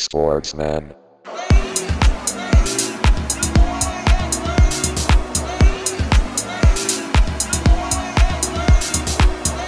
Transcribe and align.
Sportsman. 0.00 0.94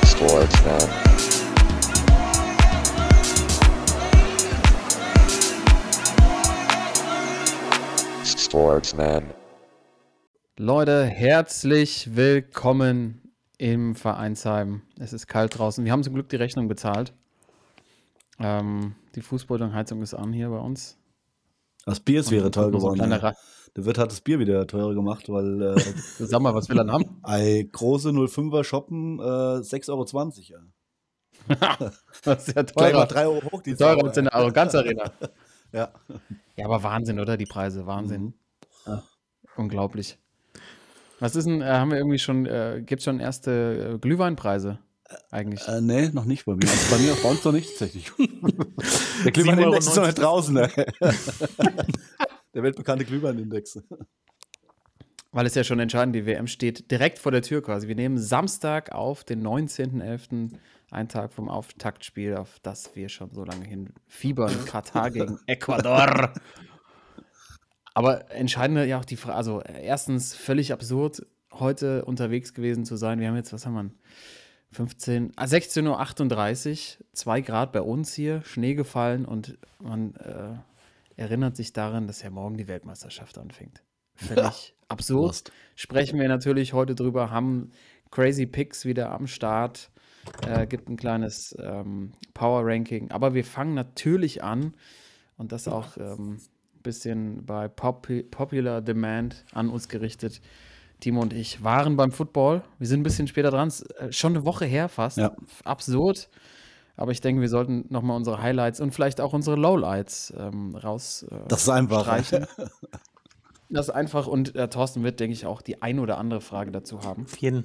Sportsman. 0.06 0.80
Sportsman. 8.25 9.25
Leute, 10.57 11.07
herzlich 11.07 12.15
willkommen 12.15 13.33
im 13.59 13.97
Vereinsheim. 13.97 14.83
Es 15.01 15.12
ist 15.12 15.27
kalt 15.27 15.59
draußen. 15.59 15.85
Wir 15.85 15.91
haben 15.91 16.05
zum 16.05 16.15
Glück 16.15 16.29
die 16.29 16.37
Rechnung 16.37 16.69
bezahlt. 16.69 17.15
Ähm, 18.41 18.95
die 19.14 19.20
Fußbodenheizung 19.20 20.02
ist 20.02 20.14
an 20.14 20.32
hier 20.32 20.48
bei 20.48 20.59
uns. 20.59 20.96
Das 21.84 22.00
Bier 22.00 22.20
ist 22.20 22.33
Und 22.33 22.52
teuer 22.55 22.65
so 22.65 22.70
geworden. 22.70 22.96
kleiner 22.96 23.23
ja. 23.23 23.34
Der 23.77 23.84
Wirt 23.84 23.98
hat 23.98 24.10
das 24.10 24.20
Bier 24.20 24.38
wieder 24.38 24.66
teurer 24.66 24.95
gemacht, 24.95 25.28
weil 25.28 25.62
äh, 25.62 25.78
Sag 26.19 26.41
mal, 26.41 26.55
was 26.55 26.68
will 26.68 26.79
er 26.79 26.91
haben? 26.91 27.20
ei, 27.23 27.68
große 27.70 28.10
05er 28.10 28.65
shoppen 28.65 29.18
äh, 29.18 29.23
6,20 29.23 29.91
Euro. 29.91 30.65
Ja. 31.48 31.77
Das 32.24 32.48
ist 32.48 32.56
ja 32.56 32.62
mal 32.62 32.91
teurer. 32.91 33.06
3 33.06 33.27
Euro 33.27 33.52
hoch, 33.52 33.62
die 33.62 33.74
Teurer 33.74 34.05
als 34.05 34.16
in 34.16 34.24
der 34.24 34.34
Arroganz-Arena. 34.34 35.12
Ja. 35.73 35.93
Ja, 36.57 36.65
aber 36.65 36.82
Wahnsinn, 36.82 37.20
oder? 37.20 37.37
Die 37.37 37.46
Preise, 37.46 37.87
Wahnsinn. 37.87 38.23
Mhm. 38.23 38.34
Ja, 38.87 39.02
unglaublich. 39.57 40.18
Was 41.20 41.37
ist 41.37 41.45
denn, 41.46 41.60
äh, 41.60 41.66
haben 41.66 41.93
wir 41.93 41.98
irgendwie 41.98 42.18
schon, 42.18 42.45
äh, 42.46 42.82
gibt 42.84 42.98
es 42.98 43.04
schon 43.04 43.20
erste 43.20 43.93
äh, 43.95 43.98
Glühweinpreise 43.98 44.80
eigentlich? 45.30 45.66
Äh, 45.69 45.80
nee, 45.80 46.09
noch 46.09 46.24
nicht 46.24 46.45
bei 46.45 46.55
mir. 46.55 46.69
Also 46.69 46.96
bei 46.96 47.02
mir 47.02 47.14
bei 47.14 47.28
uns 47.28 47.45
noch 47.45 47.52
nicht 47.52 47.68
tatsächlich. 47.70 48.10
Der 49.24 49.32
Glühweinindex 49.32 49.87
ist 49.87 49.96
noch 49.96 50.06
nicht 50.06 50.18
draußen. 50.18 50.55
Ne? 50.55 50.70
Der 52.55 52.62
weltbekannte 52.62 53.05
Glühweinindex. 53.05 53.80
Weil 55.32 55.46
es 55.46 55.54
ja 55.54 55.62
schon 55.62 55.79
entscheidend, 55.79 56.16
die 56.16 56.26
WM 56.26 56.48
steht 56.48 56.90
direkt 56.90 57.18
vor 57.18 57.30
der 57.30 57.43
Tür 57.43 57.62
quasi. 57.62 57.87
Wir 57.87 57.95
nehmen 57.95 58.18
Samstag 58.18 58.93
auf, 58.93 59.23
den 59.23 59.46
19.11., 59.46 60.51
einen 60.90 61.09
Tag 61.09 61.32
vom 61.32 61.48
Auftaktspiel, 61.48 62.35
auf 62.35 62.59
das 62.63 62.96
wir 62.96 63.09
schon 63.09 63.32
so 63.32 63.45
lange 63.45 63.65
hin 63.65 63.90
fiebern. 64.09 64.53
Katar 64.66 65.10
gegen 65.10 65.38
Ecuador. 65.47 66.32
Aber 67.94 68.31
entscheidend 68.32 68.87
ja 68.88 68.98
auch 68.98 69.04
die 69.04 69.16
Frage, 69.16 69.37
also 69.37 69.60
erstens 69.62 70.34
völlig 70.34 70.72
absurd, 70.72 71.25
heute 71.53 72.04
unterwegs 72.04 72.54
gewesen 72.54 72.84
zu 72.84 72.97
sein. 72.97 73.20
Wir 73.20 73.28
haben 73.28 73.37
jetzt, 73.37 73.53
was 73.53 73.66
haben 73.66 73.75
wir? 73.75 73.91
15, 74.72 75.32
ah, 75.37 75.44
16.38 75.44 76.99
Uhr, 76.99 77.06
2 77.12 77.41
Grad 77.41 77.72
bei 77.72 77.82
uns 77.82 78.15
hier, 78.15 78.43
Schnee 78.43 78.75
gefallen 78.75 79.25
und 79.25 79.59
man 79.81 80.15
äh, 80.16 80.54
erinnert 81.21 81.56
sich 81.56 81.72
daran, 81.72 82.06
dass 82.06 82.22
ja 82.22 82.31
morgen 82.31 82.56
die 82.56 82.69
Weltmeisterschaft 82.69 83.37
anfängt. 83.38 83.82
Völlig 84.15 84.75
absurd. 84.88 85.26
Prost. 85.26 85.53
Sprechen 85.75 86.21
wir 86.21 86.28
natürlich 86.28 86.72
heute 86.72 86.94
drüber, 86.94 87.31
haben 87.31 87.72
Crazy 88.10 88.47
Picks 88.47 88.84
wieder 88.84 89.10
am 89.10 89.26
Start, 89.26 89.91
äh, 90.47 90.66
gibt 90.66 90.88
ein 90.88 90.97
kleines 90.97 91.56
ähm, 91.60 92.12
Power 92.34 92.62
Ranking, 92.65 93.10
aber 93.10 93.34
wir 93.34 93.44
fangen 93.44 93.75
natürlich 93.75 94.43
an 94.44 94.75
und 95.37 95.53
das 95.53 95.66
auch 95.66 95.97
ähm, 95.97 96.38
ein 96.75 96.82
bisschen 96.82 97.44
bei 97.44 97.66
Popu 97.66 98.22
Popular 98.22 98.81
Demand 98.82 99.44
an 99.53 99.69
uns 99.69 99.88
gerichtet. 99.88 100.41
Timo 101.00 101.20
und 101.22 101.32
ich 101.32 101.62
waren 101.65 101.97
beim 101.97 102.12
Football. 102.12 102.62
Wir 102.78 102.87
sind 102.87 103.00
ein 103.00 103.03
bisschen 103.03 103.26
später 103.26 103.50
dran, 103.50 103.69
ist, 103.69 103.82
äh, 103.98 104.12
schon 104.12 104.34
eine 104.37 104.44
Woche 104.44 104.65
her 104.66 104.88
fast. 104.88 105.16
Ja. 105.19 105.32
Absurd. 105.65 106.28
Aber 106.97 107.12
ich 107.12 107.20
denke, 107.22 107.41
wir 107.41 107.48
sollten 107.48 107.87
nochmal 107.88 108.16
unsere 108.16 108.42
Highlights 108.42 108.81
und 108.81 108.92
vielleicht 108.92 109.20
auch 109.22 109.32
unsere 109.32 109.56
Lowlights 109.56 110.34
ähm, 110.38 110.76
raus 110.76 111.25
äh, 111.31 111.34
Das 111.48 111.62
ist 111.62 111.69
einfach. 111.70 112.03
streichen. 112.03 112.47
Das 113.72 113.87
ist 113.87 113.94
einfach 113.94 114.26
und 114.26 114.56
äh, 114.56 114.66
Thorsten 114.69 115.04
wird, 115.04 115.20
denke 115.20 115.32
ich, 115.32 115.47
auch 115.47 115.62
die 115.62 115.81
ein 115.81 116.00
oder 116.00 116.19
andere 116.19 116.41
Frage 116.41 116.72
dazu 116.72 117.03
haben. 117.04 117.22
Auf 117.22 117.37
jeden. 117.37 117.62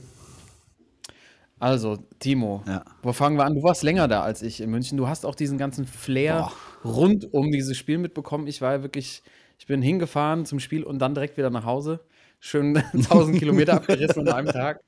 Also, 1.60 1.98
Timo, 2.20 2.64
Ja. 2.68 2.84
wo 3.02 3.12
fangen 3.12 3.38
wir 3.38 3.46
an? 3.46 3.56
Du 3.56 3.64
warst 3.64 3.82
länger 3.82 4.08
da 4.08 4.22
als 4.22 4.42
ich 4.42 4.62
in 4.62 4.70
München. 4.70 4.98
Du 4.98 5.08
hast 5.08 5.26
auch 5.26 5.36
diesen 5.36 5.58
ganzen 5.58 5.86
Flair 5.88 6.52
rund 6.84 7.34
um 7.34 7.50
dieses 7.50 7.76
Spiel 7.78 7.98
mitbekommen. 7.98 8.46
Ich 8.46 8.62
war 8.62 8.74
ja 8.74 8.84
wirklich, 8.84 9.24
ich 9.58 9.66
bin 9.66 9.82
hingefahren 9.82 10.46
zum 10.46 10.60
Spiel 10.60 10.84
und 10.84 11.00
dann 11.00 11.16
direkt 11.16 11.38
wieder 11.38 11.50
nach 11.50 11.66
Hause. 11.66 12.02
Schön 12.40 12.78
1000 12.94 13.38
Kilometer 13.38 13.74
abgerissen 13.78 14.28
an 14.28 14.34
einem 14.34 14.48
Tag. 14.48 14.82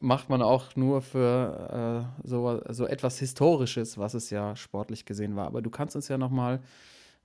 Macht 0.00 0.30
man 0.30 0.40
auch 0.40 0.76
nur 0.76 1.02
für 1.02 2.08
äh, 2.24 2.26
so, 2.26 2.62
so 2.70 2.86
etwas 2.86 3.18
Historisches, 3.18 3.98
was 3.98 4.14
es 4.14 4.30
ja 4.30 4.56
sportlich 4.56 5.04
gesehen 5.04 5.36
war. 5.36 5.46
Aber 5.46 5.60
du 5.60 5.70
kannst 5.70 5.94
uns 5.94 6.08
ja 6.08 6.16
noch 6.16 6.30
mal 6.30 6.60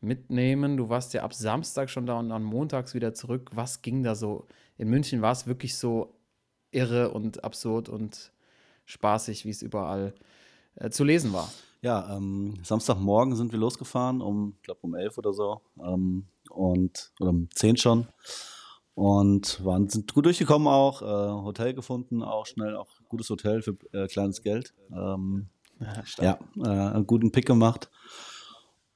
mitnehmen. 0.02 0.76
Du 0.78 0.90
warst 0.90 1.14
ja 1.14 1.24
ab 1.24 1.34
Samstag 1.34 1.90
schon 1.90 2.06
da 2.06 2.20
und 2.20 2.30
dann 2.30 2.44
montags 2.44 2.94
wieder 2.94 3.14
zurück. 3.14 3.52
Was 3.54 3.82
ging 3.82 4.04
da 4.04 4.16
so? 4.16 4.46
In 4.78 4.90
München 4.90 5.22
war 5.22 5.32
es 5.32 5.48
wirklich 5.48 5.78
so 5.78 6.14
irre 6.72 7.12
und 7.12 7.44
absurd 7.44 7.90
und 7.90 8.32
spaßig, 8.86 9.46
wie 9.46 9.50
es 9.50 9.62
überall 9.62 10.14
äh, 10.76 10.90
zu 10.90 11.04
lesen 11.04 11.34
war. 11.34 11.52
Ja, 11.82 12.16
ähm, 12.16 12.56
Samstagmorgen 12.64 13.36
sind 13.36 13.52
wir 13.52 13.60
losgefahren, 13.60 14.22
um, 14.22 14.54
ich 14.58 14.64
glaube 14.64 14.82
um 14.82 14.96
11 14.96 15.18
oder 15.18 15.34
so. 15.34 15.62
Ähm, 15.82 16.26
und, 16.50 17.12
oder 17.20 17.30
um 17.30 17.50
10 17.54 17.78
schon. 17.78 18.08
Und 18.96 19.64
waren, 19.64 19.88
sind 19.88 20.14
gut 20.14 20.26
durchgekommen 20.26 20.68
auch, 20.68 21.02
äh, 21.02 21.06
Hotel 21.06 21.74
gefunden, 21.74 22.22
auch 22.22 22.46
schnell, 22.46 22.76
auch 22.76 22.90
gutes 23.08 23.30
Hotel 23.30 23.62
für 23.62 23.78
äh, 23.94 24.08
kleines 24.08 24.42
Geld. 24.42 24.74
Ähm, 24.92 25.48
ja, 26.20 26.38
äh, 26.58 26.68
einen 26.68 27.08
guten 27.08 27.32
Pick 27.32 27.46
gemacht. 27.46 27.90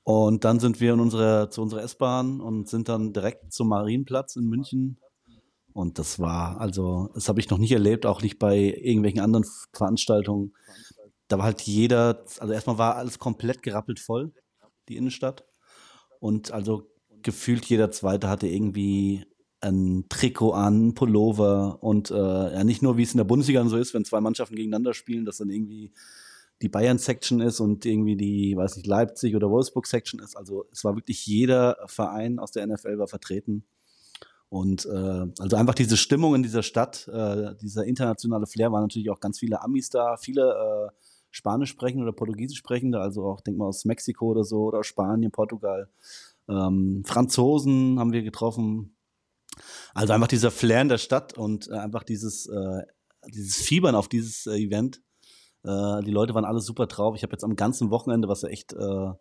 Und 0.04 0.44
dann 0.44 0.60
sind 0.60 0.82
wir 0.82 0.94
in 0.94 1.00
unsere, 1.00 1.50
zu 1.50 1.62
unserer 1.62 1.84
S-Bahn 1.84 2.42
und 2.42 2.68
sind 2.68 2.90
dann 2.90 3.14
direkt 3.14 3.54
zum 3.54 3.70
Marienplatz 3.70 4.36
in 4.36 4.50
München. 4.50 4.98
Und 5.72 5.98
das 5.98 6.20
war, 6.20 6.60
also, 6.60 7.10
das 7.14 7.30
habe 7.30 7.40
ich 7.40 7.50
noch 7.50 7.58
nicht 7.58 7.72
erlebt, 7.72 8.06
auch 8.06 8.22
nicht 8.22 8.38
bei 8.38 8.58
irgendwelchen 8.58 9.22
anderen 9.22 9.46
Veranstaltungen. 9.72 10.54
Da 11.30 11.38
war 11.38 11.46
halt 11.46 11.62
jeder, 11.62 12.26
also 12.40 12.54
erstmal 12.54 12.78
war 12.78 12.98
alles 12.98 13.18
komplett 13.18 13.64
gerappelt 13.64 14.00
voll, 14.00 14.34
die 14.90 14.98
Innenstadt. 14.98 15.46
Und 16.20 16.52
also 16.52 16.92
gefühlt 17.22 17.66
jeder 17.66 17.90
Zweite 17.90 18.30
hatte 18.30 18.48
irgendwie 18.48 19.26
ein 19.64 20.06
Trikot 20.10 20.52
an, 20.52 20.88
ein 20.88 20.94
Pullover 20.94 21.82
und 21.82 22.12
äh, 22.12 22.16
ja 22.16 22.64
nicht 22.64 22.82
nur 22.82 22.98
wie 22.98 23.04
es 23.04 23.14
in 23.14 23.18
der 23.18 23.24
Bundesliga 23.24 23.66
so 23.66 23.78
ist, 23.78 23.94
wenn 23.94 24.06
zwei 24.06 24.22
Mannschaften 24.22 24.56
gegeneinander 24.56 24.94
spielen, 24.94 25.26
dass 25.26 25.38
dann 25.38 25.50
irgendwie 25.50 25.94
die 26.62 26.70
Bayern-Section 26.70 27.42
ist 27.42 27.60
und 27.60 27.86
irgendwie 27.86 28.16
die, 28.16 28.56
weiß 28.56 28.78
nicht, 28.78 28.88
Leipzig 28.88 29.36
oder 29.36 29.50
Wolfsburg-Section 29.50 30.20
ist. 30.20 30.38
Also 30.38 30.66
es 30.72 30.84
war 30.84 30.96
wirklich 30.96 31.26
jeder 31.26 31.78
Verein 31.88 32.40
aus 32.40 32.52
der 32.52 32.68
NFL 32.68 32.98
war 32.98 33.08
vertreten. 33.08 33.66
Und 34.50 34.86
äh, 34.86 35.26
also 35.40 35.56
einfach 35.56 35.74
diese 35.74 35.98
Stimmung 35.98 36.36
in 36.36 36.44
dieser 36.44 36.62
Stadt, 36.62 37.08
äh, 37.08 37.56
dieser 37.62 37.86
internationale 37.86 38.46
Flair, 38.46 38.72
waren 38.72 38.84
natürlich 38.84 39.10
auch 39.10 39.20
ganz 39.20 39.40
viele 39.40 39.62
Amis 39.62 39.90
da, 39.90 40.16
viele 40.16 40.92
äh, 40.92 40.96
Spanisch 41.32 41.72
sprechende 41.72 42.04
oder 42.04 42.14
Portugiesisch 42.14 42.60
sprechende, 42.60 43.00
also 43.00 43.26
auch, 43.26 43.42
denk 43.42 43.58
mal, 43.58 43.66
aus 43.66 43.86
Mexiko 43.86 44.28
oder 44.28 44.44
so, 44.44 44.66
oder 44.66 44.84
Spanien, 44.84 45.32
Portugal. 45.32 45.90
Ähm, 46.48 47.04
Franzosen 47.06 47.98
haben 47.98 48.14
wir 48.14 48.22
getroffen. 48.22 48.93
Also 49.94 50.14
einfach 50.14 50.28
dieser 50.28 50.52
Flair 50.52 50.82
in 50.82 50.90
der 50.90 50.98
Stadt 50.98 51.38
und 51.38 51.70
äh, 51.70 51.74
einfach 51.76 52.04
dieses, 52.04 52.48
äh, 52.48 52.82
dieses 53.28 53.58
Fiebern 53.58 53.96
auf 53.96 54.08
dieses 54.08 54.46
äh, 54.48 54.58
Event. 54.58 55.02
Äh, 55.64 56.02
die 56.04 56.12
Leute 56.12 56.34
waren 56.34 56.46
alle 56.46 56.60
super 56.60 56.88
drauf. 56.88 57.16
Ich 57.16 57.24
habe 57.24 57.34
jetzt 57.34 57.44
am 57.44 57.56
ganzen 57.56 57.90
Wochenende, 57.90 58.28
was 58.28 58.42
ja 58.42 58.50
echt 58.50 58.74
äh, 58.74 59.12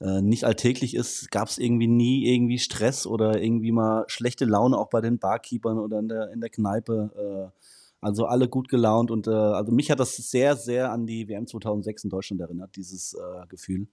äh, 0.00 0.22
nicht 0.22 0.44
alltäglich 0.44 0.94
ist, 0.94 1.30
gab 1.30 1.48
es 1.48 1.58
irgendwie 1.58 1.88
nie 1.88 2.26
irgendwie 2.26 2.58
Stress 2.58 3.06
oder 3.06 3.40
irgendwie 3.40 3.72
mal 3.72 4.04
schlechte 4.08 4.44
Laune 4.44 4.78
auch 4.78 4.90
bei 4.90 5.00
den 5.00 5.18
Barkeepern 5.18 5.78
oder 5.78 5.98
in 5.98 6.08
der, 6.08 6.30
in 6.30 6.40
der 6.40 6.50
Kneipe. 6.50 7.52
Also 8.00 8.26
alle 8.26 8.50
gut 8.50 8.68
gelaunt 8.68 9.10
und 9.10 9.28
also 9.28 9.72
mich 9.72 9.90
hat 9.90 9.98
das 9.98 10.16
sehr, 10.16 10.56
sehr 10.56 10.92
an 10.92 11.06
die 11.06 11.26
WM 11.26 11.46
2006 11.46 12.04
in 12.04 12.10
Deutschland 12.10 12.42
erinnert, 12.42 12.76
dieses 12.76 13.16
Gefühl. 13.48 13.86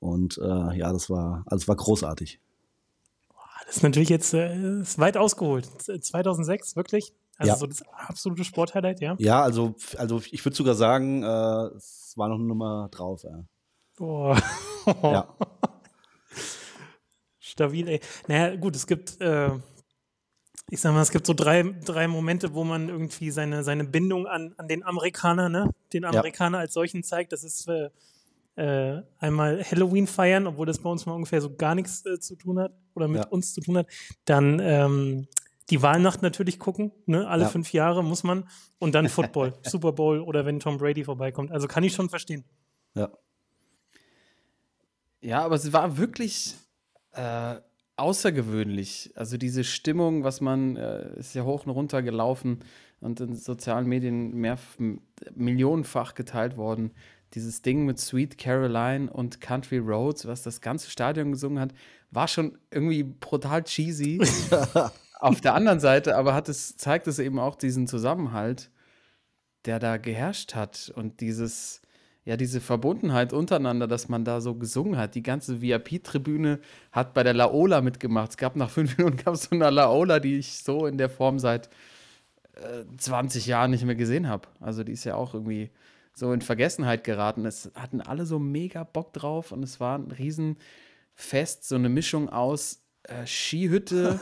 Und 0.00 0.36
ja, 0.38 0.90
das 0.90 1.10
war, 1.10 1.42
also 1.44 1.62
es 1.64 1.68
war 1.68 1.76
großartig. 1.76 2.40
Das 3.66 3.76
ist 3.76 3.82
natürlich 3.82 4.08
jetzt 4.08 4.34
äh, 4.34 4.80
ist 4.80 4.98
weit 4.98 5.16
ausgeholt. 5.16 5.66
2006, 5.82 6.76
wirklich? 6.76 7.14
Also 7.38 7.52
Ja. 7.52 7.56
so 7.56 7.66
das 7.66 7.82
absolute 7.92 8.44
Sporthighlight, 8.44 9.00
ja? 9.00 9.14
Ja, 9.18 9.42
also, 9.42 9.74
also 9.96 10.20
ich 10.30 10.44
würde 10.44 10.56
sogar 10.56 10.74
sagen, 10.74 11.22
äh, 11.22 11.76
es 11.76 12.12
war 12.16 12.28
noch 12.28 12.36
eine 12.36 12.44
Nummer 12.44 12.88
drauf. 12.90 13.22
Ja. 13.24 13.44
Boah. 13.96 14.36
Ja. 15.02 15.28
Stabil, 17.38 17.88
ey. 17.88 18.00
Naja, 18.28 18.56
gut, 18.56 18.76
es 18.76 18.86
gibt, 18.86 19.20
äh, 19.20 19.50
ich 20.70 20.80
sag 20.80 20.92
mal, 20.94 21.02
es 21.02 21.10
gibt 21.10 21.26
so 21.26 21.34
drei, 21.34 21.62
drei 21.84 22.08
Momente, 22.08 22.54
wo 22.54 22.64
man 22.64 22.88
irgendwie 22.88 23.30
seine, 23.30 23.62
seine 23.64 23.84
Bindung 23.84 24.26
an, 24.26 24.54
an 24.56 24.68
den 24.68 24.82
Amerikaner, 24.84 25.48
ne? 25.48 25.70
Den 25.92 26.04
Amerikaner 26.04 26.58
als 26.58 26.72
solchen 26.74 27.02
zeigt. 27.02 27.32
Das 27.32 27.44
ist 27.44 27.68
äh, 28.56 29.00
einmal 29.18 29.62
Halloween 29.64 30.06
feiern, 30.06 30.46
obwohl 30.46 30.66
das 30.66 30.78
bei 30.80 30.90
uns 30.90 31.06
mal 31.06 31.14
ungefähr 31.14 31.40
so 31.40 31.54
gar 31.54 31.74
nichts 31.74 32.04
äh, 32.06 32.18
zu 32.20 32.36
tun 32.36 32.58
hat 32.58 32.72
oder 32.94 33.08
mit 33.08 33.22
Ja. 33.24 33.28
uns 33.28 33.54
zu 33.54 33.60
tun 33.60 33.78
hat. 33.78 33.86
Dann 34.26 34.60
ähm, 34.60 35.26
die 35.70 35.80
Wahlnacht 35.80 36.20
natürlich 36.22 36.58
gucken, 36.58 36.92
ne? 37.06 37.26
alle 37.28 37.44
Ja. 37.44 37.48
fünf 37.48 37.72
Jahre 37.72 38.04
muss 38.04 38.24
man. 38.24 38.48
Und 38.78 38.94
dann 38.94 39.08
Football, 39.08 39.54
Super 39.62 39.92
Bowl 39.92 40.20
oder 40.20 40.44
wenn 40.44 40.60
Tom 40.60 40.76
Brady 40.78 41.04
vorbeikommt. 41.04 41.50
Also 41.50 41.66
kann 41.68 41.82
ich 41.84 41.94
schon 41.94 42.08
verstehen. 42.08 42.44
ja. 42.94 43.08
Ja, 45.20 45.44
aber 45.44 45.54
es 45.54 45.72
war 45.72 45.96
wirklich 45.98 46.56
äh, 47.12 47.54
außergewöhnlich. 47.96 49.12
Also 49.14 49.36
diese 49.36 49.62
Stimmung, 49.64 50.24
was 50.24 50.40
man, 50.40 50.76
äh, 50.76 51.16
ist 51.18 51.34
ja 51.34 51.44
hoch 51.44 51.64
und 51.64 51.70
runter 51.70 52.02
gelaufen 52.02 52.58
und 53.00 53.20
in 53.20 53.36
sozialen 53.36 53.86
Medien 53.86 54.34
mehr 54.34 54.58
millionenfach 55.34 56.14
geteilt 56.14 56.56
worden. 56.56 56.90
Dieses 57.34 57.62
Ding 57.62 57.86
mit 57.86 57.98
Sweet 57.98 58.36
Caroline 58.36 59.10
und 59.10 59.40
Country 59.40 59.78
Roads, 59.78 60.26
was 60.26 60.42
das 60.42 60.60
ganze 60.60 60.90
Stadion 60.90 61.32
gesungen 61.32 61.60
hat, 61.60 61.72
war 62.10 62.28
schon 62.28 62.58
irgendwie 62.70 63.02
brutal 63.02 63.62
cheesy. 63.64 64.20
Auf 65.20 65.40
der 65.40 65.54
anderen 65.54 65.80
Seite 65.80 66.16
aber 66.16 66.34
hat 66.34 66.48
es, 66.48 66.76
zeigt 66.76 67.06
es 67.06 67.18
eben 67.18 67.38
auch 67.38 67.54
diesen 67.54 67.86
Zusammenhalt, 67.86 68.70
der 69.64 69.78
da 69.78 69.96
geherrscht 69.96 70.54
hat 70.54 70.92
und 70.94 71.20
dieses, 71.20 71.80
ja, 72.24 72.36
diese 72.36 72.60
Verbundenheit 72.60 73.32
untereinander, 73.32 73.86
dass 73.86 74.08
man 74.08 74.24
da 74.24 74.40
so 74.40 74.56
gesungen 74.56 74.98
hat. 74.98 75.14
Die 75.14 75.22
ganze 75.22 75.62
VIP-Tribüne 75.62 76.58
hat 76.90 77.14
bei 77.14 77.22
der 77.22 77.34
Laola 77.34 77.80
mitgemacht. 77.80 78.30
Es 78.30 78.36
gab 78.36 78.56
nach 78.56 78.70
fünf 78.70 78.98
Minuten 78.98 79.16
gab 79.16 79.34
es 79.34 79.44
so 79.44 79.50
eine 79.52 79.70
Laola, 79.70 80.20
die 80.20 80.38
ich 80.38 80.58
so 80.58 80.86
in 80.86 80.98
der 80.98 81.08
Form 81.08 81.38
seit 81.38 81.70
äh, 82.54 82.84
20 82.98 83.46
Jahren 83.46 83.70
nicht 83.70 83.84
mehr 83.84 83.94
gesehen 83.94 84.28
habe. 84.28 84.48
Also 84.60 84.84
die 84.84 84.92
ist 84.92 85.04
ja 85.04 85.14
auch 85.14 85.34
irgendwie 85.34 85.70
so 86.14 86.32
in 86.32 86.40
Vergessenheit 86.40 87.04
geraten. 87.04 87.46
Es 87.46 87.70
hatten 87.74 88.00
alle 88.00 88.26
so 88.26 88.38
mega 88.38 88.84
Bock 88.84 89.12
drauf 89.12 89.52
und 89.52 89.62
es 89.62 89.80
war 89.80 89.98
ein 89.98 90.10
Riesenfest, 90.10 91.68
so 91.68 91.74
eine 91.74 91.88
Mischung 91.88 92.28
aus 92.28 92.82
äh, 93.04 93.26
Skihütte, 93.26 94.20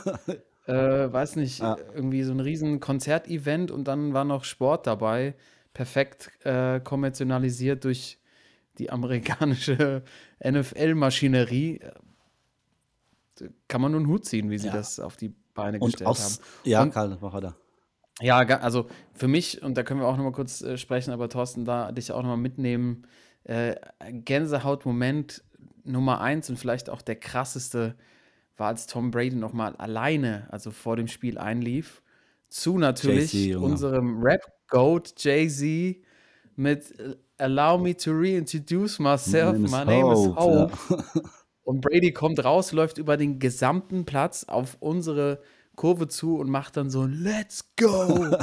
äh, 0.67 0.73
weiß 0.73 1.35
nicht, 1.35 1.59
ja. 1.59 1.77
irgendwie 1.93 2.23
so 2.23 2.31
ein 2.31 2.39
riesen 2.39 2.79
Konzertevent 2.79 3.71
und 3.71 3.87
dann 3.87 4.13
war 4.13 4.23
noch 4.23 4.43
Sport 4.43 4.87
dabei 4.87 5.35
perfekt 5.73 6.31
äh, 6.45 6.79
kommerzialisiert 6.79 7.83
durch 7.83 8.19
die 8.77 8.89
amerikanische 8.89 10.03
NFL-Maschinerie. 10.43 11.81
Kann 13.67 13.81
man 13.81 13.91
nur 13.91 14.01
einen 14.01 14.09
Hut 14.09 14.25
ziehen, 14.25 14.49
wie 14.49 14.57
sie 14.57 14.67
ja. 14.67 14.73
das 14.73 14.99
auf 14.99 15.17
die 15.17 15.33
Beine 15.53 15.79
und 15.79 15.91
gestellt 15.91 16.07
aus, 16.07 16.37
haben. 16.37 16.69
Ja, 16.69 16.81
und, 16.83 16.91
Karl, 16.91 17.17
mach 17.19 17.33
weiter. 17.33 17.55
Ja, 18.19 18.39
also 18.39 18.87
für 19.13 19.27
mich, 19.27 19.61
und 19.63 19.77
da 19.77 19.83
können 19.83 19.99
wir 19.99 20.07
auch 20.07 20.17
noch 20.17 20.23
mal 20.23 20.31
kurz 20.31 20.61
äh, 20.61 20.77
sprechen, 20.77 21.11
aber 21.11 21.29
Thorsten, 21.29 21.65
da 21.65 21.91
dich 21.91 22.11
auch 22.11 22.21
noch 22.21 22.29
mal 22.29 22.37
mitnehmen, 22.37 23.07
äh, 23.43 23.75
Gänsehaut-Moment 24.11 25.43
Nummer 25.83 26.21
eins 26.21 26.49
und 26.49 26.57
vielleicht 26.57 26.89
auch 26.89 27.01
der 27.01 27.15
krasseste 27.15 27.95
war, 28.57 28.67
als 28.67 28.85
Tom 28.85 29.11
Brady 29.11 29.35
noch 29.35 29.53
mal 29.53 29.75
alleine, 29.77 30.47
also 30.51 30.71
vor 30.71 30.95
dem 30.95 31.07
Spiel 31.07 31.37
einlief, 31.37 32.03
zu 32.49 32.77
natürlich 32.77 33.55
unserem 33.55 34.21
Rap 34.21 34.41
Goat 34.67 35.13
Jay-Z 35.17 35.97
mit 36.55 36.99
äh, 36.99 37.15
Allow 37.37 37.79
me 37.79 37.97
to 37.97 38.11
reintroduce 38.11 38.99
myself. 38.99 39.57
My 39.57 39.83
name 39.83 40.13
is 40.13 40.27
Hope. 40.35 40.77
Ja. 40.89 41.21
Und 41.63 41.81
Brady 41.81 42.11
kommt 42.11 42.43
raus, 42.43 42.71
läuft 42.71 42.99
über 42.99 43.17
den 43.17 43.39
gesamten 43.39 44.05
Platz 44.05 44.43
auf 44.43 44.77
unsere 44.79 45.41
Kurve 45.81 46.07
zu 46.07 46.37
und 46.37 46.47
macht 46.47 46.77
dann 46.77 46.91
so 46.91 47.07
Let's 47.07 47.73
go. 47.75 48.27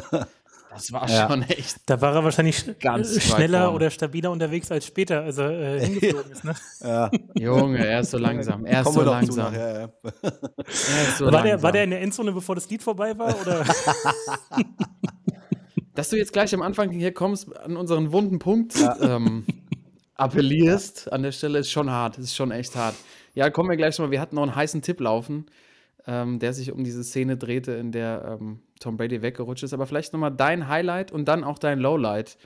Das 0.70 0.92
war 0.92 1.08
ja. 1.08 1.26
schon 1.26 1.42
echt. 1.42 1.78
Da 1.86 2.00
war 2.02 2.14
er 2.14 2.24
wahrscheinlich 2.24 2.78
ganz 2.78 3.22
schneller 3.22 3.72
oder 3.72 3.90
stabiler 3.90 4.30
unterwegs 4.30 4.70
als 4.70 4.86
später, 4.86 5.22
als 5.22 5.38
er 5.38 5.50
äh, 5.50 5.80
hingeflogen 5.86 6.30
ist. 6.30 6.44
Ne? 6.44 6.54
Ja. 6.82 7.10
Junge, 7.36 7.78
er 7.78 8.00
ist 8.00 8.10
so 8.10 8.18
langsam. 8.18 8.66
Er 8.66 8.82
ist 8.82 8.92
so 8.92 9.02
langsam. 9.02 9.46
Nachher, 9.46 9.92
ja. 10.02 10.20
ist 10.66 11.18
so 11.18 11.24
war, 11.24 11.32
langsam. 11.32 11.42
Der, 11.44 11.62
war 11.62 11.72
der 11.72 11.84
in 11.84 11.90
der 11.90 12.02
Endzone, 12.02 12.32
bevor 12.32 12.54
das 12.54 12.68
Lied 12.68 12.82
vorbei 12.82 13.18
war? 13.18 13.34
Oder? 13.40 13.64
dass 15.94 16.10
du 16.10 16.16
jetzt 16.16 16.34
gleich 16.34 16.54
am 16.54 16.60
Anfang 16.60 16.90
hier 16.90 17.14
kommst, 17.14 17.56
an 17.56 17.78
unseren 17.78 18.12
wunden 18.12 18.38
Punkt 18.38 18.78
ja. 18.78 18.94
ähm, 19.00 19.46
appellierst, 20.16 21.06
ja. 21.06 21.12
an 21.12 21.22
der 21.22 21.32
Stelle 21.32 21.60
ist 21.60 21.70
schon 21.70 21.90
hart. 21.90 22.18
ist 22.18 22.36
schon 22.36 22.50
echt 22.50 22.76
hart. 22.76 22.94
Ja, 23.34 23.48
kommen 23.48 23.70
wir 23.70 23.76
gleich 23.78 23.98
mal. 23.98 24.10
Wir 24.10 24.20
hatten 24.20 24.36
noch 24.36 24.42
einen 24.42 24.54
heißen 24.54 24.82
Tipp 24.82 25.00
laufen, 25.00 25.46
ähm, 26.08 26.38
der 26.38 26.54
sich 26.54 26.72
um 26.72 26.82
diese 26.82 27.04
Szene 27.04 27.36
drehte, 27.36 27.72
in 27.72 27.92
der 27.92 28.38
ähm, 28.40 28.60
Tom 28.80 28.96
Brady 28.96 29.20
weggerutscht 29.20 29.62
ist. 29.62 29.74
Aber 29.74 29.86
vielleicht 29.86 30.14
nochmal 30.14 30.34
dein 30.34 30.66
Highlight 30.66 31.12
und 31.12 31.26
dann 31.26 31.44
auch 31.44 31.58
dein 31.58 31.78
Lowlight 31.78 32.38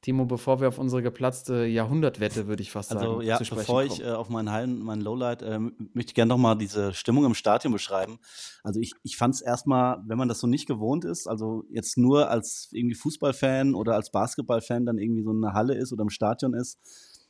Timo, 0.00 0.24
bevor 0.24 0.60
wir 0.60 0.66
auf 0.66 0.78
unsere 0.78 1.00
geplatzte 1.00 1.64
Jahrhundertwette, 1.64 2.48
würde 2.48 2.60
ich 2.60 2.72
fast 2.72 2.90
also, 2.90 3.20
sagen, 3.20 3.30
also, 3.30 3.44
ja, 3.44 3.56
bevor 3.56 3.84
ich 3.84 4.02
äh, 4.02 4.10
auf 4.10 4.30
meinen 4.30 4.50
Heilen, 4.50 4.80
mein 4.80 5.00
Lowlight, 5.00 5.42
äh, 5.42 5.60
möchte 5.60 6.10
ich 6.10 6.14
gerne 6.14 6.30
noch 6.30 6.38
mal 6.38 6.56
diese 6.56 6.92
Stimmung 6.92 7.24
im 7.24 7.34
Stadion 7.34 7.72
beschreiben. 7.72 8.18
Also 8.64 8.80
ich, 8.80 8.94
ich 9.04 9.16
fand 9.16 9.36
es 9.36 9.42
erstmal, 9.42 10.02
wenn 10.04 10.18
man 10.18 10.26
das 10.26 10.40
so 10.40 10.48
nicht 10.48 10.66
gewohnt 10.66 11.04
ist, 11.04 11.28
also 11.28 11.64
jetzt 11.70 11.98
nur 11.98 12.30
als 12.30 12.68
irgendwie 12.72 12.96
Fußballfan 12.96 13.76
oder 13.76 13.94
als 13.94 14.10
Basketballfan 14.10 14.86
dann 14.86 14.98
irgendwie 14.98 15.22
so 15.22 15.30
eine 15.30 15.52
Halle 15.52 15.74
ist 15.74 15.92
oder 15.92 16.02
im 16.02 16.10
Stadion 16.10 16.52
ist, 16.54 16.80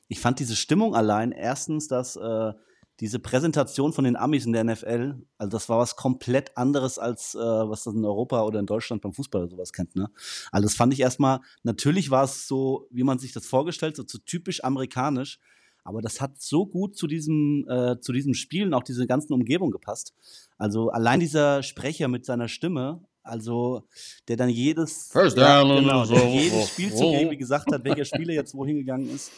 ich 0.09 0.21
fand 0.21 0.39
diese 0.39 0.57
Stimmung 0.57 0.95
allein 0.95 1.33
erstens, 1.33 1.89
dass 1.89 2.17
äh, 2.17 2.53
diese 3.01 3.19
Präsentation 3.19 3.93
von 3.93 4.05
den 4.05 4.17
Amis 4.17 4.47
in 4.47 4.53
der 4.53 4.65
NFL, 4.65 5.15
also 5.39 5.51
das 5.51 5.69
war 5.69 5.79
was 5.79 5.97
komplett 5.97 6.57
anderes 6.57 6.99
als 6.99 7.35
äh, 7.35 7.39
was 7.39 7.85
das 7.85 7.95
in 7.95 8.05
Europa 8.05 8.43
oder 8.43 8.61
in 8.61 8.67
Deutschland 8.67 9.03
beim 9.03 9.13
Fußball 9.13 9.43
oder 9.43 9.51
sowas 9.51 9.73
kennt. 9.73 9.97
Ne? 9.97 10.11
Also 10.51 10.67
das 10.67 10.75
fand 10.75 10.93
ich 10.93 11.01
erstmal, 11.01 11.41
natürlich 11.63 12.11
war 12.11 12.25
es 12.25 12.47
so, 12.47 12.87
wie 12.91 13.03
man 13.03 13.19
sich 13.19 13.33
das 13.33 13.47
vorgestellt, 13.47 13.97
so, 13.97 14.05
so 14.07 14.19
typisch 14.19 14.63
amerikanisch, 14.63 15.41
aber 15.85 16.01
das 16.01 16.21
hat 16.21 16.41
so 16.41 16.67
gut 16.67 16.97
zu 16.97 17.07
diesem, 17.07 17.67
äh, 17.69 17.99
zu 18.01 18.13
diesem 18.13 18.35
Spiel 18.35 18.67
und 18.67 18.75
auch 18.75 18.85
diese 18.85 19.07
ganzen 19.07 19.33
Umgebung 19.33 19.71
gepasst. 19.71 20.15
Also 20.59 20.91
allein 20.91 21.19
dieser 21.19 21.63
Sprecher 21.63 22.09
mit 22.09 22.25
seiner 22.25 22.49
Stimme, 22.49 23.03
also 23.25 23.83
der 24.29 24.37
dann 24.37 24.49
jedes, 24.49 25.09
First 25.11 25.37
ja, 25.37 25.63
genau, 25.63 26.07
der 26.07 26.29
jedes 26.29 26.69
Spielzug 26.69 27.01
irgendwie 27.13 27.37
gesagt 27.37 27.73
hat, 27.73 27.85
welcher 27.85 28.05
Spieler 28.05 28.35
jetzt 28.35 28.55
wohin 28.55 28.77
gegangen 28.77 29.09
ist. 29.11 29.33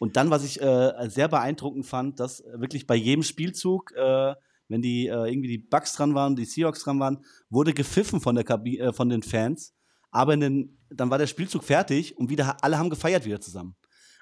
Und 0.00 0.16
dann, 0.16 0.30
was 0.30 0.44
ich 0.44 0.62
äh, 0.62 1.10
sehr 1.10 1.28
beeindruckend 1.28 1.84
fand, 1.84 2.20
dass 2.20 2.42
wirklich 2.54 2.86
bei 2.86 2.94
jedem 2.94 3.22
Spielzug, 3.22 3.92
äh, 3.94 4.34
wenn 4.66 4.80
die 4.80 5.08
äh, 5.08 5.30
irgendwie 5.30 5.48
die 5.48 5.58
Bucks 5.58 5.92
dran 5.92 6.14
waren, 6.14 6.36
die 6.36 6.46
Seahawks 6.46 6.82
dran 6.84 6.98
waren, 6.98 7.22
wurde 7.50 7.74
gepfiffen 7.74 8.18
von 8.18 8.34
der 8.34 8.44
Kabi 8.44 8.78
äh, 8.78 8.94
von 8.94 9.10
den 9.10 9.22
Fans. 9.22 9.74
Aber 10.10 10.34
den, 10.34 10.78
dann 10.88 11.10
war 11.10 11.18
der 11.18 11.26
Spielzug 11.26 11.64
fertig 11.64 12.16
und 12.16 12.30
wieder 12.30 12.56
alle 12.64 12.78
haben 12.78 12.88
gefeiert 12.88 13.26
wieder 13.26 13.42
zusammen. 13.42 13.76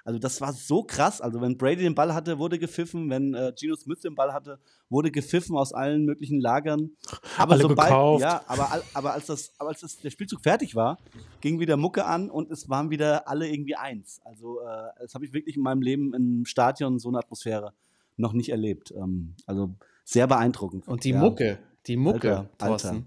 Also 0.09 0.17
das 0.17 0.41
war 0.41 0.53
so 0.53 0.81
krass. 0.81 1.21
Also 1.21 1.39
wenn 1.39 1.55
Brady 1.55 1.83
den 1.83 1.93
Ball 1.93 2.15
hatte, 2.15 2.39
wurde 2.39 2.57
gepfiffen. 2.57 3.11
Wenn 3.11 3.35
äh, 3.35 3.53
Gino 3.55 3.75
Smith 3.75 3.99
den 3.99 4.15
Ball 4.15 4.33
hatte, 4.33 4.57
wurde 4.89 5.11
gepfiffen 5.11 5.55
aus 5.55 5.71
allen 5.71 6.03
möglichen 6.03 6.41
Lagern. 6.41 6.93
Aber 7.37 7.51
Alle 7.51 7.61
sobald, 7.61 7.89
gekauft. 7.89 8.23
ja, 8.23 8.41
aber, 8.47 8.81
aber 8.95 9.13
als 9.13 9.27
das, 9.27 9.53
aber 9.59 9.69
als 9.69 9.81
das, 9.81 9.99
der 9.99 10.09
Spielzug 10.09 10.41
fertig 10.41 10.73
war, 10.73 10.97
ging 11.41 11.59
wieder 11.59 11.77
Mucke 11.77 12.05
an 12.05 12.31
und 12.31 12.49
es 12.49 12.67
waren 12.69 12.89
wieder 12.89 13.27
alle 13.27 13.47
irgendwie 13.49 13.75
eins. 13.75 14.19
Also 14.25 14.61
äh, 14.61 14.87
das 14.99 15.13
habe 15.13 15.25
ich 15.25 15.33
wirklich 15.33 15.57
in 15.57 15.61
meinem 15.61 15.83
Leben 15.83 16.15
im 16.15 16.43
Stadion 16.43 16.97
so 16.97 17.09
eine 17.09 17.19
Atmosphäre 17.19 17.75
noch 18.17 18.33
nicht 18.33 18.49
erlebt. 18.49 18.91
Ähm, 18.97 19.35
also 19.45 19.75
sehr 20.05 20.25
beeindruckend. 20.25 20.87
Und 20.87 21.03
die 21.03 21.11
ja. 21.11 21.19
Mucke, 21.19 21.59
die 21.85 21.97
Mucke, 21.97 22.35
Alter, 22.35 22.49
Thorsten. 22.57 22.87
Alter. 22.87 23.05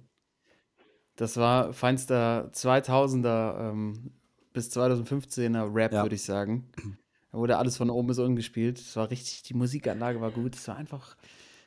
Das 1.16 1.36
war 1.36 1.72
feinster 1.72 2.52
2000er 2.54 3.70
ähm, 3.72 4.12
bis 4.52 4.70
2015er 4.70 5.74
Rap, 5.74 5.92
ja. 5.92 6.02
würde 6.02 6.14
ich 6.14 6.22
sagen. 6.22 6.68
Da 7.32 7.38
wurde 7.38 7.56
alles 7.56 7.76
von 7.76 7.90
oben 7.90 8.08
bis 8.08 8.18
unten 8.18 8.36
gespielt. 8.36 8.78
Es 8.78 8.94
war 8.96 9.10
richtig, 9.10 9.42
die 9.44 9.54
Musikanlage 9.54 10.20
war 10.20 10.30
gut. 10.30 10.54
Es 10.54 10.68
war 10.68 10.76
einfach, 10.76 11.16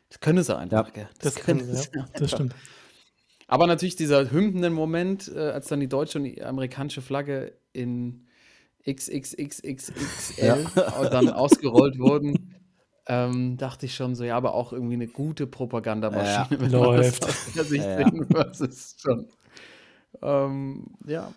das 0.10 0.20
können 0.20 0.44
sie 0.44 0.56
einfach. 0.56 0.96
Ja, 0.96 1.10
das, 1.20 1.34
das 1.34 1.44
können 1.44 1.66
sie, 1.66 1.88
ja. 1.96 2.06
Das 2.14 2.32
stimmt. 2.32 2.54
Aber 3.48 3.68
natürlich 3.68 3.96
dieser 3.96 4.32
hümpenden 4.32 4.74
Moment, 4.74 5.32
äh, 5.34 5.40
als 5.40 5.68
dann 5.68 5.80
die 5.80 5.88
deutsche 5.88 6.18
und 6.20 6.26
die 6.26 6.44
amerikanische 6.44 7.02
Flagge 7.02 7.54
in 7.74 8.28
XXXXXL 8.88 10.66
ja. 10.76 11.10
dann 11.10 11.30
ausgerollt 11.30 11.98
wurden, 11.98 12.56
ähm, 13.08 13.58
dachte 13.58 13.86
ich 13.86 13.96
schon 13.96 14.16
so, 14.16 14.24
ja, 14.24 14.36
aber 14.36 14.54
auch 14.56 14.74
irgendwie 14.74 14.96
eine 14.96 15.08
gute 15.08 15.46
Propagandamaschine. 15.48 16.60
Ja, 16.60 16.68
läuft. 16.68 17.24
Das 17.56 17.72
ja, 17.72 18.00
ja. 18.02 18.10
Das 18.30 18.62
ist 18.62 19.02
schon. 19.02 19.28
Ähm, 20.22 20.88
ja, 21.06 21.32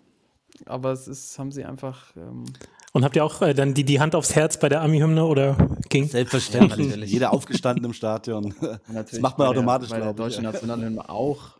aber 0.65 0.91
es 0.91 1.07
ist, 1.07 1.37
haben 1.39 1.51
sie 1.51 1.65
einfach. 1.65 2.15
Ähm 2.15 2.45
und 2.91 3.03
habt 3.03 3.15
ihr 3.15 3.23
auch 3.23 3.41
äh, 3.41 3.53
dann 3.53 3.73
die, 3.73 3.83
die 3.83 3.99
Hand 3.99 4.15
aufs 4.15 4.35
Herz 4.35 4.59
bei 4.59 4.67
der 4.67 4.81
Ami-Hymne 4.81 5.25
oder 5.25 5.55
ging? 5.89 6.07
Selbstverständlich. 6.07 6.95
Ja, 6.95 7.03
Jeder 7.03 7.33
aufgestanden 7.33 7.85
im 7.85 7.93
Stadion. 7.93 8.53
Natürlich 8.87 9.11
das 9.11 9.19
macht 9.19 9.37
man 9.37 9.47
automatisch, 9.47 9.89
glaube 9.89 10.01
ich. 10.01 10.07
Bei 10.07 10.13
der 10.13 10.25
deutschen 10.25 10.43
Nationalhymne 10.43 11.09
auch. 11.09 11.59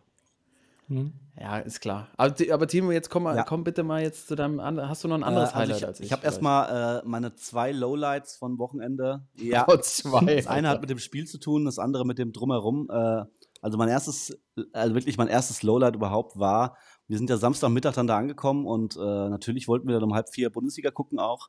Hm. 0.88 1.12
Ja, 1.40 1.58
ist 1.58 1.80
klar. 1.80 2.08
Aber, 2.16 2.34
aber 2.52 2.66
Timo, 2.66 2.90
jetzt 2.90 3.08
komm, 3.08 3.22
mal, 3.22 3.36
ja. 3.36 3.44
komm 3.44 3.64
bitte 3.64 3.82
mal 3.82 4.02
jetzt 4.02 4.28
zu 4.28 4.34
deinem 4.34 4.60
anderen. 4.60 4.88
Hast 4.90 5.04
du 5.04 5.08
noch 5.08 5.14
ein 5.14 5.22
anderes 5.22 5.50
äh, 5.50 5.54
also 5.54 5.60
Highlight 5.60 5.78
ich, 5.78 5.86
als 5.86 6.00
ich? 6.00 6.06
Ich 6.06 6.12
habe 6.12 6.24
erstmal 6.24 7.00
äh, 7.00 7.08
meine 7.08 7.34
zwei 7.36 7.72
Lowlights 7.72 8.36
von 8.36 8.58
Wochenende. 8.58 9.22
Ja, 9.36 9.66
oh, 9.68 9.76
zwei. 9.78 10.34
Das 10.34 10.48
eine 10.48 10.68
hat 10.68 10.80
mit 10.80 10.90
dem 10.90 10.98
Spiel 10.98 11.26
zu 11.26 11.38
tun, 11.38 11.64
das 11.64 11.78
andere 11.78 12.04
mit 12.04 12.18
dem 12.18 12.32
Drumherum. 12.32 12.90
Äh, 12.90 13.24
also 13.62 13.78
mein 13.78 13.88
erstes, 13.88 14.38
also 14.72 14.94
wirklich 14.94 15.16
mein 15.16 15.28
erstes 15.28 15.62
Lowlight 15.62 15.94
überhaupt 15.94 16.38
war, 16.38 16.76
wir 17.10 17.18
sind 17.18 17.28
ja 17.28 17.36
Samstagmittag 17.36 17.94
dann 17.94 18.06
da 18.06 18.16
angekommen 18.16 18.66
und 18.66 18.94
äh, 18.94 19.00
natürlich 19.00 19.66
wollten 19.66 19.88
wir 19.88 19.94
dann 19.94 20.04
um 20.04 20.14
halb 20.14 20.28
vier 20.28 20.48
Bundesliga 20.48 20.92
gucken 20.92 21.18
auch. 21.18 21.48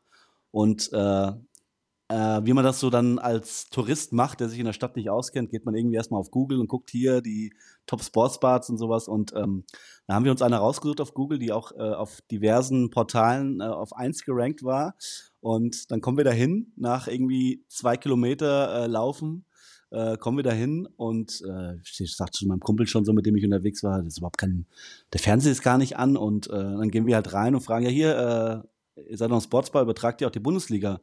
Und 0.49 0.91
äh, 0.91 1.31
äh, 2.07 2.41
wie 2.43 2.53
man 2.53 2.63
das 2.63 2.79
so 2.79 2.89
dann 2.89 3.19
als 3.19 3.69
Tourist 3.69 4.11
macht, 4.11 4.39
der 4.39 4.49
sich 4.49 4.57
in 4.57 4.65
der 4.65 4.73
Stadt 4.73 4.95
nicht 4.95 5.11
auskennt, 5.11 5.51
geht 5.51 5.63
man 5.63 5.75
irgendwie 5.75 5.97
erstmal 5.97 6.19
auf 6.19 6.31
Google 6.31 6.59
und 6.59 6.67
guckt 6.67 6.89
hier 6.89 7.21
die 7.21 7.53
Top 7.85 8.03
Sports 8.03 8.39
Bars 8.39 8.71
und 8.71 8.79
sowas. 8.79 9.07
Und 9.07 9.33
ähm, 9.35 9.63
da 10.07 10.15
haben 10.15 10.25
wir 10.25 10.31
uns 10.31 10.41
eine 10.41 10.57
rausgesucht 10.57 10.99
auf 10.99 11.13
Google, 11.13 11.37
die 11.37 11.51
auch 11.51 11.71
äh, 11.73 11.93
auf 11.93 12.21
diversen 12.31 12.89
Portalen 12.89 13.61
äh, 13.61 13.65
auf 13.65 13.93
eins 13.93 14.25
gerankt 14.25 14.63
war. 14.63 14.95
Und 15.41 15.91
dann 15.91 16.01
kommen 16.01 16.17
wir 16.17 16.25
dahin 16.25 16.73
nach 16.75 17.07
irgendwie 17.07 17.63
zwei 17.67 17.97
Kilometer 17.97 18.85
äh, 18.85 18.87
Laufen 18.87 19.45
äh, 19.91 20.17
kommen 20.17 20.37
wir 20.37 20.43
dahin 20.43 20.87
und 20.95 21.43
äh, 21.47 21.75
ich 21.83 22.15
sagte 22.15 22.39
zu 22.39 22.47
meinem 22.47 22.61
Kumpel 22.61 22.87
schon 22.87 23.05
so, 23.05 23.13
mit 23.13 23.25
dem 23.25 23.35
ich 23.35 23.43
unterwegs 23.43 23.83
war, 23.83 23.97
das 23.99 24.13
ist 24.13 24.17
überhaupt 24.19 24.37
kein, 24.37 24.65
der 25.13 25.19
Fernseher 25.19 25.51
ist 25.51 25.63
gar 25.63 25.77
nicht 25.77 25.97
an 25.97 26.17
und 26.17 26.47
äh, 26.47 26.51
dann 26.51 26.89
gehen 26.91 27.05
wir 27.05 27.15
halt 27.15 27.33
rein 27.33 27.55
und 27.55 27.61
fragen, 27.61 27.85
ja 27.85 27.91
hier, 27.91 28.63
äh, 28.95 29.01
ihr 29.09 29.17
seid 29.17 29.29
noch 29.29 29.37
ein 29.37 29.41
Sportsbar, 29.41 29.81
übertragt 29.81 30.21
ihr 30.21 30.27
auch 30.27 30.31
die 30.31 30.39
Bundesliga? 30.39 31.01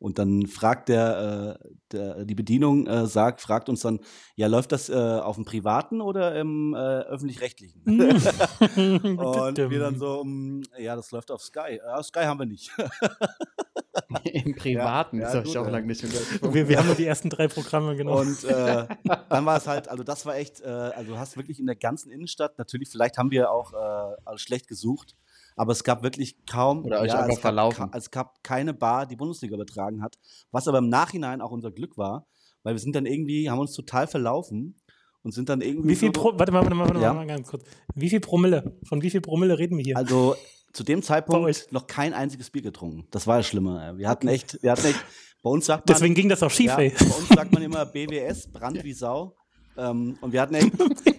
Und 0.00 0.18
dann 0.18 0.46
fragt 0.46 0.88
der, 0.88 1.58
äh, 1.60 1.68
der 1.92 2.24
die 2.24 2.34
Bedienung 2.34 2.86
äh, 2.86 3.06
sagt, 3.06 3.42
fragt 3.42 3.68
uns 3.68 3.82
dann, 3.82 4.00
ja, 4.34 4.46
läuft 4.46 4.72
das 4.72 4.88
äh, 4.88 4.94
auf 4.94 5.36
dem 5.36 5.44
privaten 5.44 6.00
oder 6.00 6.34
im 6.36 6.74
äh, 6.74 6.78
öffentlich-rechtlichen? 6.78 7.82
und 7.86 9.58
wir 9.58 9.78
dann 9.78 9.98
so, 9.98 10.20
um, 10.20 10.62
ja, 10.78 10.96
das 10.96 11.10
läuft 11.10 11.30
auf 11.30 11.42
Sky. 11.42 11.78
Sky 12.02 12.20
haben 12.20 12.40
wir 12.40 12.46
nicht. 12.46 12.72
Im 14.24 14.54
Privaten, 14.54 15.18
Ja, 15.18 15.24
das 15.24 15.32
ja, 15.32 15.38
habe 15.40 15.48
ich 15.48 15.58
auch 15.58 15.68
lange 15.68 15.86
nicht 15.86 16.00
gehört. 16.00 16.54
Wir, 16.54 16.68
wir 16.68 16.78
haben 16.78 16.86
nur 16.86 16.94
die 16.94 17.04
ersten 17.06 17.28
drei 17.28 17.48
Programme 17.48 17.94
genommen. 17.94 18.28
Und 18.28 18.44
äh, 18.44 18.86
dann 19.28 19.44
war 19.44 19.58
es 19.58 19.66
halt, 19.66 19.88
also 19.88 20.02
das 20.02 20.24
war 20.26 20.36
echt, 20.36 20.60
äh, 20.60 20.66
also 20.66 21.12
du 21.12 21.18
hast 21.18 21.36
wirklich 21.36 21.60
in 21.60 21.66
der 21.66 21.76
ganzen 21.76 22.10
Innenstadt, 22.10 22.58
natürlich, 22.58 22.88
vielleicht 22.88 23.18
haben 23.18 23.30
wir 23.30 23.50
auch 23.50 23.72
äh, 23.72 24.16
alles 24.24 24.40
schlecht 24.40 24.66
gesucht, 24.66 25.16
aber 25.60 25.72
es 25.72 25.84
gab 25.84 26.02
wirklich 26.02 26.36
kaum, 26.46 26.84
Oder 26.86 27.00
euch 27.02 27.12
einfach 27.12 27.28
es, 27.28 27.34
gab, 27.34 27.40
verlaufen. 27.42 27.90
ka- 27.90 27.98
es 27.98 28.10
gab 28.10 28.42
keine 28.42 28.72
Bar, 28.72 29.04
die 29.06 29.16
Bundesliga 29.16 29.54
übertragen 29.54 30.02
hat, 30.02 30.16
was 30.50 30.66
aber 30.68 30.78
im 30.78 30.88
Nachhinein 30.88 31.42
auch 31.42 31.50
unser 31.50 31.70
Glück 31.70 31.98
war, 31.98 32.26
weil 32.62 32.74
wir 32.74 32.78
sind 32.80 32.96
dann 32.96 33.04
irgendwie, 33.04 33.50
haben 33.50 33.58
uns 33.58 33.72
total 33.74 34.06
verlaufen 34.06 34.80
und 35.22 35.32
sind 35.32 35.50
dann 35.50 35.60
irgendwie 35.60 35.90
Wie 35.90 35.96
viel 35.96 36.08
so, 36.14 36.20
Pro 36.20 36.38
warte 36.38 36.50
mal, 36.50 36.62
warte 36.62 36.74
mal, 36.74 36.88
warte 36.88 37.00
Ja. 37.02 37.12
mal 37.12 37.26
ganz 37.26 37.48
kurz. 37.48 37.64
Wie 37.94 38.08
viel 38.08 38.20
Promille? 38.20 38.78
Von 38.88 39.02
wie 39.02 39.10
viel 39.10 39.20
Promille 39.20 39.58
reden 39.58 39.76
wir 39.76 39.84
hier? 39.84 39.96
Also 39.98 40.34
zu 40.72 40.82
dem 40.82 41.02
Zeitpunkt 41.02 41.72
noch 41.72 41.86
kein 41.86 42.14
einziges 42.14 42.48
Bier 42.48 42.62
getrunken. 42.62 43.06
Das 43.10 43.26
war 43.26 43.36
das 43.36 43.46
Schlimme. 43.46 43.84
ey. 43.84 43.98
Wir 43.98 44.08
hatten 44.08 44.28
echt, 44.28 44.62
wir 44.62 44.72
hatten 44.72 44.86
echt, 44.86 45.04
bei 45.42 45.50
uns 45.50 45.66
sagt 45.66 45.86
man, 45.86 45.94
Deswegen 45.94 46.14
ging 46.14 46.28
das 46.30 46.42
auch 46.42 46.50
schief, 46.50 46.68
Ja, 46.68 46.78
ey. 46.78 46.94
bei 46.98 47.04
uns 47.16 47.28
sagt 47.28 47.52
man 47.52 47.62
immer 47.62 47.84
BWS, 47.84 48.50
Brand 48.50 48.82
wie 48.82 48.94
Sau. 48.94 49.36
Ähm, 49.76 50.16
und 50.22 50.32
wir 50.32 50.40
hatten 50.40 50.54
echt, 50.54 50.72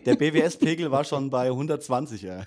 der 0.05 0.15
BWS-Pegel 0.15 0.89
war 0.89 1.03
schon 1.03 1.29
bei 1.29 1.47
120. 1.51 2.21
Ja. 2.23 2.43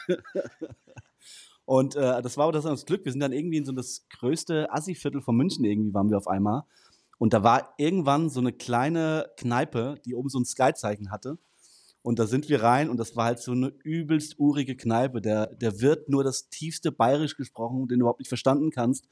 Und 1.65 1.97
äh, 1.97 2.21
das 2.23 2.37
war 2.37 2.45
aber 2.45 2.53
das, 2.53 2.65
das 2.65 2.87
Glück. 2.87 3.05
Wir 3.05 3.13
sind 3.13 3.21
dann 3.21 3.33
irgendwie 3.33 3.57
in 3.57 3.65
so 3.65 3.73
das 3.73 4.07
größte 4.11 4.73
Assi-Viertel 4.73 5.23
von 5.23 5.37
München 5.37 5.65
irgendwie 5.65 5.95
waren 5.95 6.11
wir 6.11 6.19
auf 6.19 6.29
einmal. 6.29 6.65
Und 7.19 7.33
da 7.33 7.43
war 7.43 7.75
irgendwann 7.79 8.29
so 8.29 8.41
eine 8.41 8.53
kleine 8.53 9.31
Kneipe, 9.37 9.97
die 10.05 10.15
oben 10.15 10.29
so 10.29 10.39
ein 10.39 10.45
Sky-Zeichen 10.45 11.11
hatte. 11.11 11.39
Und 12.07 12.19
da 12.19 12.27
sind 12.27 12.51
wir 12.51 12.63
rein 12.63 12.91
und 12.91 12.99
das 12.99 13.17
war 13.17 13.25
halt 13.25 13.39
so 13.39 13.53
eine 13.53 13.73
übelst 13.83 14.39
urige 14.39 14.77
Kneipe. 14.77 15.23
Der, 15.23 15.47
der 15.47 15.81
Wirt 15.81 16.11
nur 16.11 16.23
das 16.23 16.51
tiefste 16.51 16.93
Bayerisch 16.93 17.35
gesprochen, 17.35 17.89
den 17.89 17.99
du 17.99 18.03
überhaupt 18.03 18.19
nicht 18.19 18.29
verstanden 18.29 18.71
kannst. 18.71 19.07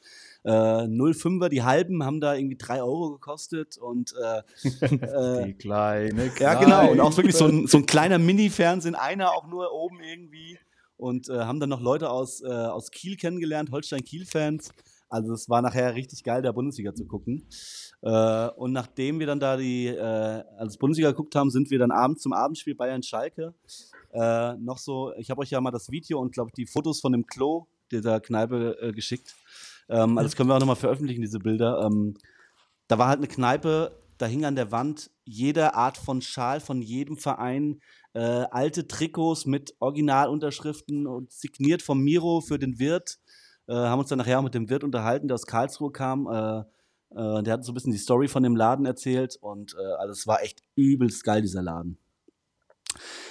Äh, 0.45 0.51
05er, 0.51 1.49
die 1.49 1.63
halben 1.63 2.05
haben 2.05 2.21
da 2.21 2.35
irgendwie 2.35 2.59
drei 2.59 2.83
Euro 2.83 3.13
gekostet 3.13 3.79
und 3.79 4.13
äh, 4.23 4.43
äh, 4.85 5.47
Die 5.47 5.55
kleine 5.55 6.31
ja, 6.39 6.53
genau. 6.53 6.93
Und 6.93 7.01
auch 7.01 7.17
wirklich 7.17 7.35
so 7.35 7.47
ein, 7.47 7.67
so 7.67 7.79
ein 7.79 7.87
kleiner 7.87 8.19
Mini-Fernsehen, 8.19 8.95
einer 8.95 9.33
auch 9.33 9.47
nur 9.47 9.73
oben 9.73 10.03
irgendwie. 10.03 10.59
Und 11.03 11.29
äh, 11.29 11.41
haben 11.41 11.59
dann 11.59 11.69
noch 11.69 11.81
Leute 11.81 12.11
aus, 12.11 12.43
äh, 12.43 12.47
aus 12.47 12.93
Kiel 12.93 13.17
kennengelernt, 13.17 13.73
Holstein-Kiel-Fans. 13.73 14.71
Also 15.09 15.33
es 15.35 15.49
war 15.49 15.61
nachher 15.61 15.97
richtig 15.97 16.23
geil, 16.23 16.43
der 16.43 16.53
Bundesliga 16.53 16.95
zu 16.95 17.07
gucken. 17.07 17.45
Äh, 18.03 18.49
und 18.51 18.71
nachdem 18.71 19.19
wir 19.19 19.27
dann 19.27 19.41
da 19.41 19.57
die, 19.57 19.89
äh, 19.89 20.45
als 20.57 20.79
Bundesliga 20.79 21.11
geguckt 21.11 21.35
haben, 21.35 21.51
sind 21.51 21.71
wir 21.73 21.81
dann 21.81 21.91
abends 21.91 22.23
zum 22.23 22.33
Abendspiel 22.33 22.77
Bayern-Schalke. 22.77 23.53
Äh, 24.13 24.55
noch 24.59 24.79
so, 24.79 25.13
ich 25.17 25.29
habe 25.29 25.41
euch 25.41 25.51
ja 25.51 25.61
mal 25.61 25.73
das 25.73 25.91
Video 25.91 26.21
und 26.21 26.33
glaube 26.33 26.53
die 26.57 26.67
Fotos 26.67 27.01
von 27.01 27.11
dem 27.11 27.27
Klo 27.27 27.67
dieser 27.91 28.21
Kneipe 28.21 28.79
äh, 28.81 28.93
geschickt. 28.93 29.35
Ähm, 29.89 30.17
also 30.17 30.29
das 30.29 30.37
können 30.37 30.49
wir 30.51 30.55
auch 30.55 30.61
nochmal 30.61 30.77
veröffentlichen, 30.77 31.21
diese 31.21 31.41
Bilder. 31.41 31.85
Ähm, 31.85 32.15
da 32.87 32.97
war 32.97 33.09
halt 33.09 33.19
eine 33.19 33.27
Kneipe, 33.27 33.99
da 34.19 34.27
hing 34.27 34.45
an 34.45 34.55
der 34.55 34.71
Wand 34.71 35.11
jede 35.25 35.75
Art 35.75 35.97
von 35.97 36.23
Schal 36.23 36.61
von 36.61 36.81
jedem 36.81 37.17
Verein, 37.17 37.81
äh, 38.15 38.21
alte 38.51 38.87
Trikots 38.87 39.47
mit 39.47 39.75
Originalunterschriften 39.81 41.07
und 41.07 41.33
signiert 41.33 41.83
vom 41.83 42.01
Miro 42.01 42.41
für 42.41 42.59
den 42.59 42.79
Wirt. 42.79 43.19
Äh, 43.67 43.75
haben 43.75 44.01
uns 44.01 44.09
dann 44.09 44.19
nachher 44.19 44.39
auch 44.39 44.45
mit 44.45 44.55
dem 44.55 44.69
Wirt 44.69 44.85
unterhalten, 44.85 45.29
der 45.29 45.37
aus 45.37 45.47
Karlsruhe 45.47 45.93
kam. 45.93 46.27
Äh, 46.27 46.65
äh, 47.15 47.43
der 47.43 47.55
hat 47.55 47.65
so 47.65 47.73
ein 47.73 47.75
bisschen 47.75 47.93
die 47.93 47.99
Story 47.99 48.29
von 48.29 48.43
dem 48.43 48.57
Laden 48.57 48.87
erzählt 48.87 49.37
und 49.41 49.75
äh, 49.75 49.95
also 49.99 50.13
es 50.13 50.27
war 50.27 50.43
echt 50.43 50.63
übelst 50.75 51.25
geil, 51.25 51.43
dieser 51.43 51.63
Laden. 51.63 51.99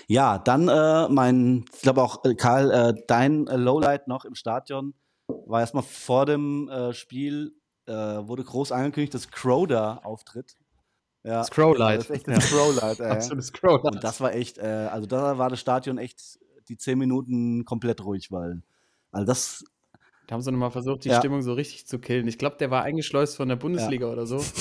Ja, 0.07 0.39
dann 0.39 0.67
äh, 0.67 1.07
mein, 1.09 1.65
ich 1.73 1.81
glaube 1.81 2.01
auch, 2.01 2.21
Karl, 2.38 3.03
dein 3.07 3.45
Lowlight 3.45 4.07
noch 4.07 4.25
im 4.25 4.35
Stadion 4.35 4.93
war 5.27 5.61
erstmal 5.61 5.83
vor 5.83 6.25
dem 6.25 6.69
Spiel, 6.91 7.53
wurde 7.85 8.43
groß 8.43 8.71
angekündigt, 8.71 9.13
dass 9.13 9.29
Crowder 9.29 10.05
auftritt. 10.05 10.57
Ja, 11.23 11.43
Scrowlight. 11.43 11.99
Das 11.99 12.09
ist 12.09 12.15
echt 12.15 12.29
ein 12.29 12.41
Scrowlight, 12.41 12.99
ey. 12.99 13.11
Absolutes 13.11 13.47
Scrowlight. 13.47 13.95
Und 13.95 14.03
das 14.03 14.21
war 14.21 14.33
echt, 14.33 14.57
äh, 14.57 14.61
also 14.91 15.05
da 15.05 15.37
war 15.37 15.49
das 15.49 15.59
Stadion 15.59 15.97
echt 15.97 16.39
die 16.69 16.77
zehn 16.77 16.97
Minuten 16.97 17.65
komplett 17.65 18.03
ruhig, 18.03 18.31
weil, 18.31 18.61
also 19.11 19.25
das, 19.25 19.63
Da 20.27 20.33
haben 20.35 20.41
sie 20.41 20.51
nochmal 20.51 20.71
versucht, 20.71 21.03
die 21.05 21.09
Ja. 21.09 21.19
Stimmung 21.19 21.41
so 21.41 21.53
richtig 21.53 21.85
zu 21.87 21.99
killen. 21.99 22.27
Ich 22.27 22.37
glaube, 22.37 22.55
der 22.57 22.71
war 22.71 22.83
eingeschleust 22.83 23.35
von 23.37 23.49
der 23.49 23.55
Bundesliga 23.57 24.07
oder 24.07 24.25
so. 24.25 24.37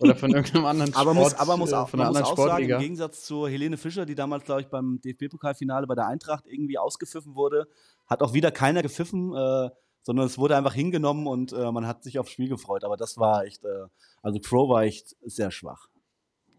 Oder 0.00 0.14
von 0.14 0.30
irgendeinem 0.30 0.64
anderen 0.64 0.94
aber 0.94 1.10
Sport, 1.10 1.24
muss, 1.24 1.34
aber 1.34 1.56
muss 1.56 1.72
äh, 1.72 1.74
auch, 1.74 1.88
von 1.88 1.98
man 1.98 2.06
einer 2.06 2.20
muss 2.20 2.28
anderen 2.28 2.32
auch 2.32 2.36
sagen, 2.36 2.48
im 2.62 2.68
Sportliga. 2.68 2.78
Gegensatz 2.78 3.24
zur 3.24 3.50
Helene 3.50 3.76
Fischer, 3.76 4.06
die 4.06 4.14
damals, 4.14 4.44
glaube 4.44 4.60
ich, 4.60 4.68
beim 4.68 5.00
DFB-Pokalfinale 5.00 5.88
bei 5.88 5.96
der 5.96 6.06
Eintracht 6.06 6.46
irgendwie 6.46 6.78
ausgepfiffen 6.78 7.34
wurde, 7.34 7.66
hat 8.06 8.22
auch 8.22 8.32
wieder 8.32 8.52
keiner 8.52 8.80
gepfiffen, 8.82 9.34
äh, 9.34 9.70
sondern 10.08 10.24
es 10.24 10.38
wurde 10.38 10.56
einfach 10.56 10.72
hingenommen 10.72 11.26
und 11.26 11.52
äh, 11.52 11.70
man 11.70 11.86
hat 11.86 12.02
sich 12.02 12.18
aufs 12.18 12.30
Spiel 12.30 12.48
gefreut. 12.48 12.82
Aber 12.82 12.96
das 12.96 13.18
war 13.18 13.44
echt, 13.44 13.62
äh, 13.66 13.84
also 14.22 14.40
Crow 14.40 14.66
war 14.70 14.84
echt 14.84 15.14
sehr 15.20 15.50
schwach. 15.50 15.90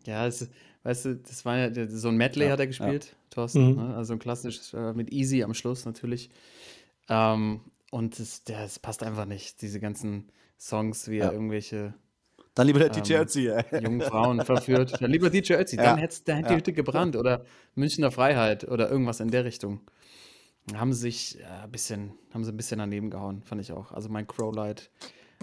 Ja, 0.06 0.27
es, 0.27 0.48
weißt 0.84 1.06
du, 1.06 1.15
das 1.15 1.46
war 1.46 1.58
ja 1.58 1.88
so 1.89 2.10
ein 2.10 2.15
Medley 2.15 2.46
Ja, 2.46 2.51
hat 2.51 2.60
er 2.60 2.68
gespielt, 2.68 3.15
Thorsten. 3.32 3.72
Mhm. 3.72 3.75
Ne? 3.88 3.96
Also 3.96 4.13
ein 4.13 4.20
klassisches 4.20 4.72
äh, 4.75 4.94
mit 4.94 5.12
Easy 5.12 5.41
am 5.41 5.56
Schluss 5.56 5.84
natürlich. 5.86 6.29
Ähm, 7.10 7.62
und 7.89 8.20
das, 8.20 8.44
der, 8.44 8.62
das 8.62 8.77
passt 8.77 9.01
einfach 9.01 9.25
nicht, 9.25 9.63
diese 9.63 9.79
ganzen 9.79 10.32
Songs, 10.60 11.08
wie 11.08 11.18
Ja. 11.18 11.25
er 11.29 11.34
irgendwelche 11.34 11.96
Dann 12.53 12.68
lieber 12.68 12.77
der 12.77 12.96
Ähm, 12.96 13.01
DJ 13.01 13.15
Ötzi, 13.15 13.48
ey. 13.48 13.82
jungen 13.82 14.01
Frauen 14.12 14.44
verführt. 14.44 15.00
Ja, 15.01 15.08
lieber 15.08 15.32
DJ 15.32 15.53
Ötzi, 15.53 15.75
Ja, 15.75 15.86
dann 15.86 15.98
hätte 15.98 16.18
dann 16.25 16.36
hätte 16.36 16.48
die 16.50 16.53
ja. 16.53 16.58
Hütte 16.60 16.74
gebrannt 16.74 17.15
oder 17.15 17.46
Münchner 17.74 18.12
Freiheit 18.12 18.68
oder 18.68 18.91
irgendwas 18.91 19.22
in 19.22 19.32
der 19.32 19.44
Richtung. 19.44 19.82
Haben 20.77 20.93
sie 20.93 21.01
sich 21.01 21.39
äh, 21.39 21.63
ein 21.63 21.71
bisschen, 21.71 22.11
haben 22.33 22.43
sie 22.43 22.51
ein 22.51 22.57
bisschen 22.57 22.79
daneben 22.79 23.09
gehauen, 23.09 23.41
fand 23.43 23.61
ich 23.61 23.71
auch. 23.71 23.91
Also 23.91 24.09
mein 24.09 24.27
Crowlight 24.27 24.89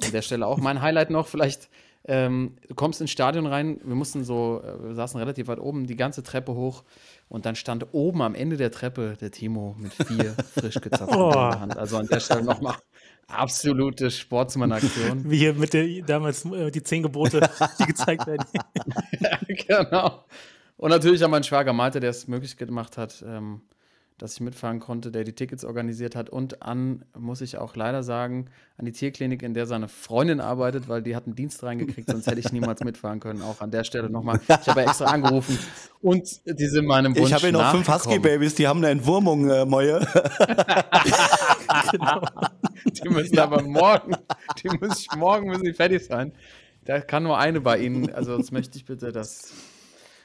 an 0.04 0.12
der 0.12 0.22
Stelle 0.22 0.46
auch. 0.46 0.58
Mein 0.58 0.82
Highlight 0.82 1.10
noch, 1.10 1.26
vielleicht, 1.26 1.68
ähm, 2.04 2.56
du 2.68 2.74
kommst 2.74 3.00
ins 3.00 3.10
Stadion 3.10 3.46
rein, 3.46 3.80
wir 3.82 3.94
mussten 3.94 4.24
so, 4.24 4.62
äh, 4.62 4.84
wir 4.88 4.94
saßen 4.94 5.18
relativ 5.18 5.48
weit 5.48 5.58
oben, 5.58 5.86
die 5.86 5.96
ganze 5.96 6.22
Treppe 6.22 6.54
hoch 6.54 6.84
und 7.28 7.46
dann 7.46 7.56
stand 7.56 7.86
oben 7.92 8.22
am 8.22 8.34
Ende 8.34 8.56
der 8.56 8.70
Treppe 8.70 9.16
der 9.20 9.30
Timo 9.30 9.74
mit 9.78 9.92
vier 9.94 10.34
frisch 10.54 10.80
gezapften 10.80 11.18
Oh. 11.20 11.28
in 11.32 11.50
der 11.50 11.60
Hand. 11.60 11.76
Also 11.76 11.96
an 11.96 12.06
der 12.06 12.20
Stelle 12.20 12.44
nochmal 12.44 12.76
absolute 13.28 14.10
Sportsmann-Aktion. 14.10 15.28
Wie 15.28 15.38
hier 15.38 15.54
mit 15.54 15.72
der 15.72 16.02
damals 16.02 16.44
äh, 16.44 16.70
die 16.70 16.82
zehn 16.82 17.02
Gebote, 17.02 17.40
die 17.80 17.86
gezeigt 17.86 18.26
werden. 18.26 18.46
genau. 19.48 20.24
Und 20.76 20.90
natürlich 20.90 21.24
an 21.24 21.30
meinen 21.30 21.42
Schwager 21.44 21.72
Malte, 21.72 22.00
der 22.00 22.10
es 22.10 22.28
möglich 22.28 22.56
gemacht 22.56 22.96
hat, 22.98 23.24
ähm, 23.26 23.62
dass 24.18 24.34
ich 24.34 24.40
mitfahren 24.40 24.80
konnte, 24.80 25.10
der 25.10 25.24
die 25.24 25.34
Tickets 25.34 25.64
organisiert 25.64 26.16
hat. 26.16 26.30
Und 26.30 26.62
an, 26.62 27.04
muss 27.16 27.40
ich 27.42 27.58
auch 27.58 27.76
leider 27.76 28.02
sagen, 28.02 28.46
an 28.78 28.86
die 28.86 28.92
Tierklinik, 28.92 29.42
in 29.42 29.52
der 29.52 29.66
seine 29.66 29.88
Freundin 29.88 30.40
arbeitet, 30.40 30.88
weil 30.88 31.02
die 31.02 31.14
hat 31.14 31.26
einen 31.26 31.34
Dienst 31.34 31.62
reingekriegt, 31.62 32.10
sonst 32.10 32.26
hätte 32.26 32.40
ich 32.40 32.50
niemals 32.52 32.82
mitfahren 32.82 33.20
können. 33.20 33.42
Auch 33.42 33.60
an 33.60 33.70
der 33.70 33.84
Stelle 33.84 34.08
nochmal. 34.08 34.40
Ich 34.48 34.68
habe 34.68 34.80
ja 34.80 34.86
extra 34.86 35.06
angerufen 35.06 35.58
und 36.00 36.40
die 36.46 36.66
sind 36.66 36.86
meinem 36.86 37.14
Wunsch 37.14 37.28
Ich 37.28 37.34
habe 37.34 37.42
hier 37.42 37.52
noch 37.52 37.70
fünf. 37.70 37.88
Husky-Babys, 37.88 38.54
die 38.54 38.66
haben 38.66 38.78
eine 38.78 38.88
Entwurmung, 38.88 39.50
äh, 39.50 39.64
Moje. 39.64 40.00
Die 42.86 43.08
müssen 43.08 43.38
aber 43.38 43.62
morgen, 43.62 44.12
die 44.62 44.68
müssen 44.78 45.18
morgen 45.18 45.48
müssen 45.48 45.64
die 45.64 45.72
fertig 45.72 46.04
sein. 46.04 46.32
Da 46.84 47.00
kann 47.00 47.24
nur 47.24 47.38
eine 47.38 47.60
bei 47.60 47.78
Ihnen. 47.78 48.12
Also 48.12 48.36
das 48.36 48.52
möchte 48.52 48.78
ich 48.78 48.84
bitte, 48.84 49.12
dass 49.12 49.52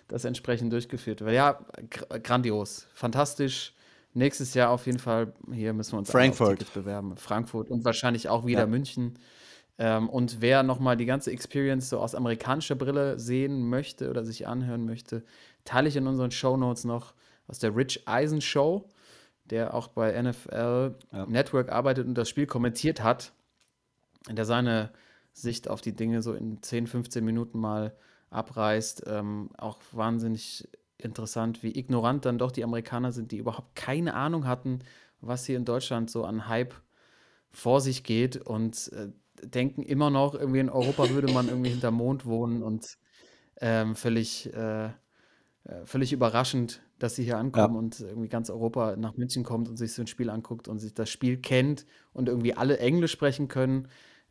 das 0.08 0.26
entsprechend 0.26 0.72
durchgeführt 0.72 1.22
wird. 1.22 1.34
Ja, 1.34 1.60
gr 1.90 2.20
grandios, 2.20 2.88
fantastisch. 2.94 3.74
Nächstes 4.14 4.54
Jahr 4.54 4.70
auf 4.72 4.86
jeden 4.86 5.00
Fall, 5.00 5.34
hier 5.54 5.74
müssen 5.74 5.94
wir 5.94 6.00
uns 6.00 6.12
Frankfurt. 6.12 6.74
Bewerben. 6.74 7.16
Frankfurt 7.18 7.70
und 7.70 7.86
wahrscheinlich 7.86 8.28
auch 8.30 8.46
wieder 8.46 8.62
Ja. 8.62 8.68
München. 8.68 9.18
Ähm, 9.78 10.10
und 10.10 10.42
wer 10.42 10.64
nochmal 10.64 10.98
die 10.98 11.06
ganze 11.06 11.32
Experience 11.32 11.90
so 11.90 12.00
aus 12.00 12.14
amerikanischer 12.14 12.76
Brille 12.76 13.18
sehen 13.20 13.70
möchte 13.70 14.10
oder 14.10 14.24
sich 14.26 14.48
anhören 14.48 14.86
möchte, 14.86 15.24
teile 15.64 15.88
ich 15.88 15.96
in 15.96 16.08
unseren 16.08 16.32
Shownotes 16.32 16.84
noch 16.84 17.14
aus 17.48 17.60
der 17.60 17.76
Rich 17.76 18.08
Eisen 18.08 18.42
Show, 18.42 18.90
der 19.46 19.74
auch 19.74 19.88
bei 19.88 20.22
NFL 20.22 20.96
Ja. 21.14 21.26
Network 21.26 21.72
arbeitet 21.72 22.06
und 22.08 22.16
das 22.16 22.28
Spiel 22.30 22.46
kommentiert 22.48 23.02
hat, 23.02 23.32
der 24.30 24.46
seine 24.46 24.92
Sicht 25.34 25.70
auf 25.70 25.80
die 25.82 25.96
Dinge 25.96 26.22
so 26.22 26.34
in 26.34 26.62
10, 26.62 26.86
15 26.88 27.24
Minuten 27.24 27.58
mal 27.60 27.96
abreißt. 28.30 29.04
Ähm, 29.08 29.50
auch 29.58 29.80
wahnsinnig 29.94 30.68
interessant, 31.06 31.64
wie 31.64 31.78
ignorant 31.78 32.26
dann 32.26 32.38
doch 32.38 32.52
die 32.52 32.64
Amerikaner 32.64 33.12
sind, 33.12 33.32
die 33.32 33.38
überhaupt 33.38 33.76
keine 33.76 34.14
Ahnung 34.14 34.46
hatten, 34.46 34.80
was 35.22 35.46
hier 35.46 35.58
in 35.58 35.66
Deutschland 35.66 36.10
so 36.10 36.24
an 36.26 36.48
Hype 36.48 36.74
vor 37.52 37.82
sich 37.82 38.04
geht 38.04 38.38
und 38.38 38.92
äh, 38.94 39.10
denken 39.46 39.84
immer 39.84 40.10
noch, 40.10 40.36
irgendwie 40.36 40.60
in 40.60 40.70
Europa 40.70 41.10
würde 41.10 41.32
man 41.32 41.48
irgendwie 41.48 41.70
hinter 41.70 41.92
Mond 41.92 42.26
wohnen 42.26 42.64
und 42.64 42.98
ähm, 43.60 43.96
völlig, 43.96 44.52
äh, 44.54 44.86
äh 44.86 44.92
völlig 45.86 46.14
überraschend, 46.14 46.82
dass 47.00 47.16
sie 47.16 47.24
hier 47.24 47.38
ankommen 47.38 47.74
ja. 47.74 47.80
und 47.80 48.00
irgendwie 48.00 48.30
ganz 48.30 48.50
Europa 48.50 48.96
nach 48.96 49.18
München 49.18 49.44
kommt 49.44 49.68
und 49.68 49.78
sich 49.78 49.94
so 49.94 50.02
ein 50.02 50.08
Spiel 50.08 50.30
anguckt 50.30 50.68
und 50.68 50.80
sich 50.80 50.94
das 50.94 51.10
Spiel 51.10 51.38
kennt 51.38 51.86
und 52.14 52.30
irgendwie 52.30 52.56
alle 52.56 52.80
Englisch 52.80 53.12
sprechen 53.12 53.48
können. 53.48 53.88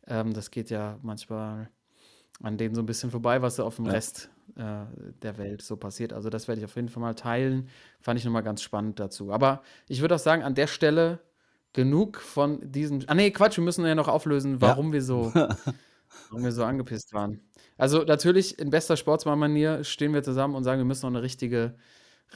Ähm, 0.07 0.33
das 0.33 0.51
geht 0.51 0.69
ja 0.69 0.97
manchmal 1.01 1.69
an 2.41 2.57
denen 2.57 2.75
so 2.75 2.81
ein 2.81 2.85
bisschen 2.85 3.11
vorbei, 3.11 3.41
was 3.41 3.57
so 3.57 3.65
auf 3.65 3.75
dem 3.75 3.85
ja. 3.85 3.91
Rest 3.91 4.29
äh, 4.55 4.85
der 5.21 5.37
Welt 5.37 5.61
so 5.61 5.77
passiert. 5.77 6.13
Also 6.13 6.29
das 6.29 6.47
werde 6.47 6.59
ich 6.59 6.65
auf 6.65 6.75
jeden 6.75 6.89
Fall 6.89 7.01
mal 7.01 7.13
teilen. 7.13 7.69
Fand 7.99 8.19
ich 8.19 8.25
nochmal 8.25 8.43
ganz 8.43 8.61
spannend 8.61 8.99
dazu. 8.99 9.31
Aber 9.31 9.61
ich 9.87 10.01
würde 10.01 10.15
auch 10.15 10.19
sagen, 10.19 10.43
an 10.43 10.55
der 10.55 10.67
Stelle 10.67 11.19
genug 11.73 12.17
von 12.19 12.59
diesen. 12.71 13.07
Ah 13.07 13.15
nee, 13.15 13.31
Quatsch, 13.31 13.57
wir 13.57 13.63
müssen 13.63 13.85
ja 13.85 13.95
noch 13.95 14.07
auflösen, 14.07 14.61
warum 14.61 14.87
ja. 14.87 14.93
wir 14.93 15.01
so, 15.01 15.31
warum 16.29 16.43
wir 16.43 16.51
so 16.51 16.63
angepisst 16.63 17.13
waren. 17.13 17.41
Also 17.77 18.03
natürlich 18.03 18.59
in 18.59 18.69
bester 18.69 18.97
Sportsmann-Manier 18.97 19.83
stehen 19.83 20.13
wir 20.13 20.23
zusammen 20.23 20.55
und 20.55 20.63
sagen, 20.63 20.79
wir 20.79 20.85
müssen 20.85 21.05
noch 21.05 21.13
eine 21.13 21.23
richtige, 21.23 21.75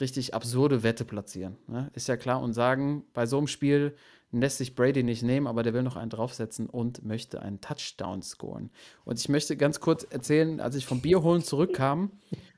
richtig 0.00 0.34
absurde 0.34 0.82
Wette 0.82 1.04
platzieren. 1.04 1.56
Ne? 1.68 1.90
Ist 1.94 2.08
ja 2.08 2.16
klar 2.16 2.40
und 2.40 2.52
sagen, 2.52 3.04
bei 3.12 3.26
so 3.26 3.38
einem 3.38 3.46
Spiel 3.46 3.94
lässt 4.40 4.58
sich 4.58 4.74
Brady 4.74 5.02
nicht 5.02 5.22
nehmen, 5.22 5.46
aber 5.46 5.62
der 5.62 5.74
will 5.74 5.82
noch 5.82 5.96
einen 5.96 6.10
draufsetzen 6.10 6.66
und 6.66 7.04
möchte 7.04 7.42
einen 7.42 7.60
Touchdown 7.60 8.22
scoren. 8.22 8.70
Und 9.04 9.18
ich 9.18 9.28
möchte 9.28 9.56
ganz 9.56 9.80
kurz 9.80 10.04
erzählen, 10.08 10.60
als 10.60 10.76
ich 10.76 10.86
vom 10.86 11.00
Bierholen 11.00 11.42
zurückkam, 11.42 12.10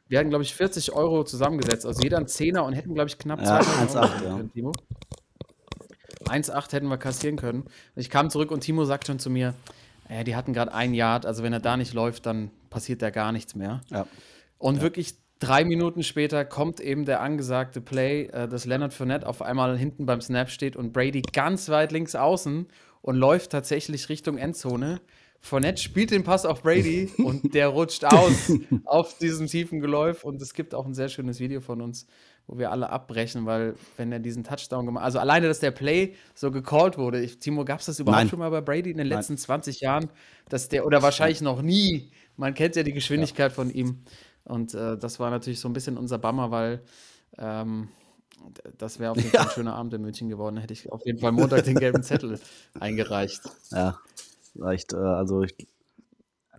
wir 0.08 0.18
hatten, 0.18 0.30
glaube 0.30 0.44
ich, 0.44 0.54
40 0.54 0.92
Euro 0.92 1.24
zusammengesetzt, 1.24 1.84
also 1.84 2.02
jeder 2.02 2.18
ein 2.18 2.26
Zehner 2.26 2.64
und 2.64 2.72
hätten, 2.72 2.94
glaube 2.94 3.08
ich, 3.08 3.18
knapp 3.18 3.40
ja, 3.40 3.60
2000 3.60 3.96
Euro 3.96 4.24
ja. 4.24 4.36
können, 4.36 4.52
Timo. 4.52 4.72
1,8 6.24 6.72
hätten 6.72 6.88
wir 6.88 6.98
kassieren 6.98 7.36
können. 7.36 7.64
Ich 7.94 8.10
kam 8.10 8.30
zurück 8.30 8.50
und 8.50 8.60
Timo 8.60 8.84
sagt 8.84 9.06
schon 9.06 9.18
zu 9.18 9.30
mir, 9.30 9.54
ja, 10.08 10.24
die 10.24 10.36
hatten 10.36 10.52
gerade 10.52 10.72
ein 10.72 10.94
Yard, 10.94 11.26
also 11.26 11.42
wenn 11.42 11.52
er 11.52 11.60
da 11.60 11.76
nicht 11.76 11.92
läuft, 11.92 12.26
dann 12.26 12.50
passiert 12.70 13.02
da 13.02 13.10
gar 13.10 13.32
nichts 13.32 13.54
mehr. 13.54 13.82
Ja. 13.90 14.06
Und 14.56 14.76
ja. 14.76 14.82
wirklich 14.82 15.16
Drei 15.38 15.64
Minuten 15.64 16.02
später 16.02 16.44
kommt 16.44 16.80
eben 16.80 17.04
der 17.04 17.20
angesagte 17.20 17.80
Play, 17.80 18.26
äh, 18.26 18.48
dass 18.48 18.64
Leonard 18.64 18.92
Fournette 18.92 19.26
auf 19.26 19.40
einmal 19.40 19.78
hinten 19.78 20.04
beim 20.04 20.20
Snap 20.20 20.50
steht 20.50 20.74
und 20.74 20.92
Brady 20.92 21.22
ganz 21.22 21.68
weit 21.68 21.92
links 21.92 22.16
außen 22.16 22.66
und 23.02 23.16
läuft 23.16 23.52
tatsächlich 23.52 24.08
Richtung 24.08 24.36
Endzone. 24.36 25.00
Fournette 25.40 25.80
spielt 25.80 26.10
den 26.10 26.24
Pass 26.24 26.44
auf 26.44 26.62
Brady 26.62 27.10
und 27.18 27.54
der 27.54 27.68
rutscht 27.68 28.04
aus 28.04 28.52
auf 28.84 29.16
diesem 29.18 29.46
tiefen 29.46 29.80
Geläuf. 29.80 30.24
Und 30.24 30.42
es 30.42 30.54
gibt 30.54 30.74
auch 30.74 30.84
ein 30.84 30.94
sehr 30.94 31.08
schönes 31.08 31.38
Video 31.38 31.60
von 31.60 31.80
uns, 31.80 32.06
wo 32.48 32.58
wir 32.58 32.72
alle 32.72 32.90
abbrechen, 32.90 33.46
weil 33.46 33.74
wenn 33.96 34.10
er 34.10 34.18
diesen 34.18 34.42
Touchdown 34.42 34.86
gemacht 34.86 35.04
also 35.04 35.20
alleine, 35.20 35.46
dass 35.46 35.60
der 35.60 35.70
Play 35.70 36.14
so 36.34 36.50
gecallt 36.50 36.98
wurde. 36.98 37.20
Ich, 37.20 37.38
Timo, 37.38 37.64
gab 37.64 37.78
es 37.78 37.86
das 37.86 38.00
überhaupt 38.00 38.22
Nein. 38.22 38.28
schon 38.28 38.40
mal 38.40 38.50
bei 38.50 38.60
Brady 38.60 38.90
in 38.90 38.96
den 38.96 39.06
letzten 39.06 39.34
Nein. 39.34 39.38
20 39.38 39.80
Jahren, 39.80 40.10
dass 40.48 40.68
der, 40.68 40.84
oder 40.84 41.02
wahrscheinlich 41.02 41.40
noch 41.40 41.62
nie, 41.62 42.10
man 42.36 42.54
kennt 42.54 42.74
ja 42.74 42.82
die 42.82 42.92
Geschwindigkeit 42.92 43.52
ja. 43.52 43.54
von 43.54 43.70
ihm, 43.70 44.02
und 44.48 44.74
äh, 44.74 44.96
das 44.96 45.20
war 45.20 45.30
natürlich 45.30 45.60
so 45.60 45.68
ein 45.68 45.72
bisschen 45.72 45.96
unser 45.96 46.18
Bummer, 46.18 46.50
weil 46.50 46.82
ähm, 47.36 47.88
das 48.76 48.98
wäre 48.98 49.12
auf 49.12 49.16
jeden 49.16 49.30
Fall 49.30 49.46
ein 49.46 49.50
schöner 49.54 49.74
Abend 49.74 49.94
in 49.94 50.02
München 50.02 50.28
geworden. 50.28 50.56
Hätte 50.56 50.72
ich 50.72 50.90
auf 50.90 51.04
jeden 51.04 51.18
Fall 51.18 51.32
Montag 51.32 51.64
den 51.64 51.76
gelben 51.76 52.02
Zettel 52.02 52.40
eingereicht. 52.80 53.42
Ja, 53.70 53.98
reicht. 54.56 54.92
Äh, 54.92 54.96
also, 54.96 55.42
ich 55.42 55.54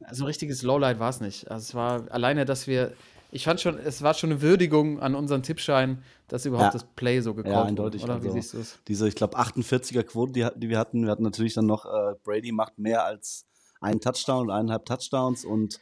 also 0.01 0.23
ein 0.23 0.27
richtiges 0.27 0.63
Lowlight 0.63 0.99
war 0.99 1.09
es 1.09 1.21
nicht. 1.21 1.49
Also 1.51 1.63
es 1.63 1.75
war 1.75 2.11
alleine, 2.11 2.45
dass 2.45 2.67
wir. 2.67 2.93
Ich 3.31 3.43
fand 3.43 3.61
schon, 3.61 3.77
es 3.77 4.01
war 4.01 4.15
schon 4.15 4.31
eine 4.31 4.41
Würdigung 4.41 4.99
an 4.99 5.13
unseren 5.13 5.43
Tippschein, 5.43 6.01
dass 6.27 6.47
überhaupt 6.47 6.73
ja. 6.73 6.79
das 6.79 6.83
Play 6.95 7.21
so 7.21 7.35
gekommen 7.35 7.53
ja, 7.53 7.63
eindeutig. 7.63 8.03
Oder 8.03 8.15
also, 8.15 8.27
wie 8.27 8.31
siehst 8.31 8.55
du 8.55 8.57
es? 8.57 8.79
Diese, 8.87 9.07
ich 9.07 9.13
glaube, 9.13 9.37
48er 9.37 10.01
Quote, 10.01 10.33
die, 10.33 10.47
die, 10.55 10.69
wir 10.69 10.79
hatten, 10.79 11.03
wir 11.03 11.11
hatten 11.11 11.21
natürlich 11.21 11.53
dann 11.53 11.67
noch, 11.67 11.85
äh, 11.85 12.15
Brady 12.23 12.51
macht 12.51 12.79
mehr 12.79 13.05
als 13.05 13.45
einen 13.81 14.01
Touchdown 14.01 14.47
und 14.47 14.51
eineinhalb 14.51 14.85
Touchdowns 14.85 15.45
und 15.45 15.79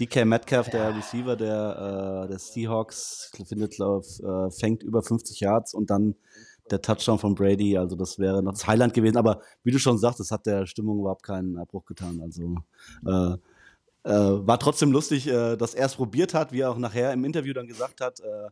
DK 0.00 0.24
Metcalf, 0.24 0.70
der 0.70 0.96
Receiver 0.96 1.36
der, 1.36 2.24
äh, 2.24 2.28
der 2.28 2.38
Seahawks, 2.38 3.32
findet, 3.46 3.72
glaub, 3.72 4.04
äh, 4.04 4.50
fängt 4.50 4.82
über 4.82 5.02
50 5.02 5.40
Yards 5.40 5.74
und 5.74 5.90
dann 5.90 6.14
der 6.70 6.82
Touchdown 6.82 7.18
von 7.18 7.34
Brady, 7.34 7.76
also 7.78 7.96
das 7.96 8.18
wäre 8.18 8.42
noch 8.42 8.52
das 8.52 8.66
Highlight 8.66 8.94
gewesen. 8.94 9.16
Aber 9.16 9.40
wie 9.64 9.70
du 9.70 9.78
schon 9.78 9.98
sagst, 9.98 10.20
das 10.20 10.30
hat 10.30 10.46
der 10.46 10.66
Stimmung 10.66 11.00
überhaupt 11.00 11.22
keinen 11.22 11.56
Abbruch 11.58 11.84
getan. 11.86 12.20
Also 12.22 12.56
äh, 13.06 13.36
äh, 14.04 14.46
war 14.46 14.58
trotzdem 14.58 14.92
lustig, 14.92 15.26
äh, 15.26 15.56
dass 15.56 15.74
er 15.74 15.86
es 15.86 15.96
probiert 15.96 16.34
hat, 16.34 16.52
wie 16.52 16.60
er 16.60 16.70
auch 16.70 16.78
nachher 16.78 17.12
im 17.12 17.24
Interview 17.24 17.52
dann 17.52 17.66
gesagt 17.66 18.00
hat. 18.00 18.20
Äh, 18.20 18.50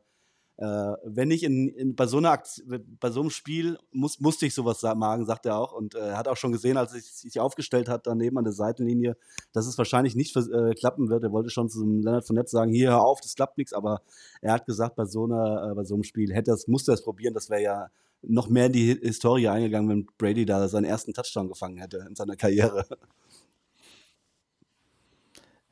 wenn 0.59 1.31
ich 1.31 1.43
in, 1.43 1.69
in, 1.69 1.95
bei, 1.95 2.07
so 2.07 2.17
einer 2.17 2.31
Aktion, 2.31 2.83
bei 2.99 3.11
so 3.11 3.21
einem 3.21 3.29
Spiel 3.31 3.79
muss, 3.93 4.21
musste 4.21 4.47
ich 4.47 4.55
sowas 4.55 4.81
sagen, 4.81 5.27
sagt 5.27 5.45
er 5.45 5.59
auch. 5.59 5.73
Und 5.73 5.95
äh, 5.95 5.99
er 5.99 6.13
äh, 6.13 6.15
hat 6.15 6.29
auch 6.29 6.37
schon 6.37 6.53
gesehen, 6.53 6.79
als 6.79 6.95
er 6.95 7.01
sich 7.01 7.39
aufgestellt 7.39 7.89
hat, 7.91 8.07
daneben 8.07 8.39
an 8.39 8.45
der 8.45 8.55
Seitenlinie, 8.55 9.17
dass 9.53 9.67
es 9.67 9.77
wahrscheinlich 9.77 10.17
nicht 10.17 10.35
äh, 10.35 10.75
klappen 10.75 11.11
wird. 11.11 11.25
Er 11.25 11.33
wollte 11.33 11.51
schon 11.51 11.69
zu 11.69 11.85
Leonard 11.85 12.27
von 12.27 12.37
Netz 12.37 12.51
sagen, 12.51 12.73
hier, 12.73 12.91
hör 12.91 13.03
auf, 13.03 13.21
das 13.21 13.35
klappt 13.35 13.59
nichts. 13.59 13.75
Aber 13.75 14.01
er 14.41 14.55
hat 14.55 14.65
gesagt, 14.65 14.97
bei 14.97 15.05
so, 15.05 15.25
einer, 15.25 15.73
äh, 15.73 15.75
bei 15.75 15.85
so 15.85 15.95
einem 15.95 16.05
Spiel 16.05 16.33
hätte 16.33 16.53
es, 16.53 16.67
musste 16.69 16.93
er 16.93 16.95
es 16.95 17.03
probieren. 17.03 17.35
Das 17.35 17.51
wäre 17.51 17.63
ja 17.63 17.91
noch 18.23 18.49
mehr 18.49 18.67
in 18.67 18.73
die 18.73 18.99
Historie 19.03 19.49
eingegangen, 19.49 19.91
wenn 19.91 20.07
Brady 20.17 20.47
da 20.47 20.67
seinen 20.69 20.85
ersten 20.85 21.13
Touchdown 21.13 21.49
gefangen 21.49 21.77
hätte 21.77 22.07
in 22.09 22.17
seiner 22.17 22.37
Karriere. 22.37 22.87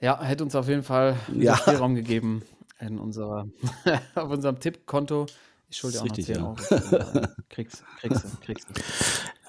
Ja, 0.00 0.22
hätte 0.22 0.44
uns 0.44 0.54
auf 0.54 0.68
jeden 0.68 0.82
Fall 0.82 1.16
ja. 1.34 1.56
Spielraum 1.56 1.94
gegeben 1.94 2.42
in 2.80 2.98
unserer, 2.98 3.46
auf 4.14 4.30
unserem 4.30 4.58
Tippkonto. 4.60 5.26
Ich 5.68 5.78
schulde 5.78 6.00
auch 6.00 6.04
noch 6.04 6.16
10 6.16 6.36
Euro. 6.38 6.56
kriegst, 7.48 7.82
kriegst 8.00 8.24
du, 8.24 8.28
kriegst 8.42 8.68
du. 8.68 8.74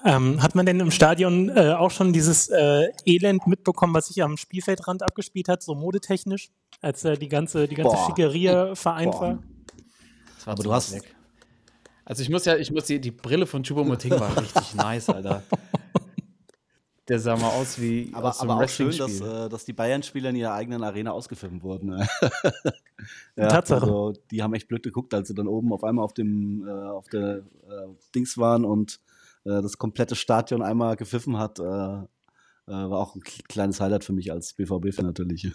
Ähm, 0.04 0.42
hat 0.42 0.54
man 0.54 0.66
denn 0.66 0.80
im 0.80 0.90
Stadion 0.90 1.48
äh, 1.48 1.72
auch 1.72 1.90
schon 1.90 2.12
dieses 2.12 2.48
äh, 2.48 2.88
Elend 3.04 3.46
mitbekommen, 3.46 3.94
was 3.94 4.06
sich 4.06 4.22
am 4.22 4.36
Spielfeldrand 4.36 5.02
abgespielt 5.02 5.48
hat, 5.48 5.62
so 5.62 5.74
modetechnisch, 5.74 6.50
als 6.80 7.04
äh, 7.04 7.16
die 7.16 7.28
ganze, 7.28 7.68
die 7.68 7.74
ganze 7.74 7.96
Schickeria 8.06 8.74
vereint 8.74 9.14
war? 9.14 9.38
Das 10.36 10.46
war 10.46 10.52
Aber 10.52 10.62
du 10.62 10.72
hast 10.72 10.92
weg. 10.92 11.16
Also 12.04 12.22
ich 12.22 12.28
muss 12.28 12.44
ja, 12.44 12.56
ich 12.56 12.70
muss 12.70 12.84
die, 12.84 13.00
die 13.00 13.10
Brille 13.10 13.46
von 13.46 13.64
Chubomoting 13.64 14.12
war 14.12 14.36
richtig 14.40 14.74
nice, 14.76 15.08
Alter. 15.08 15.42
Der 17.08 17.20
sah 17.20 17.36
mal 17.36 17.50
aus 17.50 17.80
wie 17.80 18.10
aber, 18.12 18.30
aus 18.30 18.40
aber 18.40 18.56
auch 18.56 18.68
schön, 18.68 18.96
dass, 18.96 19.20
äh, 19.20 19.48
dass 19.48 19.64
die 19.64 19.72
Bayern-Spieler 19.72 20.30
in 20.30 20.36
ihrer 20.36 20.54
eigenen 20.54 20.82
Arena 20.82 21.12
ausgepfiffen 21.12 21.62
wurden. 21.62 21.90
Ne? 21.90 22.08
ja, 23.36 23.46
Tatsache. 23.48 23.82
Also, 23.82 24.14
die 24.30 24.42
haben 24.42 24.54
echt 24.54 24.66
blöd 24.66 24.82
geguckt, 24.82 25.14
als 25.14 25.28
sie 25.28 25.34
dann 25.34 25.46
oben 25.46 25.72
auf 25.72 25.84
einmal 25.84 26.04
auf 26.04 26.14
dem 26.14 26.66
äh, 26.66 26.70
auf 26.70 27.08
der 27.08 27.38
äh, 27.68 27.86
Dings 28.14 28.38
waren 28.38 28.64
und 28.64 29.00
äh, 29.44 29.62
das 29.62 29.78
komplette 29.78 30.16
Stadion 30.16 30.62
einmal 30.62 30.96
gepfiffen 30.96 31.38
hat. 31.38 31.60
Äh, 31.60 31.62
äh, 32.68 32.72
war 32.72 32.98
auch 32.98 33.14
ein 33.14 33.22
kleines 33.22 33.80
Highlight 33.80 34.02
für 34.02 34.12
mich 34.12 34.32
als 34.32 34.54
BVB-Fan 34.54 35.06
natürlich. 35.06 35.44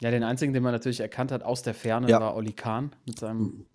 ja, 0.00 0.10
den 0.10 0.24
einzigen, 0.24 0.52
den 0.52 0.64
man 0.64 0.72
natürlich 0.72 0.98
erkannt 0.98 1.30
hat 1.30 1.44
aus 1.44 1.62
der 1.62 1.74
Ferne, 1.74 2.08
ja. 2.08 2.20
war 2.20 2.34
Oli 2.34 2.52
Kahn 2.52 2.96
mit 3.06 3.20
seinem 3.20 3.58
mit 3.58 3.73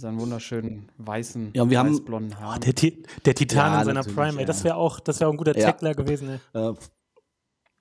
seinen 0.00 0.20
wunderschönen 0.20 0.90
weißen, 0.98 1.50
ja, 1.54 1.68
wir 1.68 1.78
haben, 1.78 1.90
weißblonden 1.90 2.38
Haaren. 2.38 2.58
Oh, 2.58 2.70
der, 2.72 2.92
der, 3.24 3.34
Titan 3.34 3.72
ja, 3.72 3.78
in 3.80 3.84
seiner 3.84 4.02
Prime, 4.04 4.40
ey, 4.40 4.46
das 4.46 4.64
wäre 4.64 4.76
auch, 4.76 5.00
das 5.00 5.20
ein 5.22 5.36
guter 5.36 5.54
Tackler 5.54 5.94
gewesen. 5.94 6.40
Ey. 6.52 6.70
Äh, 6.70 6.74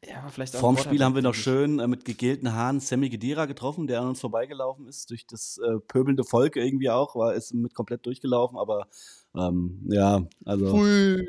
ja, 0.08 0.26
vielleicht 0.30 0.56
auch 0.56 0.62
Vorm 0.62 0.78
Spiel 0.78 1.04
haben 1.04 1.16
wir 1.16 1.22
noch 1.22 1.34
schön 1.34 1.80
äh, 1.80 1.88
mit 1.88 2.06
gegelten 2.06 2.54
Haaren 2.54 2.80
Sammy 2.80 3.10
Gedira 3.10 3.46
getroffen, 3.46 3.86
der 3.86 4.02
an 4.02 4.08
uns 4.10 4.22
vorbeigelaufen 4.22 4.88
ist, 4.88 5.10
durch 5.10 5.28
das 5.28 5.58
äh, 5.58 5.80
pöbelnde 5.80 6.24
Volk 6.24 6.56
irgendwie 6.56 6.90
auch, 6.90 7.16
war 7.16 7.34
ist 7.34 7.54
mit 7.54 7.74
komplett 7.74 8.06
durchgelaufen, 8.06 8.58
aber 8.58 8.88
ähm, 9.36 9.86
ja, 9.90 10.22
also 10.46 10.86
äh, 10.86 11.26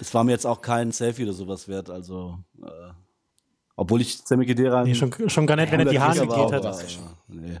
es 0.00 0.12
war 0.14 0.24
mir 0.24 0.32
jetzt 0.32 0.46
auch 0.46 0.60
kein 0.60 0.90
Selfie 0.90 1.24
oder 1.24 1.32
sowas 1.32 1.68
wert, 1.68 1.90
also 1.90 2.38
äh, 2.60 2.92
obwohl 3.76 4.00
ich 4.00 4.18
Sammy 4.18 4.44
Gedira 4.44 4.82
nee, 4.82 4.96
schon, 4.96 5.12
schon 5.30 5.46
gar 5.46 5.54
nicht, 5.54 5.70
wenn 5.70 5.78
er 5.78 5.86
die 5.86 6.00
Haare 6.00 6.26
gegelt 6.26 6.52
hat. 6.52 6.66
Aber, 6.66 6.82
nee. 7.28 7.58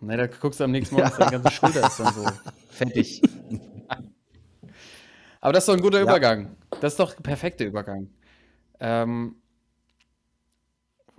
Ne, 0.00 0.16
da 0.16 0.26
guckst 0.26 0.60
du 0.60 0.64
am 0.64 0.70
nächsten 0.70 0.94
Morgen, 0.96 1.08
ja. 1.10 1.16
deine 1.18 1.42
ganze 1.42 1.50
Schulter 1.50 1.86
ist 1.86 1.98
dann 2.00 2.14
so 2.14 2.26
fettig. 2.70 3.22
Aber 5.40 5.52
das 5.52 5.64
ist 5.64 5.68
doch 5.68 5.74
ein 5.74 5.82
guter 5.82 5.98
ja. 5.98 6.04
Übergang. 6.04 6.56
Das 6.80 6.94
ist 6.94 7.00
doch 7.00 7.16
ein 7.16 7.22
perfekter 7.22 7.64
Übergang. 7.64 8.08
Ähm, 8.80 9.36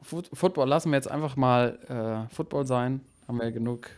Football 0.02 0.68
lassen 0.68 0.92
wir 0.92 0.98
jetzt 0.98 1.10
einfach 1.10 1.36
mal 1.36 2.28
äh, 2.30 2.34
Football 2.34 2.66
sein. 2.66 3.02
Haben 3.28 3.40
wir 3.40 3.52
genug, 3.52 3.90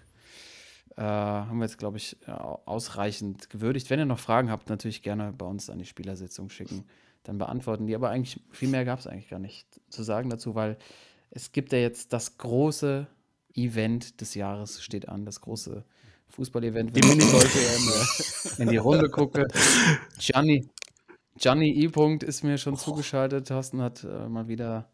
äh, 0.96 1.02
haben 1.02 1.58
wir 1.58 1.66
jetzt, 1.66 1.78
glaube 1.78 1.98
ich, 1.98 2.18
ausreichend 2.28 3.50
gewürdigt. 3.50 3.90
Wenn 3.90 4.00
ihr 4.00 4.06
noch 4.06 4.20
Fragen 4.20 4.50
habt, 4.50 4.70
natürlich 4.70 5.02
gerne 5.02 5.34
bei 5.34 5.46
uns 5.46 5.70
an 5.70 5.80
die 5.80 5.86
Spielersitzung 5.86 6.50
schicken. 6.50 6.86
Dann 7.24 7.38
beantworten 7.38 7.88
die. 7.88 7.96
Aber 7.96 8.10
eigentlich, 8.10 8.42
viel 8.52 8.70
mehr 8.70 8.86
gab 8.86 9.00
es 9.00 9.08
eigentlich 9.08 9.30
gar 9.30 9.40
nicht 9.40 9.82
zu 9.90 10.04
sagen 10.04 10.30
dazu, 10.30 10.56
weil 10.56 10.78
es 11.30 11.52
gibt 11.52 11.74
ja 11.74 11.80
jetzt 11.80 12.14
das 12.14 12.38
große 12.38 13.08
Event 13.58 14.22
des 14.22 14.36
Jahres 14.36 14.82
steht 14.82 15.10
an, 15.10 15.26
das 15.26 15.42
große 15.42 15.84
Fußball-Event, 16.30 16.94
wenn 16.96 17.18
ich 17.18 17.26
sollte, 17.26 18.62
in 18.62 18.70
die 18.70 18.78
Runde 18.78 19.10
gucke. 19.10 19.48
Gianni, 20.20 20.68
Gianni 21.38 21.72
I. 21.72 21.88
-Punkt 21.88 22.24
ist 22.24 22.44
mir 22.44 22.58
schon 22.58 22.76
zugeschaltet. 22.76 23.48
Thorsten 23.48 23.82
hat 23.82 24.04
äh, 24.04 24.28
mal 24.28 24.48
wieder 24.48 24.90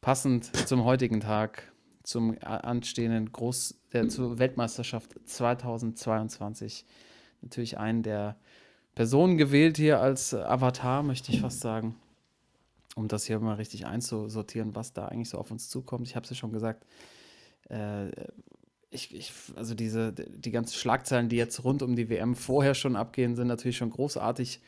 passend 0.00 0.44
zum 0.68 0.84
heutigen 0.84 1.20
Tag, 1.20 1.72
zum 2.02 2.36
anstehenden 2.40 3.32
Groß, 3.32 3.78
der 3.92 4.08
zur 4.08 4.38
Weltmeisterschaft 4.38 5.14
2022 5.24 6.86
natürlich 7.42 7.78
einen 7.78 8.02
der 8.02 8.36
Personen 8.94 9.36
gewählt 9.36 9.76
hier 9.76 10.00
als 10.00 10.34
Avatar, 10.34 11.02
möchte 11.02 11.32
ich 11.32 11.40
fast 11.40 11.60
sagen, 11.60 11.96
um 12.96 13.08
das 13.08 13.26
hier 13.26 13.38
mal 13.38 13.54
richtig 13.54 13.86
einzusortieren, 13.86 14.74
was 14.74 14.92
da 14.92 15.06
eigentlich 15.06 15.28
so 15.28 15.38
auf 15.38 15.50
uns 15.50 15.68
zukommt. 15.68 16.06
Ich 16.08 16.16
habe 16.16 16.24
es 16.24 16.30
ja 16.30 16.36
schon 16.36 16.52
gesagt, 16.52 16.84
äh, 17.68 18.10
ich, 18.90 19.14
ich, 19.14 19.32
also 19.54 19.74
diese, 19.74 20.12
die 20.12 20.50
ganzen 20.50 20.74
Schlagzeilen, 20.74 21.28
die 21.28 21.36
jetzt 21.36 21.62
rund 21.64 21.82
um 21.82 21.94
die 21.94 22.08
WM 22.08 22.34
vorher 22.34 22.74
schon 22.74 22.96
abgehen, 22.96 23.36
sind 23.36 23.48
natürlich 23.48 23.76
schon 23.76 23.90
großartig. 23.90 24.60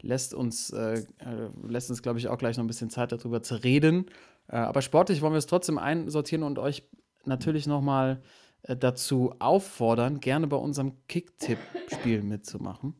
Lässt 0.00 0.34
uns, 0.34 0.70
äh, 0.70 1.04
äh 1.18 1.48
lässt 1.66 1.90
uns, 1.90 2.02
glaube 2.02 2.18
ich, 2.18 2.28
auch 2.28 2.38
gleich 2.38 2.56
noch 2.56 2.64
ein 2.64 2.68
bisschen 2.68 2.90
Zeit 2.90 3.12
darüber 3.12 3.42
zu 3.42 3.56
reden. 3.56 4.06
Äh, 4.48 4.56
aber 4.56 4.82
sportlich 4.82 5.20
wollen 5.20 5.32
wir 5.32 5.38
es 5.38 5.46
trotzdem 5.46 5.78
einsortieren 5.78 6.42
und 6.42 6.58
euch 6.58 6.84
natürlich 7.24 7.66
nochmal 7.66 8.22
äh, 8.62 8.76
dazu 8.76 9.34
auffordern, 9.38 10.20
gerne 10.20 10.46
bei 10.46 10.56
unserem 10.56 10.94
Kick-Tipp-Spiel 11.08 12.22
mitzumachen. 12.22 12.94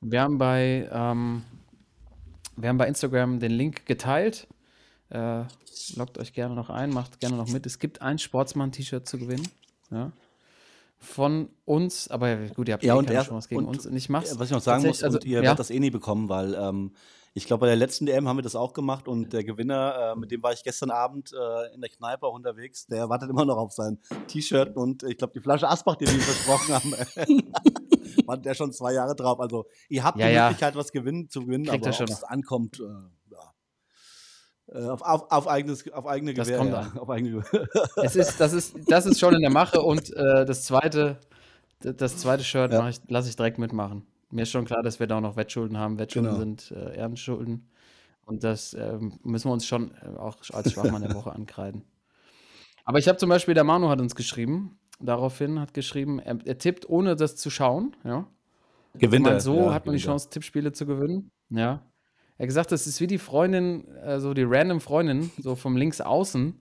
Wir 0.00 0.22
haben 0.22 0.38
bei, 0.38 0.88
ähm, 0.92 1.42
wir 2.56 2.68
haben 2.68 2.78
bei 2.78 2.88
Instagram 2.88 3.40
den 3.40 3.52
Link 3.52 3.86
geteilt. 3.86 4.46
Äh, 5.14 5.44
loggt 5.94 6.18
euch 6.18 6.32
gerne 6.32 6.56
noch 6.56 6.70
ein, 6.70 6.90
macht 6.90 7.20
gerne 7.20 7.36
noch 7.36 7.48
mit. 7.48 7.66
Es 7.66 7.78
gibt 7.78 8.02
ein 8.02 8.18
Sportsmann-T-Shirt 8.18 9.06
zu 9.06 9.16
gewinnen. 9.16 9.46
Ja. 9.92 10.10
Von 10.98 11.50
uns, 11.64 12.08
aber 12.08 12.36
gut, 12.48 12.66
ihr 12.66 12.74
habt 12.74 12.82
ja, 12.82 12.94
eh 12.94 12.98
und 12.98 13.06
keine 13.06 13.18
er, 13.18 13.24
Chance 13.24 13.48
gegen 13.48 13.60
und, 13.60 13.68
uns. 13.68 13.86
Und 13.86 13.94
ich 13.94 14.08
mach's. 14.08 14.36
Was 14.38 14.48
ich 14.48 14.52
noch 14.52 14.60
sagen 14.60 14.84
muss, 14.84 15.04
also, 15.04 15.18
und 15.18 15.24
ihr 15.24 15.38
ja. 15.38 15.42
werdet 15.42 15.60
das 15.60 15.70
eh 15.70 15.78
nie 15.78 15.90
bekommen, 15.90 16.28
weil 16.28 16.54
ähm, 16.54 16.92
ich 17.32 17.46
glaube, 17.46 17.60
bei 17.60 17.66
der 17.66 17.76
letzten 17.76 18.06
DM 18.06 18.26
haben 18.26 18.38
wir 18.38 18.42
das 18.42 18.56
auch 18.56 18.72
gemacht 18.72 19.06
und 19.06 19.32
der 19.32 19.44
Gewinner, 19.44 20.14
äh, 20.14 20.18
mit 20.18 20.32
dem 20.32 20.42
war 20.42 20.52
ich 20.52 20.64
gestern 20.64 20.90
Abend 20.90 21.32
äh, 21.32 21.74
in 21.74 21.80
der 21.80 21.90
Kneipe 21.90 22.26
auch 22.26 22.34
unterwegs, 22.34 22.86
der 22.86 23.08
wartet 23.08 23.30
immer 23.30 23.44
noch 23.44 23.56
auf 23.56 23.72
sein 23.72 23.98
T-Shirt 24.26 24.76
und 24.76 25.04
ich 25.04 25.18
glaube, 25.18 25.32
die 25.32 25.40
Flasche 25.40 25.68
Asbach, 25.68 25.96
die 25.96 26.06
wir 26.06 26.14
ihm 26.14 26.20
versprochen 26.20 26.74
haben, 26.74 26.92
war 28.26 28.36
der 28.38 28.54
schon 28.54 28.72
zwei 28.72 28.94
Jahre 28.94 29.14
drauf. 29.14 29.38
Also, 29.38 29.66
ihr 29.88 30.02
habt 30.02 30.18
Ja, 30.18 30.28
die. 30.28 30.34
Möglichkeit, 30.34 30.74
was 30.74 30.90
gewinnen, 30.90 31.28
zu 31.28 31.42
gewinnen, 31.42 31.66
Kriegt 31.66 31.82
aber 31.82 31.86
er 31.86 31.92
schon 31.92 32.06
ob 32.06 32.12
es 32.12 32.24
ankommt. 32.24 32.80
Äh, 32.80 32.84
auf, 34.72 35.02
auf, 35.02 35.30
auf, 35.30 35.48
eigenes, 35.48 35.90
auf 35.92 36.06
eigene 36.06 36.34
Das 36.34 36.46
Gewehr. 36.48 36.58
kommt 36.58 36.72
ja. 36.72 36.80
an. 36.80 36.98
Auf 36.98 37.10
eigene 37.10 37.42
Es 38.02 38.16
ist, 38.16 38.40
das, 38.40 38.52
ist, 38.52 38.74
das 38.88 39.06
ist 39.06 39.18
schon 39.20 39.34
in 39.34 39.40
der 39.42 39.50
Mache 39.50 39.80
und 39.82 40.12
äh, 40.14 40.44
das 40.44 40.64
zweite, 40.64 41.18
das 41.80 42.16
zweite 42.18 42.44
Shirt 42.44 42.72
Ja. 42.72 42.90
lasse 43.08 43.28
ich 43.28 43.36
direkt 43.36 43.58
mitmachen. 43.58 44.06
Mir 44.30 44.42
ist 44.42 44.50
schon 44.50 44.64
klar, 44.64 44.82
dass 44.82 44.98
wir 45.00 45.06
da 45.06 45.18
auch 45.18 45.20
noch 45.20 45.36
Wettschulden 45.36 45.78
haben. 45.78 45.98
Wettschulden 45.98 46.30
Genau. 46.30 46.40
sind 46.40 46.70
äh, 46.72 46.96
Ehrenschulden. 46.96 47.68
Und 48.26 48.42
das 48.42 48.72
ähm, 48.74 49.18
müssen 49.22 49.48
wir 49.48 49.52
uns 49.52 49.66
schon 49.66 49.92
äh, 50.02 50.16
auch 50.18 50.36
als 50.52 50.72
Schwachmann 50.72 51.02
der 51.02 51.14
Woche 51.14 51.30
ankreiden. 51.32 51.84
Aber 52.86 52.98
ich 52.98 53.06
habe 53.06 53.18
zum 53.18 53.28
Beispiel, 53.28 53.54
der 53.54 53.64
Manu 53.64 53.88
hat 53.90 54.00
uns 54.00 54.14
geschrieben, 54.14 54.78
daraufhin 54.98 55.60
hat 55.60 55.74
geschrieben, 55.74 56.18
er, 56.20 56.38
er 56.44 56.58
tippt 56.58 56.88
ohne 56.88 57.16
das 57.16 57.36
zu 57.36 57.50
schauen. 57.50 57.94
Ja. 58.02 58.26
Gewinnt 58.94 59.24
Man, 59.24 59.34
er, 59.34 59.40
so 59.40 59.56
ja, 59.56 59.74
hat 59.74 59.86
man 59.86 59.94
die 59.94 60.00
gewinnt. 60.00 60.04
Chance, 60.04 60.30
Tippspiele 60.30 60.72
zu 60.72 60.86
gewinnen. 60.86 61.30
Ja. 61.50 61.82
Er 62.36 62.44
hat 62.44 62.48
gesagt, 62.48 62.72
das 62.72 62.86
ist 62.86 63.00
wie 63.00 63.06
die 63.06 63.18
Freundin, 63.18 63.86
so 64.18 64.34
die 64.34 64.42
random 64.42 64.80
Freundin, 64.80 65.30
so 65.38 65.54
vom 65.54 65.76
links 65.76 66.00
außen, 66.00 66.58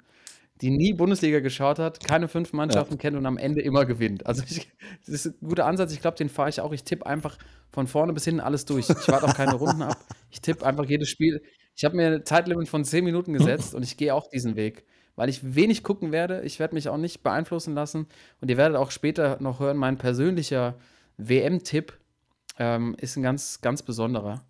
die 0.62 0.70
nie 0.70 0.94
Bundesliga 0.94 1.40
geschaut 1.40 1.80
hat, 1.80 2.04
keine 2.04 2.28
fünf 2.28 2.54
Mannschaften 2.54 2.98
kennt 2.98 3.18
und 3.18 3.26
am 3.26 3.38
Ende 3.38 3.62
immer 3.62 3.86
gewinnt. 3.86 4.26
Also 4.26 4.44
ich, 4.48 4.72
das 5.06 5.16
ist 5.16 5.26
ein 5.26 5.48
guter 5.48 5.66
Ansatz. 5.66 5.92
Ich 5.92 6.00
glaube, 6.00 6.16
den 6.16 6.30
fahre 6.30 6.50
ich 6.50 6.62
auch. 6.62 6.72
Ich 6.74 6.84
tippe 6.84 7.06
einfach 7.06 7.38
von 7.72 7.88
vorne 7.88 8.14
bis 8.14 8.24
hinten 8.26 8.40
alles 8.40 8.66
durch. 8.66 8.88
Ich 8.90 9.08
warte 9.08 9.26
auch 9.26 9.34
keine 9.34 9.56
Runden 9.56 9.82
ab. 9.82 9.98
Ich 10.30 10.42
tippe 10.42 10.66
einfach 10.66 10.86
jedes 10.86 11.10
Spiel. 11.10 11.42
Ich 11.76 11.84
habe 11.84 11.96
mir 11.96 12.08
ein 12.08 12.26
Zeitlimit 12.26 12.70
von 12.70 12.86
zehn 12.86 13.04
Minuten 13.04 13.34
gesetzt 13.34 13.74
und 13.74 13.84
ich 13.84 13.98
gehe 13.98 14.14
auch 14.14 14.28
diesen 14.28 14.56
Weg, 14.56 14.86
weil 15.16 15.28
ich 15.28 15.56
wenig 15.56 15.84
gucken 15.84 16.12
werde. 16.12 16.42
Ich 16.44 16.60
werde 16.60 16.76
mich 16.76 16.88
auch 16.88 16.98
nicht 16.98 17.24
beeinflussen 17.24 17.74
lassen. 17.74 18.06
Und 18.40 18.50
ihr 18.50 18.58
werdet 18.58 18.78
auch 18.78 18.92
später 18.92 19.38
noch 19.42 19.60
hören, 19.60 19.78
mein 19.78 19.98
persönlicher 19.98 20.76
WM-Tipp 21.18 21.94
ähm, 22.60 22.96
ist 23.00 23.18
ein 23.18 23.24
ganz, 23.24 23.60
ganz 23.62 23.82
besonderer. 23.82 24.46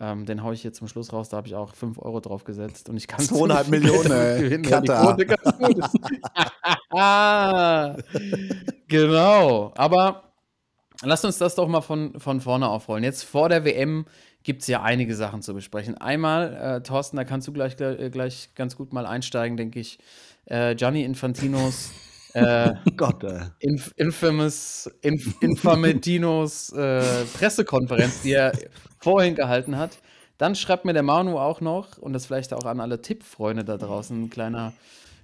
Ähm, 0.00 0.26
den 0.26 0.44
haue 0.44 0.54
ich 0.54 0.62
jetzt 0.62 0.78
zum 0.78 0.86
Schluss 0.86 1.12
raus, 1.12 1.28
da 1.28 1.38
habe 1.38 1.48
ich 1.48 1.56
auch 1.56 1.74
5 1.74 1.98
Euro 1.98 2.20
drauf 2.20 2.44
gesetzt 2.44 2.88
und 2.88 2.96
ich 2.96 3.08
kann 3.08 3.18
Zweieinhalb 3.20 3.66
ziemlich 3.66 3.82
viel 3.90 3.90
Millionen, 3.90 4.08
damit 4.08 4.28
ey. 4.28 4.42
gewinnen, 4.42 4.62
genau, 8.88 9.72
aber 9.76 10.34
lasst 11.02 11.24
uns 11.24 11.38
das 11.38 11.56
doch 11.56 11.66
mal 11.66 11.80
von, 11.80 12.20
von 12.20 12.40
vorne 12.40 12.68
aufrollen. 12.68 13.02
Jetzt 13.02 13.24
vor 13.24 13.48
der 13.48 13.64
WM 13.64 14.04
gibt 14.44 14.62
es 14.62 14.68
ja 14.68 14.82
einige 14.82 15.16
Sachen 15.16 15.42
zu 15.42 15.52
besprechen. 15.52 15.98
Einmal, 15.98 16.54
äh, 16.54 16.80
Thorsten, 16.82 17.16
da 17.16 17.24
kannst 17.24 17.48
du 17.48 17.52
gleich, 17.52 17.76
gleich, 17.76 18.12
gleich 18.12 18.50
ganz 18.54 18.76
gut 18.76 18.92
mal 18.92 19.04
einsteigen, 19.04 19.56
denke 19.56 19.80
ich. 19.80 19.98
Äh, 20.46 20.76
Gianni 20.76 21.02
Infantinos 21.02 21.90
äh, 22.32 22.74
Gott, 22.96 23.24
äh. 23.24 23.40
Inf 23.60 23.92
infamous, 23.96 24.90
Inf 25.02 25.34
Infametinos 25.40 26.70
äh, 26.72 27.24
Pressekonferenz, 27.38 28.22
die 28.22 28.32
er 28.32 28.52
vorhin 28.98 29.34
gehalten 29.34 29.76
hat. 29.76 29.98
Dann 30.38 30.54
schreibt 30.54 30.84
mir 30.84 30.92
der 30.92 31.02
Manu 31.02 31.38
auch 31.38 31.60
noch, 31.60 31.98
und 31.98 32.12
das 32.12 32.26
vielleicht 32.26 32.52
auch 32.54 32.64
an 32.64 32.80
alle 32.80 33.02
Tippfreunde 33.02 33.64
da 33.64 33.76
draußen, 33.76 34.24
ein 34.24 34.30
kleiner, 34.30 34.72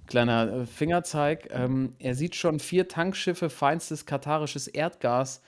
kleiner 0.06 0.52
äh, 0.52 0.66
Fingerzeig. 0.66 1.48
Ähm, 1.52 1.94
er 1.98 2.14
sieht 2.14 2.34
schon 2.34 2.58
vier 2.58 2.88
Tankschiffe 2.88 3.48
feinstes 3.48 4.06
katarisches 4.06 4.66
Erdgas 4.66 5.40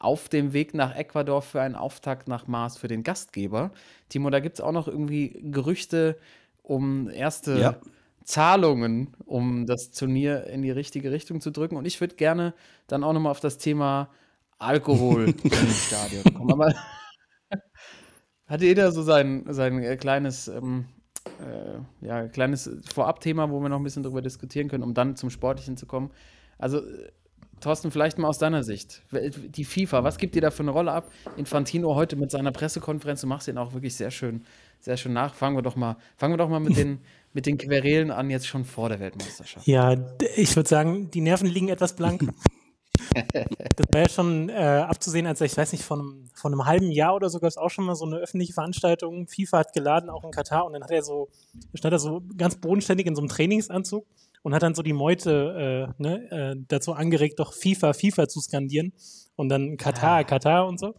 auf 0.00 0.28
dem 0.28 0.52
Weg 0.52 0.74
nach 0.74 0.96
Ecuador 0.96 1.42
für 1.42 1.60
einen 1.60 1.76
Auftakt 1.76 2.26
nach 2.26 2.48
Mars 2.48 2.76
für 2.76 2.88
den 2.88 3.04
Gastgeber. 3.04 3.70
Timo, 4.08 4.30
da 4.30 4.40
gibt 4.40 4.56
es 4.56 4.60
auch 4.60 4.72
noch 4.72 4.88
irgendwie 4.88 5.40
Gerüchte 5.44 6.18
um 6.64 7.08
erste 7.08 7.58
Ja. 7.58 7.76
Zahlungen, 8.24 9.14
um 9.24 9.66
das 9.66 9.90
Turnier 9.90 10.46
in 10.46 10.62
die 10.62 10.70
richtige 10.70 11.10
Richtung 11.10 11.40
zu 11.40 11.50
drücken. 11.50 11.76
Und 11.76 11.86
ich 11.86 12.00
würde 12.00 12.16
gerne 12.16 12.54
dann 12.86 13.04
auch 13.04 13.12
nochmal 13.12 13.30
auf 13.30 13.40
das 13.40 13.58
Thema 13.58 14.10
Alkohol 14.58 15.34
im 15.42 15.68
Stadion 15.70 16.24
kommen. 16.34 16.52
Aber 16.52 16.74
hatte 18.46 18.64
jeder 18.64 18.92
so 18.92 19.02
sein, 19.02 19.44
sein 19.48 19.82
äh, 19.82 19.96
kleines, 19.96 20.48
ähm, 20.48 20.86
äh, 21.40 22.06
ja, 22.06 22.28
kleines 22.28 22.70
Vorabthema, 22.92 23.50
wo 23.50 23.60
wir 23.60 23.68
noch 23.68 23.78
ein 23.78 23.84
bisschen 23.84 24.02
drüber 24.02 24.22
diskutieren 24.22 24.68
können, 24.68 24.84
um 24.84 24.94
dann 24.94 25.16
zum 25.16 25.30
Sportlichen 25.30 25.76
zu 25.76 25.86
kommen. 25.86 26.10
Also, 26.58 26.78
äh, 26.78 27.10
Thorsten, 27.60 27.92
vielleicht 27.92 28.18
mal 28.18 28.26
aus 28.26 28.38
deiner 28.38 28.64
Sicht. 28.64 29.02
Die 29.12 29.64
FIFA, 29.64 30.02
was 30.02 30.18
gibt 30.18 30.34
dir 30.34 30.42
da 30.42 30.50
für 30.50 30.64
eine 30.64 30.72
Rolle 30.72 30.90
ab? 30.90 31.12
Infantino 31.36 31.94
heute 31.94 32.16
mit 32.16 32.30
seiner 32.32 32.50
Pressekonferenz, 32.50 33.20
du 33.20 33.28
machst 33.28 33.46
ihn 33.46 33.56
auch 33.56 33.72
wirklich 33.72 33.94
sehr 33.94 34.10
schön, 34.10 34.42
sehr 34.80 34.96
schön 34.96 35.12
nach. 35.12 35.34
Fangen 35.34 35.56
wir 35.56 35.62
doch 35.62 35.76
mal, 35.76 35.96
fangen 36.16 36.32
wir 36.32 36.38
doch 36.38 36.48
mal 36.48 36.58
mit 36.58 36.76
den, 36.76 36.98
mit 37.32 37.46
den 37.46 37.58
Querelen 37.58 38.10
an, 38.10 38.30
jetzt 38.30 38.46
schon 38.46 38.64
vor 38.64 38.88
der 38.88 39.00
Weltmeisterschaft. 39.00 39.66
Ja, 39.66 39.96
ich 40.36 40.54
würde 40.56 40.68
sagen, 40.68 41.10
die 41.10 41.20
Nerven 41.20 41.46
liegen 41.46 41.68
etwas 41.68 41.94
blank. 41.94 42.22
das 43.24 43.86
war 43.90 44.00
ja 44.00 44.08
schon 44.08 44.48
äh, 44.48 44.84
abzusehen, 44.86 45.26
als 45.26 45.40
ich 45.40 45.56
weiß 45.56 45.72
nicht, 45.72 45.84
von 45.84 46.00
einem, 46.00 46.30
von 46.34 46.52
einem 46.52 46.66
halben 46.66 46.90
Jahr 46.90 47.14
oder 47.14 47.30
so 47.30 47.40
gab 47.40 47.48
es 47.48 47.56
auch 47.56 47.70
schon 47.70 47.86
mal 47.86 47.94
so 47.94 48.04
eine 48.04 48.16
öffentliche 48.16 48.52
Veranstaltung. 48.52 49.26
FIFA 49.28 49.58
hat 49.58 49.72
geladen, 49.72 50.10
auch 50.10 50.24
in 50.24 50.30
Katar, 50.30 50.66
und 50.66 50.74
dann 50.74 50.82
hat 50.82 50.90
er 50.90 51.02
so, 51.02 51.28
stand 51.74 51.92
er 51.92 51.98
so 51.98 52.22
ganz 52.36 52.56
bodenständig 52.56 53.06
in 53.06 53.14
so 53.14 53.22
einem 53.22 53.28
Trainingsanzug 53.28 54.06
und 54.42 54.54
hat 54.54 54.62
dann 54.62 54.74
so 54.74 54.82
die 54.82 54.92
Meute 54.92 55.88
äh, 55.98 56.02
ne, 56.02 56.30
äh, 56.30 56.56
dazu 56.68 56.92
angeregt, 56.92 57.38
doch 57.40 57.52
FIFA, 57.52 57.92
FIFA 57.94 58.28
zu 58.28 58.40
skandieren 58.40 58.92
und 59.36 59.48
dann 59.48 59.76
Katar, 59.76 60.24
Katar 60.24 60.66
und 60.66 60.78
so. 60.78 60.94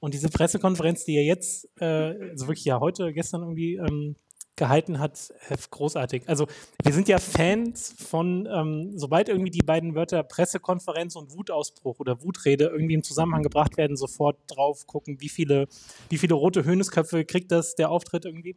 Und 0.00 0.14
diese 0.14 0.28
Pressekonferenz, 0.28 1.04
die 1.04 1.16
er 1.16 1.24
jetzt, 1.24 1.68
äh, 1.80 2.30
also 2.30 2.46
wirklich 2.46 2.64
ja 2.64 2.78
heute, 2.80 3.12
gestern 3.12 3.42
irgendwie 3.42 3.76
ähm, 3.76 4.16
gehalten 4.58 4.98
hat, 4.98 5.32
großartig. 5.70 6.24
Also 6.26 6.46
wir 6.82 6.92
sind 6.92 7.08
ja 7.08 7.18
Fans 7.18 7.94
von, 7.96 8.46
ähm, 8.52 8.92
sobald 8.96 9.28
irgendwie 9.28 9.50
die 9.50 9.62
beiden 9.62 9.94
Wörter 9.94 10.22
Pressekonferenz 10.22 11.16
und 11.16 11.34
Wutausbruch 11.34 11.98
oder 12.00 12.22
Wutrede 12.22 12.66
irgendwie 12.66 12.94
im 12.94 13.02
Zusammenhang 13.02 13.42
gebracht 13.42 13.78
werden, 13.78 13.96
sofort 13.96 14.38
drauf 14.48 14.86
gucken, 14.86 15.20
wie 15.20 15.28
viele, 15.28 15.68
wie 16.10 16.18
viele 16.18 16.34
rote 16.34 16.64
Höhnesköpfe 16.64 17.24
kriegt 17.24 17.50
das 17.50 17.74
der 17.74 17.90
Auftritt 17.90 18.26
irgendwie. 18.26 18.56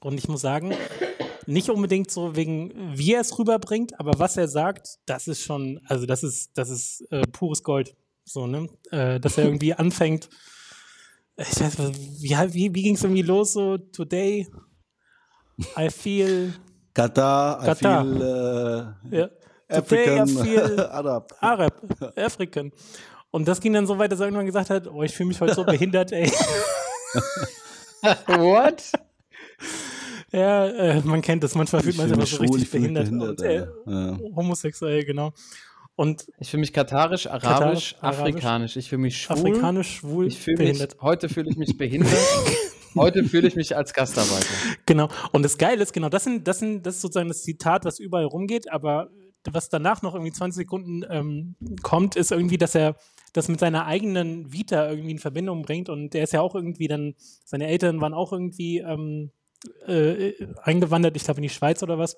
Und 0.00 0.18
ich 0.18 0.28
muss 0.28 0.42
sagen, 0.42 0.74
nicht 1.46 1.70
unbedingt 1.70 2.10
so 2.10 2.36
wegen, 2.36 2.72
wie 2.96 3.14
er 3.14 3.20
es 3.20 3.38
rüberbringt, 3.38 3.98
aber 3.98 4.18
was 4.18 4.36
er 4.36 4.48
sagt, 4.48 4.98
das 5.06 5.26
ist 5.26 5.42
schon, 5.42 5.80
also 5.86 6.06
das 6.06 6.22
ist, 6.22 6.56
das 6.56 6.70
ist 6.70 7.00
äh, 7.10 7.22
pures 7.22 7.62
Gold. 7.62 7.96
So, 8.24 8.46
ne? 8.46 8.68
Äh, 8.90 9.20
dass 9.20 9.38
er 9.38 9.44
irgendwie 9.44 9.72
anfängt, 9.74 10.28
ich 11.38 11.60
weiß, 11.60 11.78
wie, 12.20 12.30
wie, 12.54 12.74
wie 12.74 12.82
ging 12.82 12.94
es 12.94 13.04
irgendwie 13.04 13.22
los? 13.22 13.52
So, 13.52 13.76
today 13.78 14.48
I 15.78 15.88
feel, 15.90 16.52
Katar, 16.94 17.60
Katar. 17.64 18.04
I 18.04 18.08
feel 18.18 18.22
äh, 19.10 19.18
ja, 19.18 19.28
today 19.80 20.16
I 20.16 20.20
African, 20.20 20.28
feel 20.28 20.80
Arab. 20.90 21.32
Arab, 21.40 21.72
African. 22.16 22.72
Und 23.30 23.46
das 23.48 23.60
ging 23.60 23.72
dann 23.72 23.86
so 23.86 23.98
weit, 23.98 24.12
dass 24.12 24.20
er 24.20 24.26
irgendwann 24.26 24.46
gesagt 24.46 24.70
hat, 24.70 24.86
oh, 24.86 25.02
ich 25.02 25.14
fühle 25.14 25.28
mich 25.28 25.40
heute 25.40 25.54
so 25.54 25.64
behindert, 25.66 26.12
ey. 26.12 26.30
What? 28.26 28.82
ja, 30.32 30.66
äh, 30.66 31.00
man 31.04 31.22
kennt 31.22 31.42
das, 31.44 31.54
manchmal 31.54 31.82
fühlt 31.82 31.96
man 31.96 32.08
sich 32.08 32.16
mich 32.16 32.30
so 32.30 32.36
schwul, 32.36 32.46
richtig 32.56 32.70
behindert. 32.70 33.04
behindert, 33.06 33.40
und, 33.40 33.42
äh. 33.42 33.66
Ja. 33.86 34.18
homosexuell, 34.36 35.04
genau. 35.04 35.32
Und 35.96 36.26
Ich 36.38 36.50
fühle 36.50 36.60
mich 36.60 36.74
katarisch, 36.74 37.26
arabisch, 37.26 37.94
Katarisch, 37.94 37.96
afrikanisch. 38.00 38.76
Ich 38.76 38.90
fühle 38.90 39.00
mich 39.02 39.20
schwul. 39.22 39.36
afrikanisch, 39.38 39.96
schwul, 39.96 40.26
Ich 40.26 40.38
fühle 40.38 40.58
mich, 40.58 40.66
behindert. 40.66 40.96
heute 41.00 41.28
fühle 41.30 41.48
ich 41.50 41.56
mich 41.56 41.76
behindert. 41.78 42.12
Heute 42.96 43.24
fühle 43.24 43.48
ich 43.48 43.56
mich 43.56 43.76
als 43.76 43.92
Gastarbeiter. 43.92 44.46
Genau. 44.86 45.08
Und 45.32 45.42
das 45.42 45.58
Geile 45.58 45.82
ist, 45.82 45.92
genau, 45.92 46.08
das, 46.08 46.24
sind, 46.24 46.46
das, 46.46 46.58
sind, 46.58 46.86
das 46.86 46.96
ist 46.96 47.02
sozusagen 47.02 47.28
das 47.28 47.42
Zitat, 47.42 47.84
was 47.84 47.98
überall 47.98 48.24
rumgeht, 48.24 48.70
aber 48.72 49.10
was 49.52 49.68
danach 49.68 50.02
noch 50.02 50.14
irgendwie 50.14 50.32
20 50.32 50.56
Sekunden 50.56 51.04
ähm, 51.08 51.54
kommt, 51.82 52.16
ist 52.16 52.32
irgendwie, 52.32 52.58
dass 52.58 52.74
er 52.74 52.96
das 53.32 53.48
mit 53.48 53.60
seiner 53.60 53.86
eigenen 53.86 54.52
Vita 54.52 54.88
irgendwie 54.88 55.12
in 55.12 55.18
Verbindung 55.18 55.62
bringt. 55.62 55.88
Und 55.88 56.14
der 56.14 56.24
ist 56.24 56.32
ja 56.32 56.40
auch 56.40 56.54
irgendwie 56.54 56.88
dann, 56.88 57.14
seine 57.44 57.66
Eltern 57.68 58.00
waren 58.00 58.14
auch 58.14 58.32
irgendwie 58.32 58.78
ähm, 58.78 59.30
äh, 59.86 60.32
eingewandert, 60.62 61.16
ich 61.16 61.24
glaube 61.24 61.38
in 61.38 61.42
die 61.42 61.48
Schweiz 61.48 61.82
oder 61.82 61.98
was. 61.98 62.16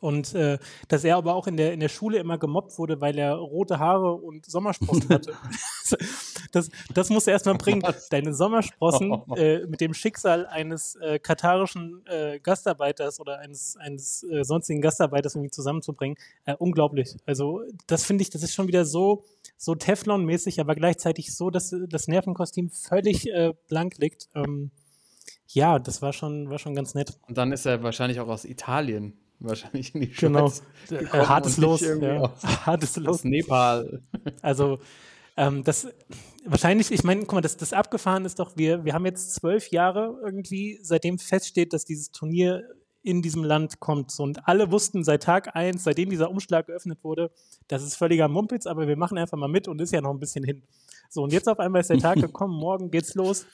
Und 0.00 0.34
äh, 0.34 0.58
dass 0.88 1.04
er 1.04 1.16
aber 1.16 1.34
auch 1.34 1.46
in 1.46 1.56
der, 1.56 1.72
in 1.72 1.80
der 1.80 1.88
Schule 1.88 2.18
immer 2.18 2.38
gemobbt 2.38 2.78
wurde, 2.78 3.00
weil 3.00 3.18
er 3.18 3.34
rote 3.34 3.78
Haare 3.78 4.14
und 4.14 4.46
Sommersprossen 4.46 5.08
hatte. 5.08 5.34
das, 6.52 6.70
das 6.92 7.10
musst 7.10 7.26
du 7.26 7.30
erstmal 7.30 7.56
bringen, 7.56 7.82
deine 8.10 8.34
Sommersprossen 8.34 9.22
äh, 9.36 9.66
mit 9.66 9.80
dem 9.80 9.94
Schicksal 9.94 10.46
eines 10.46 10.96
äh, 10.96 11.18
katarischen 11.18 12.04
äh, 12.06 12.40
Gastarbeiters 12.40 13.20
oder 13.20 13.38
eines, 13.38 13.76
eines 13.76 14.24
äh, 14.24 14.42
sonstigen 14.42 14.80
Gastarbeiters 14.80 15.34
irgendwie 15.34 15.50
zusammenzubringen. 15.50 16.16
Äh, 16.44 16.54
unglaublich. 16.58 17.16
Also 17.26 17.62
das 17.86 18.04
finde 18.04 18.22
ich, 18.22 18.30
das 18.30 18.42
ist 18.42 18.54
schon 18.54 18.66
wieder 18.66 18.84
so, 18.84 19.24
so 19.56 19.72
Teflon-mäßig, 19.72 20.60
aber 20.60 20.74
gleichzeitig 20.74 21.34
so, 21.34 21.50
dass 21.50 21.74
das 21.88 22.08
Nervenkostüm 22.08 22.70
völlig 22.70 23.28
blank 23.68 23.98
liegt. 23.98 24.28
Ähm, 24.34 24.70
ja, 25.48 25.78
das 25.78 26.02
war 26.02 26.12
schon, 26.12 26.50
war 26.50 26.58
schon 26.58 26.74
ganz 26.74 26.94
nett. 26.94 27.18
Und 27.28 27.38
dann 27.38 27.52
ist 27.52 27.64
er 27.66 27.82
wahrscheinlich 27.82 28.20
auch 28.20 28.28
aus 28.28 28.44
Italien. 28.44 29.16
Wahrscheinlich 29.40 29.94
in 29.94 30.00
die 30.02 30.06
Schweiz. 30.14 30.62
Genau. 30.88 31.02
Äh, 31.02 31.06
hartes 31.26 31.56
Los. 31.58 31.80
Ja. 31.80 32.18
aus- 32.20 32.42
Hartes 32.66 32.96
Los. 32.96 33.16
Aus 33.16 33.24
Nepal. 33.24 34.02
Also 34.42 34.78
ähm, 35.36 35.64
das 35.64 35.88
wahrscheinlich, 36.46 36.90
ich 36.92 37.04
meine, 37.04 37.22
guck 37.22 37.32
mal, 37.34 37.40
das, 37.40 37.56
das 37.56 37.72
abgefahren 37.72 38.24
ist 38.24 38.38
doch, 38.38 38.56
wir, 38.56 38.84
wir 38.84 38.94
haben 38.94 39.04
jetzt 39.06 39.34
zwölf 39.34 39.68
Jahre 39.70 40.18
irgendwie, 40.24 40.78
seitdem 40.82 41.18
feststeht, 41.18 41.72
dass 41.72 41.84
dieses 41.84 42.10
Turnier 42.10 42.62
in 43.02 43.20
diesem 43.20 43.44
Land 43.44 43.80
kommt. 43.80 44.18
Und 44.18 44.48
alle 44.48 44.70
wussten 44.70 45.04
seit 45.04 45.24
Tag 45.24 45.54
eins, 45.54 45.84
seitdem 45.84 46.08
dieser 46.08 46.30
Umschlag 46.30 46.66
geöffnet 46.68 47.00
wurde, 47.02 47.30
das 47.68 47.82
ist 47.82 47.96
völliger 47.96 48.28
Mumpitz, 48.28 48.66
aber 48.66 48.88
wir 48.88 48.96
machen 48.96 49.18
einfach 49.18 49.36
mal 49.36 49.48
mit 49.48 49.68
und 49.68 49.80
ist 49.82 49.92
ja 49.92 50.00
noch 50.00 50.10
ein 50.10 50.20
bisschen 50.20 50.44
hin. 50.44 50.62
So, 51.14 51.22
und 51.22 51.32
jetzt 51.32 51.48
auf 51.48 51.60
einmal 51.60 51.80
ist 51.80 51.90
der 51.90 51.98
Tag 51.98 52.16
gekommen, 52.20 52.58
morgen 52.58 52.90
geht's 52.90 53.14
los. 53.14 53.46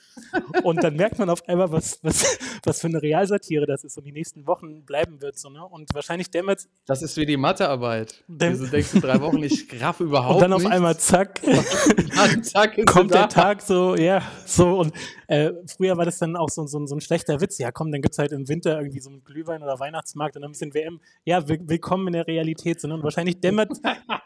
Und 0.63 0.83
dann 0.83 0.97
merkt 0.97 1.19
man 1.19 1.29
auf 1.29 1.47
einmal, 1.47 1.71
was, 1.71 2.03
was, 2.03 2.39
was 2.65 2.81
für 2.81 2.87
eine 2.87 3.03
Realsatire 3.03 3.67
das 3.67 3.85
ist 3.85 3.99
und 3.99 4.05
die 4.05 4.13
nächsten 4.13 4.47
Wochen 4.47 4.87
bleiben 4.87 5.21
wird. 5.21 5.39
So, 5.39 5.51
ne? 5.51 5.63
Und 5.63 5.95
wahrscheinlich 5.95 6.31
dämmert 6.31 6.67
Das 6.87 7.03
ist 7.03 7.19
wie 7.19 7.27
die 7.27 7.37
Mathearbeit. 7.37 8.25
Denkst 8.29 8.95
in 8.95 9.01
drei 9.03 9.21
Wochen, 9.21 9.43
ich 9.43 9.69
raff 9.79 10.01
überhaupt 10.01 10.37
und 10.37 10.41
dann 10.41 10.55
auf 10.55 10.61
nichts. 10.61 10.75
einmal 10.75 10.97
zack. 10.97 11.43
Zack, 12.43 12.87
kommt 12.87 13.13
der 13.13 13.29
Tag 13.29 13.61
so, 13.61 13.95
ja, 13.95 14.23
so 14.47 14.79
und 14.79 14.93
äh, 15.31 15.53
früher 15.67 15.97
war 15.97 16.05
das 16.05 16.19
dann 16.19 16.37
auch 16.37 16.49
so, 16.49 16.67
so, 16.67 16.85
so 16.87 16.95
ein 16.97 17.01
schlechter 17.01 17.41
Witz. 17.41 17.59
Ja, 17.59 17.71
komm, 17.71 17.93
dann 17.93 18.03
gibt 18.03 18.15
es 18.15 18.19
halt 18.19 18.33
im 18.33 18.49
Winter 18.49 18.79
irgendwie 18.79 18.99
so 18.99 19.11
einen 19.11 19.23
Glühwein 19.23 19.63
oder 19.63 19.79
Weihnachtsmarkt 19.79 20.35
und 20.35 20.43
dann 20.43 20.49
ein 20.49 20.53
bisschen 20.53 20.75
WM. 20.75 21.01
Ja, 21.25 21.47
will, 21.49 21.61
willkommen 21.63 22.09
in 22.09 22.15
der 22.15 22.27
Realität. 22.27 22.81
So, 22.81 22.89
ne? 22.89 22.95
Und 22.95 23.05
wahrscheinlich 23.05 23.41
dämmert, 23.41 23.71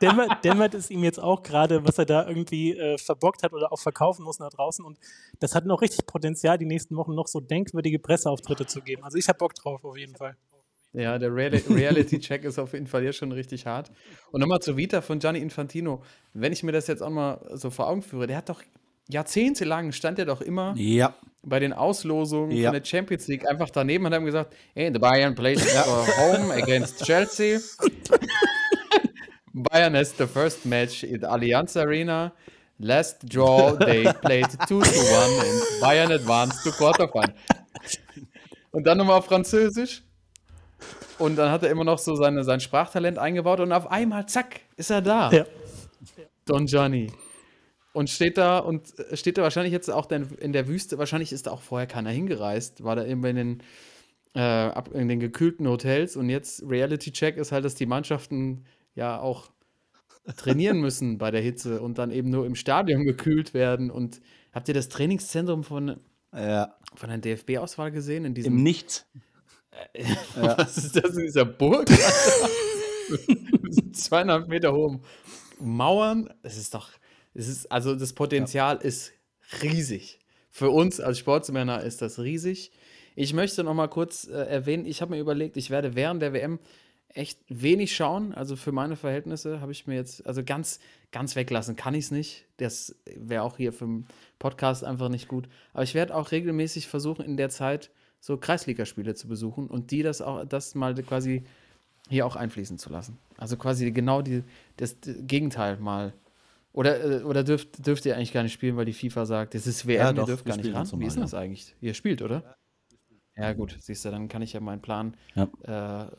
dämmert, 0.00 0.42
dämmert 0.44 0.72
es 0.72 0.90
ihm 0.90 1.04
jetzt 1.04 1.20
auch 1.20 1.42
gerade, 1.42 1.84
was 1.84 1.98
er 1.98 2.06
da 2.06 2.26
irgendwie 2.26 2.76
äh, 2.76 2.96
verbockt 3.24 3.42
hat 3.42 3.52
oder 3.52 3.72
auch 3.72 3.80
verkaufen 3.80 4.22
muss 4.24 4.38
nach 4.38 4.50
draußen. 4.50 4.84
Und 4.84 4.98
das 5.40 5.54
hat 5.54 5.64
noch 5.66 5.80
richtig 5.80 6.06
Potenzial, 6.06 6.58
die 6.58 6.66
nächsten 6.66 6.96
Wochen 6.96 7.14
noch 7.14 7.26
so 7.26 7.40
denkwürdige 7.40 7.98
Presseauftritte 7.98 8.66
zu 8.66 8.80
geben. 8.80 9.02
Also 9.04 9.18
ich 9.18 9.28
habe 9.28 9.38
Bock 9.38 9.54
drauf, 9.54 9.84
auf 9.84 9.96
jeden 9.96 10.14
Fall. 10.16 10.36
Ja, 10.92 11.18
der 11.18 11.34
Reali 11.34 11.58
Reality-Check 11.68 12.44
ist 12.44 12.58
auf 12.58 12.72
jeden 12.72 12.86
Fall 12.86 13.02
hier 13.02 13.12
schon 13.12 13.32
richtig 13.32 13.66
hart. 13.66 13.90
Und 14.30 14.40
nochmal 14.40 14.60
zur 14.60 14.76
Vita 14.76 15.00
von 15.00 15.18
Gianni 15.18 15.40
Infantino. 15.40 16.02
Wenn 16.34 16.52
ich 16.52 16.62
mir 16.62 16.72
das 16.72 16.86
jetzt 16.86 17.02
auch 17.02 17.10
mal 17.10 17.40
so 17.54 17.70
vor 17.70 17.88
Augen 17.88 18.02
führe, 18.02 18.26
der 18.26 18.36
hat 18.36 18.48
doch 18.48 18.62
jahrzehntelang 19.08 19.92
stand 19.92 20.18
er 20.18 20.24
doch 20.24 20.40
immer 20.40 20.72
Ja. 20.76 21.14
bei 21.42 21.58
den 21.60 21.72
Auslosungen 21.74 22.52
Ja. 22.52 22.70
von 22.70 22.80
der 22.80 22.84
Champions 22.86 23.26
League 23.28 23.46
einfach 23.48 23.68
daneben 23.70 24.06
und 24.06 24.14
haben 24.14 24.24
gesagt, 24.24 24.54
hey, 24.74 24.90
the 24.92 24.98
Bayern 24.98 25.34
plays 25.34 25.60
uh, 25.86 26.06
home 26.16 26.52
against 26.54 27.04
Chelsea. 27.04 27.58
Bayern 29.52 29.94
has 29.94 30.12
the 30.16 30.26
first 30.26 30.64
match 30.66 31.04
in 31.04 31.20
the 31.20 31.26
Allianz 31.26 31.76
Arena. 31.76 32.32
Last 32.78 33.22
draw, 33.32 33.76
they 33.76 34.04
played 34.22 34.50
2 34.50 34.66
to 34.66 34.80
1 34.80 34.82
and 34.82 35.80
Bayern 35.80 36.12
advanced 36.12 36.64
to 36.64 36.70
quarterfinal. 36.70 37.34
Und 38.72 38.84
dann 38.84 38.98
nochmal 38.98 39.18
auf 39.18 39.26
Französisch. 39.26 40.02
Und 41.18 41.36
dann 41.36 41.50
hat 41.52 41.62
er 41.62 41.70
immer 41.70 41.84
noch 41.84 41.98
so 41.98 42.16
seine, 42.16 42.42
sein 42.42 42.58
Sprachtalent 42.58 43.18
eingebaut 43.18 43.60
und 43.60 43.72
auf 43.72 43.90
einmal, 43.90 44.26
zack, 44.26 44.60
ist 44.76 44.90
er 44.90 45.00
da. 45.00 45.30
Ja. 45.30 45.46
Don 46.44 46.66
Johnny. 46.66 47.12
Und 47.92 48.10
steht 48.10 48.36
da 48.36 48.58
und 48.58 48.98
äh, 48.98 49.16
steht 49.16 49.38
da 49.38 49.42
wahrscheinlich 49.42 49.72
jetzt 49.72 49.88
auch 49.88 50.10
in 50.10 50.52
der 50.52 50.66
Wüste. 50.66 50.98
Wahrscheinlich 50.98 51.32
ist 51.32 51.46
da 51.46 51.52
auch 51.52 51.62
vorher 51.62 51.86
keiner 51.86 52.10
hingereist. 52.10 52.82
War 52.82 52.96
da 52.96 53.02
immer 53.02 53.28
in 53.28 53.36
den, 53.36 53.62
äh, 54.34 54.98
in 54.98 55.08
den 55.08 55.20
gekühlten 55.20 55.68
Hotels. 55.68 56.16
Und 56.16 56.28
jetzt 56.28 56.64
Reality 56.68 57.12
Check 57.12 57.36
ist 57.36 57.52
halt, 57.52 57.64
dass 57.64 57.76
die 57.76 57.86
Mannschaften 57.86 58.64
ja 58.96 59.20
auch 59.20 59.50
trainieren 60.36 60.80
müssen 60.80 61.18
bei 61.18 61.30
der 61.30 61.40
Hitze 61.40 61.80
und 61.80 61.98
dann 61.98 62.10
eben 62.10 62.30
nur 62.30 62.46
im 62.46 62.54
Stadion 62.54 63.04
gekühlt 63.04 63.54
werden. 63.54 63.90
Und 63.90 64.20
habt 64.52 64.68
ihr 64.68 64.74
das 64.74 64.88
Trainingszentrum 64.88 65.64
von, 65.64 66.00
Ja. 66.32 66.74
von 66.94 67.08
der 67.08 67.18
DFB-Auswahl 67.18 67.90
gesehen? 67.90 68.24
In 68.24 68.34
diesem 68.34 68.56
Im 68.56 68.62
Nichts. 68.62 69.06
was 70.36 70.78
ist 70.78 70.96
das 70.96 71.16
in 71.16 71.24
dieser 71.24 71.44
Burg? 71.44 71.88
Zweieinhalb 73.92 74.48
Meter 74.48 74.72
hohen 74.72 75.00
Mauern. 75.60 76.28
Es 76.42 76.56
ist 76.56 76.74
doch, 76.74 76.90
es 77.34 77.48
ist, 77.48 77.70
also 77.70 77.94
das 77.94 78.12
Potenzial 78.12 78.76
ist 78.78 79.12
riesig. 79.62 80.18
Für 80.50 80.70
uns 80.70 81.00
als 81.00 81.18
Sportsmänner 81.18 81.82
ist 81.82 82.02
das 82.02 82.18
riesig. 82.20 82.70
Ich 83.16 83.32
möchte 83.32 83.64
noch 83.64 83.74
mal 83.74 83.88
kurz 83.88 84.26
äh, 84.26 84.32
erwähnen, 84.32 84.86
ich 84.86 85.02
habe 85.02 85.14
mir 85.14 85.20
überlegt, 85.20 85.56
ich 85.56 85.70
werde 85.70 85.94
während 85.94 86.22
der 86.22 86.32
WM 86.32 86.58
echt 87.14 87.38
wenig 87.48 87.94
schauen. 87.94 88.34
Also 88.34 88.56
für 88.56 88.72
meine 88.72 88.96
Verhältnisse 88.96 89.60
habe 89.60 89.72
ich 89.72 89.86
mir 89.86 89.94
jetzt, 89.94 90.26
also 90.26 90.44
ganz, 90.44 90.80
ganz 91.12 91.36
weglassen 91.36 91.76
kann 91.76 91.94
ich 91.94 92.06
es 92.06 92.10
nicht. 92.10 92.44
Das 92.58 92.96
wäre 93.16 93.42
auch 93.42 93.56
hier 93.56 93.72
für 93.72 93.86
den 93.86 94.06
Podcast 94.38 94.84
einfach 94.84 95.08
nicht 95.08 95.28
gut. 95.28 95.48
Aber 95.72 95.84
ich 95.84 95.94
werde 95.94 96.14
auch 96.14 96.32
regelmäßig 96.32 96.88
versuchen, 96.88 97.24
in 97.24 97.36
der 97.36 97.50
Zeit 97.50 97.90
so 98.20 98.36
Kreisligaspiele 98.36 99.14
zu 99.14 99.28
besuchen 99.28 99.68
und 99.68 99.90
die 99.90 100.02
das 100.02 100.20
auch, 100.20 100.44
das 100.44 100.74
mal 100.74 100.94
quasi 100.94 101.44
hier 102.08 102.26
auch 102.26 102.36
einfließen 102.36 102.78
zu 102.78 102.90
lassen. 102.90 103.18
Also 103.36 103.56
quasi 103.56 103.90
genau 103.92 104.22
die, 104.22 104.42
das 104.76 104.96
Gegenteil 105.02 105.78
mal. 105.78 106.12
Oder, 106.72 107.20
äh, 107.20 107.22
oder 107.22 107.44
dürft, 107.44 107.86
dürft 107.86 108.04
ihr 108.04 108.16
eigentlich 108.16 108.32
gar 108.32 108.42
nicht 108.42 108.52
spielen, 108.52 108.76
weil 108.76 108.84
die 108.84 108.92
FIFA 108.92 109.26
sagt, 109.26 109.54
das 109.54 109.66
ist 109.66 109.86
WM, 109.86 110.00
Ja, 110.00 110.08
ihr 110.08 110.14
doch, 110.14 110.26
dürft 110.26 110.44
wir 110.44 110.56
gar 110.56 110.62
nicht 110.62 110.74
ran. 110.74 111.00
Wie 111.00 111.06
ist 111.06 111.14
ja. 111.14 111.22
das 111.22 111.34
eigentlich? 111.34 111.74
Ihr 111.80 111.94
spielt, 111.94 112.20
oder? 112.20 112.56
Ja, 113.36 113.52
gut, 113.52 113.76
siehst 113.80 114.04
du, 114.04 114.10
dann 114.10 114.28
kann 114.28 114.42
ich 114.42 114.52
ja 114.52 114.60
meinen 114.60 114.80
Plan 114.82 115.16
Ja. 115.34 115.48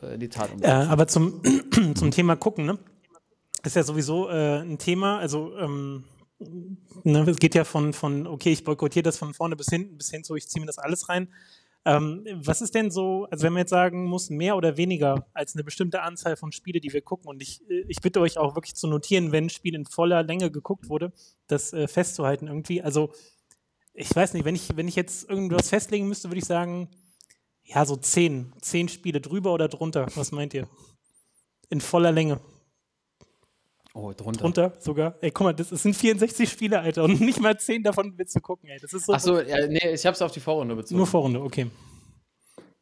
äh, 0.02 0.16
in 0.16 0.20
die 0.20 0.30
Tat 0.30 0.50
Äh, 0.50 0.54
umsetzen. 0.54 0.90
aber 0.90 1.08
zum, 1.08 1.42
zum 1.96 2.12
Thema 2.12 2.36
gucken, 2.36 2.66
ne? 2.66 2.78
Ist 3.64 3.76
ja 3.76 3.84
sowieso 3.84 4.30
äh, 4.30 4.60
ein 4.62 4.78
Thema, 4.78 5.18
also 5.20 5.58
ähm, 5.58 6.04
ne, 7.04 7.22
es 7.22 7.38
geht 7.38 7.56
ja 7.56 7.64
von, 7.64 7.94
von, 7.94 8.28
okay, 8.28 8.52
ich 8.52 8.64
boykottiere 8.64 9.04
das 9.04 9.18
von 9.18 9.34
vorne 9.34 9.56
bis 9.56 9.68
hinten, 9.70 9.98
bis 9.98 10.12
hin 10.12 10.24
zu, 10.24 10.36
ich 10.36 10.48
ziehe 10.50 10.60
mir 10.62 10.68
das 10.68 10.78
alles 10.78 11.10
rein. 11.10 11.30
Ähm, 11.88 12.26
was 12.34 12.62
ist 12.62 12.74
denn 12.76 12.90
so, 12.92 13.28
also 13.32 13.44
wenn 13.44 13.54
man 13.54 13.62
jetzt 13.62 13.70
sagen 13.70 14.06
muss, 14.06 14.30
mehr 14.30 14.58
oder 14.58 14.76
weniger 14.76 15.28
als 15.34 15.56
eine 15.56 15.64
bestimmte 15.64 16.02
Anzahl 16.02 16.36
von 16.36 16.52
Spiele, 16.52 16.80
die 16.80 16.92
wir 16.94 17.02
gucken, 17.02 17.28
und 17.30 17.42
ich, 17.42 17.62
äh, 17.70 17.86
ich 17.88 18.02
bitte 18.02 18.20
euch 18.20 18.38
auch 18.38 18.56
wirklich 18.56 18.76
zu 18.76 18.88
notieren, 18.88 19.32
wenn 19.32 19.46
ein 19.46 19.50
Spiel 19.50 19.74
in 19.76 19.86
voller 19.86 20.22
Länge 20.24 20.52
geguckt 20.52 20.90
wurde, 20.90 21.14
das 21.48 21.74
äh, 21.74 21.88
festzuhalten 21.88 22.48
irgendwie. 22.48 22.82
Also, 22.82 23.12
ich 23.94 24.14
weiß 24.16 24.34
nicht, 24.34 24.46
wenn 24.46 24.56
ich, 24.56 24.76
wenn 24.76 24.88
ich 24.88 24.96
jetzt 24.96 25.30
irgendwas 25.30 25.70
festlegen 25.70 26.08
müsste, 26.08 26.30
würde 26.30 26.40
ich 26.40 26.46
sagen, 26.46 26.90
ja, 27.66 27.86
so 27.86 27.96
zehn, 27.96 28.54
zehn 28.62 28.88
Spiele 28.88 29.20
drüber 29.20 29.54
oder 29.54 29.68
drunter. 29.68 30.08
Was 30.16 30.32
meint 30.32 30.54
ihr? 30.54 30.68
In 31.70 31.82
voller 31.82 32.12
Länge. 32.12 32.40
oh, 33.94 34.14
drunter. 34.14 34.42
Drunter 34.42 34.74
sogar. 34.80 35.16
Ey, 35.22 35.32
guck 35.32 35.46
mal, 35.46 35.54
das, 35.54 35.70
das 35.70 35.82
sind 35.82 35.96
64 35.96 36.48
Spiele, 36.48 36.80
Alter. 36.80 37.04
Und 37.04 37.20
nicht 37.22 37.40
mal 37.40 37.60
zehn 37.60 37.82
davon 37.82 38.14
willst 38.18 38.36
du 38.36 38.40
gucken, 38.40 38.70
ey. 38.70 38.78
Das 38.80 38.94
ist 38.94 39.08
so. 39.08 39.14
Achso, 39.14 39.40
ja, 39.40 39.66
nee, 39.68 39.94
ich 39.94 40.06
hab's 40.06 40.22
auf 40.22 40.32
die 40.32 40.40
Vorrunde 40.40 40.76
bezogen. 40.76 40.98
Nur 40.98 41.08
Vorrunde, 41.08 41.42
okay. 41.42 41.72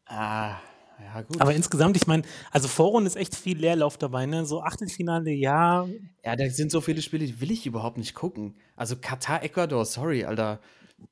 Ah, 0.06 0.58
ja, 1.02 1.22
gut. 1.22 1.40
Aber 1.40 1.54
insgesamt, 1.54 1.96
ich 1.96 2.06
meine, 2.08 2.24
also 2.52 2.68
Vorrunde 2.68 3.08
ist 3.08 3.16
echt 3.16 3.36
viel 3.36 3.58
Leerlauf 3.58 3.98
dabei, 3.98 4.26
ne? 4.26 4.46
So 4.46 4.62
Achtelfinale, 4.62 5.32
ja. 5.32 5.88
Ja, 6.26 6.36
da 6.36 6.50
sind 6.50 6.72
so 6.72 6.82
viele 6.82 7.02
Spiele, 7.02 7.26
die 7.26 7.40
will 7.40 7.52
ich 7.52 7.66
überhaupt 7.66 7.98
nicht 7.98 8.14
gucken. 8.14 8.58
Also 8.76 8.98
Katar, 8.98 9.44
Ecuador, 9.44 9.86
sorry, 9.86 10.26
Alter. 10.26 10.60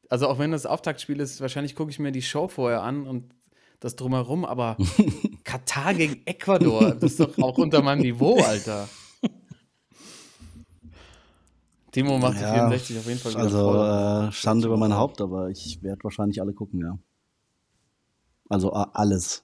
Also 0.10 0.28
auch 0.28 0.40
wenn 0.40 0.52
das 0.52 0.66
Auftaktspiel 0.66 1.22
ist, 1.22 1.40
wahrscheinlich 1.40 1.76
gucke 1.76 1.90
ich 1.90 2.00
mir 2.00 2.12
die 2.12 2.22
Show 2.22 2.50
vorher 2.50 2.82
an 2.82 3.08
und 3.08 3.34
das 3.82 3.96
drumherum, 3.98 4.46
aber 4.46 4.78
Katar 5.44 5.94
gegen 5.94 6.22
Ecuador, 6.26 6.92
das 6.96 7.12
ist 7.12 7.20
doch 7.20 7.38
auch 7.40 7.58
unter 7.58 7.82
meinem 7.82 8.02
Niveau, 8.02 8.40
Alter. 8.42 8.88
Timo 11.92 12.18
macht 12.20 12.36
die 12.36 12.44
64 12.46 13.00
auf 13.00 13.06
jeden 13.08 13.20
Fall 13.20 13.34
wieder 13.34 13.50
voll. 13.50 13.78
Also 13.80 14.28
äh, 14.30 14.32
Schande 14.32 14.68
über 14.68 14.78
mein 14.78 14.96
Haupt, 14.96 15.20
aber 15.20 15.50
ich 15.50 15.84
werde 15.84 16.02
wahrscheinlich 16.06 16.40
alle 16.40 16.54
gucken, 16.54 16.80
ja. 16.80 16.98
Also 18.48 18.72
äh, 18.72 18.86
alles. 18.94 19.44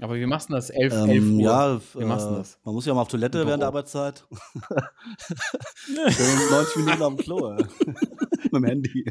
Aber 0.00 0.14
wie 0.14 0.24
machst 0.26 0.48
du 0.48 0.54
das? 0.54 0.70
11, 0.70 0.92
11 0.94 1.08
Ähm, 1.10 1.34
Uhr. 1.36 1.40
ja, 1.42 1.80
Wie 1.94 2.04
machst 2.06 2.26
du 2.26 2.32
äh, 2.32 2.36
das? 2.38 2.58
man 2.64 2.74
muss 2.74 2.86
ja 2.86 2.94
mal 2.94 3.02
auf 3.02 3.08
Toilette 3.08 3.40
Im 3.40 3.46
während 3.46 3.62
der 3.62 3.66
Büro. 3.70 3.78
Arbeitszeit. 3.78 4.24
Bin 5.86 6.50
90 6.50 6.76
Minuten 6.76 7.02
auf 7.02 7.14
dem 7.14 7.18
Klo, 7.18 7.50
mit 8.44 8.52
dem 8.54 8.64
Handy. 8.64 9.04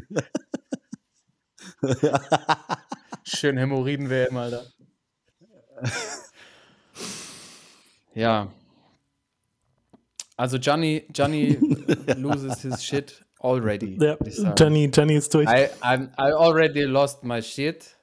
Schön 3.24 3.56
Hämorrhoiden 3.56 4.10
wäre 4.10 4.28
immer, 4.28 4.42
Alter. 4.42 4.66
ja. 8.14 8.52
Also 10.36 10.56
Johnny, 10.56 11.04
Johnny 11.14 11.56
loses 12.16 12.62
his 12.62 12.82
shit 12.82 13.24
already. 13.40 13.98
Ja. 14.00 14.16
Gianni, 14.54 14.90
Gianni 14.90 15.14
ist 15.14 15.32
durch. 15.34 15.48
I, 15.48 15.68
I'm, 15.82 16.10
I 16.18 16.32
already 16.32 16.82
lost 16.82 17.22
my 17.22 17.40
shit. 17.42 17.96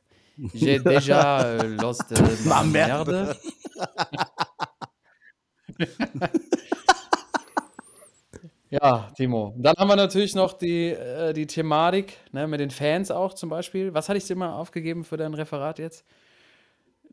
J'ai 0.53 0.79
déjà 0.83 1.41
euh, 1.41 1.75
lost 1.81 2.11
euh, 2.11 2.37
Ma 2.45 2.63
merde. 2.63 3.35
ja, 8.69 9.09
Timo. 9.15 9.55
Dann 9.57 9.75
haben 9.77 9.87
wir 9.87 9.95
natürlich 9.95 10.35
noch 10.35 10.53
die, 10.53 10.89
äh, 10.89 11.33
die 11.33 11.47
Thematik 11.47 12.17
ne, 12.31 12.47
mit 12.47 12.59
den 12.59 12.69
Fans 12.69 13.09
auch 13.09 13.33
zum 13.33 13.49
Beispiel. 13.49 13.93
Was 13.93 14.09
hatte 14.09 14.17
ich 14.17 14.25
dir 14.25 14.35
mal 14.35 14.53
aufgegeben 14.53 15.03
für 15.03 15.17
dein 15.17 15.33
Referat 15.33 15.79
jetzt? 15.79 16.05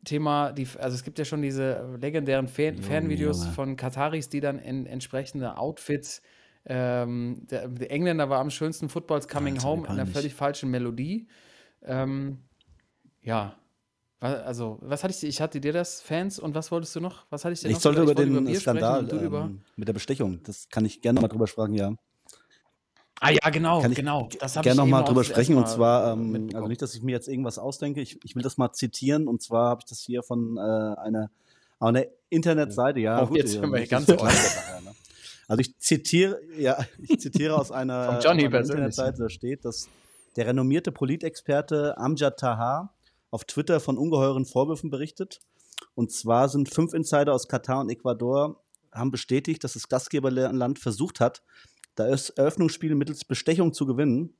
Thema, 0.05 0.53
die, 0.53 0.69
also 0.79 0.95
es 0.95 1.03
gibt 1.03 1.19
ja 1.19 1.25
schon 1.25 1.43
diese 1.43 1.97
legendären 2.01 2.47
Fan, 2.47 2.79
Fanvideos 2.79 3.41
Junge. 3.41 3.53
von 3.53 3.77
Kataris, 3.77 4.29
die 4.29 4.41
dann 4.41 4.59
in 4.59 4.87
entsprechende 4.87 5.57
Outfits. 5.57 6.23
Ähm, 6.65 7.47
der, 7.51 7.69
der 7.69 7.91
Engländer 7.91 8.29
war 8.29 8.41
am 8.41 8.51
schönsten 8.51 8.89
Footballs 8.89 9.27
Coming 9.27 9.55
Alter, 9.55 9.69
Home 9.69 9.87
in 9.87 9.93
einer 9.93 10.07
völlig 10.07 10.35
falschen 10.35 10.71
Melodie. 10.71 11.27
Ähm, 11.85 12.39
ja. 13.23 13.57
Also, 14.19 14.79
was 14.81 15.05
hatte 15.05 15.13
ich 15.13 15.21
dir? 15.21 15.29
Ich 15.29 15.41
hatte 15.43 15.61
dir 15.61 15.73
das, 15.75 16.01
Fans, 16.01 16.39
und 16.39 16.55
was 16.55 16.71
wolltest 16.71 16.97
du 16.97 17.01
noch? 17.01 17.27
Was 17.31 17.45
hatte 17.45 17.53
ich 17.53 17.61
dir 17.61 17.69
Ich 17.69 17.75
noch? 17.75 17.81
sollte 17.83 18.03
über 18.03 18.15
gesagt? 18.15 18.35
den 18.35 18.45
Bier 18.47 18.61
sprechen 18.61 18.79
Skandal 18.79 19.07
du 19.07 19.19
über. 19.19 19.41
ähm, 19.45 19.61
mit 19.77 19.89
der 19.89 19.93
Bestechung. 19.93 20.41
Das 20.45 20.69
kann 20.71 20.85
ich 20.87 21.03
gerne 21.03 21.21
mal 21.21 21.29
drüber 21.29 21.47
sprechen, 21.47 21.75
ja. 21.75 21.93
Ah 23.21 23.31
ja, 23.31 23.51
genau, 23.51 23.81
Kann 23.81 23.93
ich 23.93 23.97
genau. 23.97 24.29
Das 24.41 24.55
gerne 24.55 24.71
ich 24.71 24.77
noch 24.77 24.85
eben 24.85 24.91
mal 24.91 25.03
auch 25.03 25.09
drüber 25.09 25.25
sprechen. 25.25 25.57
erste 25.57 25.71
Und 25.71 25.77
zwar, 25.77 26.17
Mal, 26.17 26.35
äh, 26.35 26.37
ähm, 26.39 26.51
also 26.55 26.69
nicht, 26.69 26.83
dass 26.83 26.95
ich 26.95 27.03
mir 27.03 27.13
jetzt 27.13 27.29
irgendwas 27.29 27.59
ausdenke. 27.59 28.01
Ich, 28.01 28.23
ich 28.25 28.35
will 28.37 28.43
das 28.43 28.57
mal 28.59 28.73
zitieren. 28.73 29.27
Und 29.29 29.43
zwar 29.43 29.69
habe 29.71 29.81
ich 29.83 29.87
das 29.87 30.01
hier 30.01 30.23
von 30.23 30.57
äh, 30.57 30.61
einer, 30.61 31.31
einer 31.81 32.05
Internetseite. 32.31 33.01
Ja, 33.01 33.23
Oh, 33.29 33.35
jetzt 33.35 33.49
äh, 33.55 33.61
sind 33.61 33.63
wir 33.63 33.69
hier 33.69 33.81
nicht 33.81 33.91
ganz 33.91 34.07
nachher, 34.09 34.81
ne? 34.83 34.91
Also 35.49 35.61
ich 35.61 35.79
zitiere, 35.79 36.41
ja, 36.59 36.77
ich 36.99 37.21
zitiere 37.21 37.55
aus 37.57 37.71
einer, 37.71 38.19
Johnny 38.25 38.47
einer. 38.47 38.61
Internetseite, 38.61 39.23
da 39.23 39.29
steht, 39.31 39.65
dass 39.65 39.89
der 40.35 40.47
renommierte 40.49 40.91
Politexperte 40.91 41.97
Amjad 41.97 42.39
Tahar 42.39 42.93
auf 43.37 43.45
Twitter 43.45 43.81
von 43.81 43.99
ungeheuren 43.99 44.47
Vorwürfen 44.47 44.89
berichtet. 44.89 45.41
Und 45.95 46.11
zwar 46.11 46.49
sind 46.49 46.71
fünf 46.71 46.95
Insider 46.95 47.35
aus 47.35 47.49
Katar 47.49 47.81
und 47.81 47.91
Ecuador 47.91 48.65
haben 48.91 49.11
bestätigt, 49.11 49.63
dass 49.63 49.75
das 49.75 49.91
Gastgeberland 49.91 50.79
versucht 50.79 51.21
hat, 51.21 51.43
das 51.97 52.31
Eröffnungsspiel 52.31 52.95
mittels 52.95 53.27
Bestechung 53.27 53.75
zu 53.75 53.85
gewinnen. 53.85 54.35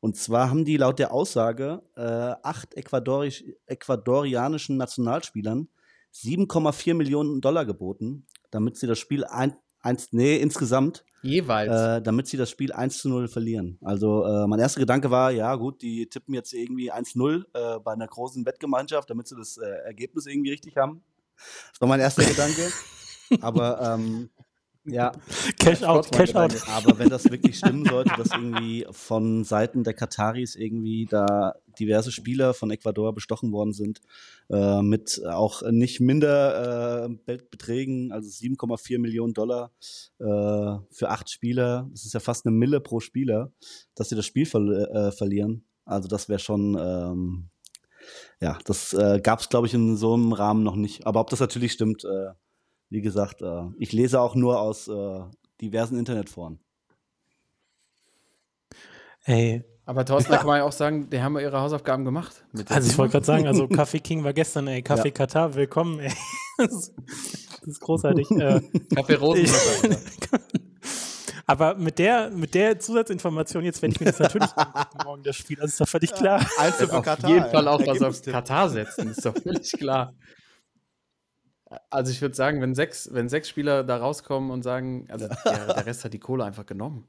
Und 0.00 0.18
zwar 0.18 0.50
haben 0.50 0.66
die 0.66 0.76
laut 0.76 0.98
der 0.98 1.10
Aussage 1.10 1.80
äh, 1.96 2.02
acht 2.02 2.74
Ecuadorisch, 2.74 3.44
ecuadorianischen 3.64 4.76
Nationalspielern 4.76 5.70
7,4 6.12 6.92
Millionen 6.92 7.40
Dollar 7.40 7.64
geboten, 7.64 8.26
damit 8.50 8.76
sie 8.76 8.86
das 8.86 8.98
Spiel 8.98 9.24
ein, 9.24 9.56
eins, 9.84 10.08
nee, 10.12 10.36
insgesamt, 10.36 11.04
Jeweils. 11.22 11.70
äh, 11.70 12.02
damit 12.02 12.26
sie 12.26 12.36
das 12.36 12.50
Spiel 12.50 12.72
1 12.72 12.98
zu 12.98 13.08
0 13.08 13.28
verlieren. 13.28 13.78
Also 13.82 14.24
äh, 14.24 14.46
mein 14.46 14.58
erster 14.58 14.80
Gedanke 14.80 15.10
war, 15.10 15.30
ja 15.30 15.54
gut, 15.54 15.82
die 15.82 16.06
tippen 16.08 16.34
jetzt 16.34 16.52
irgendwie 16.52 16.92
1-0 16.92 17.44
äh, 17.54 17.80
bei 17.80 17.92
einer 17.92 18.08
großen 18.08 18.44
Wettgemeinschaft, 18.44 19.08
damit 19.10 19.28
sie 19.28 19.36
das 19.36 19.56
äh, 19.58 19.66
Ergebnis 19.86 20.26
irgendwie 20.26 20.50
richtig 20.50 20.76
haben. 20.76 21.02
Das 21.70 21.80
war 21.80 21.88
mein 21.88 22.00
erster 22.00 22.24
Gedanke. 22.28 22.70
Aber 23.40 23.80
ähm, 23.80 24.30
ja, 24.86 25.12
Cash 25.58 25.82
out, 25.82 26.10
Cash 26.12 26.34
out. 26.34 26.54
aber 26.68 26.98
wenn 26.98 27.08
das 27.08 27.30
wirklich 27.30 27.58
stimmen 27.58 27.84
sollte, 27.84 28.12
dass 28.16 28.30
irgendwie 28.32 28.86
von 28.90 29.44
Seiten 29.44 29.84
der 29.84 29.94
Kataris 29.94 30.56
irgendwie 30.56 31.06
da 31.06 31.54
diverse 31.78 32.12
Spieler 32.12 32.54
von 32.54 32.70
Ecuador 32.70 33.14
bestochen 33.14 33.52
worden 33.52 33.72
sind, 33.72 34.00
äh, 34.50 34.82
mit 34.82 35.22
auch 35.26 35.62
nicht 35.70 36.00
minder 36.00 37.06
äh, 37.06 37.36
Beträgen, 37.50 38.12
also 38.12 38.28
7,4 38.28 38.98
Millionen 38.98 39.34
Dollar 39.34 39.72
äh, 40.18 40.24
für 40.90 41.08
acht 41.08 41.30
Spieler, 41.30 41.88
das 41.90 42.04
ist 42.04 42.14
ja 42.14 42.20
fast 42.20 42.46
eine 42.46 42.54
Mille 42.54 42.80
pro 42.80 43.00
Spieler, 43.00 43.52
dass 43.94 44.08
sie 44.08 44.16
das 44.16 44.26
Spiel 44.26 44.46
ver 44.46 44.60
äh, 44.60 45.12
verlieren. 45.12 45.64
Also 45.84 46.08
das 46.08 46.28
wäre 46.28 46.38
schon, 46.38 46.76
ähm, 46.78 47.48
ja, 48.40 48.58
das 48.64 48.92
äh, 48.94 49.20
gab 49.22 49.40
es, 49.40 49.48
glaube 49.48 49.66
ich, 49.66 49.74
in 49.74 49.96
so 49.96 50.14
einem 50.14 50.32
Rahmen 50.32 50.62
noch 50.62 50.76
nicht. 50.76 51.06
Aber 51.06 51.20
ob 51.20 51.30
das 51.30 51.40
natürlich 51.40 51.72
stimmt, 51.72 52.04
äh, 52.04 52.32
wie 52.94 53.02
gesagt, 53.02 53.42
äh, 53.42 53.64
ich 53.76 53.92
lese 53.92 54.20
auch 54.20 54.36
nur 54.36 54.60
aus 54.60 54.86
äh, 54.86 55.20
diversen 55.60 55.98
Internetforen. 55.98 56.60
Ey, 59.24 59.64
Aber 59.84 60.04
Thorsten, 60.04 60.30
da 60.30 60.38
kann 60.38 60.46
man 60.46 60.58
ja 60.58 60.64
auch 60.64 60.72
sagen, 60.72 61.10
die 61.10 61.20
haben 61.20 61.34
ja 61.34 61.42
ihre 61.42 61.60
Hausaufgaben 61.60 62.04
gemacht. 62.04 62.44
Also 62.68 62.88
ich 62.88 62.96
wollte 62.96 63.12
gerade 63.12 63.26
sagen, 63.26 63.48
also 63.48 63.66
Kaffee 63.76 63.98
King 63.98 64.22
war 64.22 64.32
gestern, 64.32 64.68
ey, 64.68 64.80
Kaffee 64.80 65.10
Katar, 65.10 65.54
willkommen, 65.54 65.98
ey. 65.98 66.12
Das 66.56 66.72
ist, 66.72 66.94
das 67.58 67.66
ist 67.66 67.80
großartig. 67.80 68.30
äh, 68.30 68.60
Kaffee. 68.94 69.16
Alter. 69.16 70.44
aber 71.46 71.74
mit 71.74 71.98
der, 71.98 72.30
mit 72.30 72.54
der 72.54 72.78
Zusatzinformation, 72.78 73.64
jetzt 73.64 73.82
werde 73.82 73.92
ich 73.92 73.98
mir 73.98 74.06
das 74.06 74.20
natürlich 74.20 74.50
morgen 75.04 75.24
das 75.24 75.34
Spiel, 75.34 75.56
das 75.56 75.72
ist 75.72 75.80
doch 75.80 75.88
völlig 75.88 76.14
klar. 76.14 76.46
Einzel 76.58 76.92
auf 76.92 77.18
jeden 77.26 77.50
Fall 77.50 77.66
auch 77.66 77.84
was 77.84 78.02
auf 78.02 78.22
Katar 78.22 78.68
setzen, 78.70 79.08
ist 79.08 79.26
doch 79.26 79.34
völlig 79.34 79.72
klar. 79.72 80.14
Also 81.90 82.12
ich 82.12 82.20
würde 82.20 82.34
sagen, 82.34 82.60
wenn 82.60 82.74
sechs, 82.74 83.08
wenn 83.12 83.28
sechs 83.28 83.48
Spieler 83.48 83.84
da 83.84 83.96
rauskommen 83.96 84.50
und 84.50 84.62
sagen, 84.62 85.06
also 85.10 85.28
der, 85.28 85.74
der 85.74 85.86
Rest 85.86 86.04
hat 86.04 86.12
die 86.12 86.18
Kohle 86.18 86.44
einfach 86.44 86.66
genommen. 86.66 87.06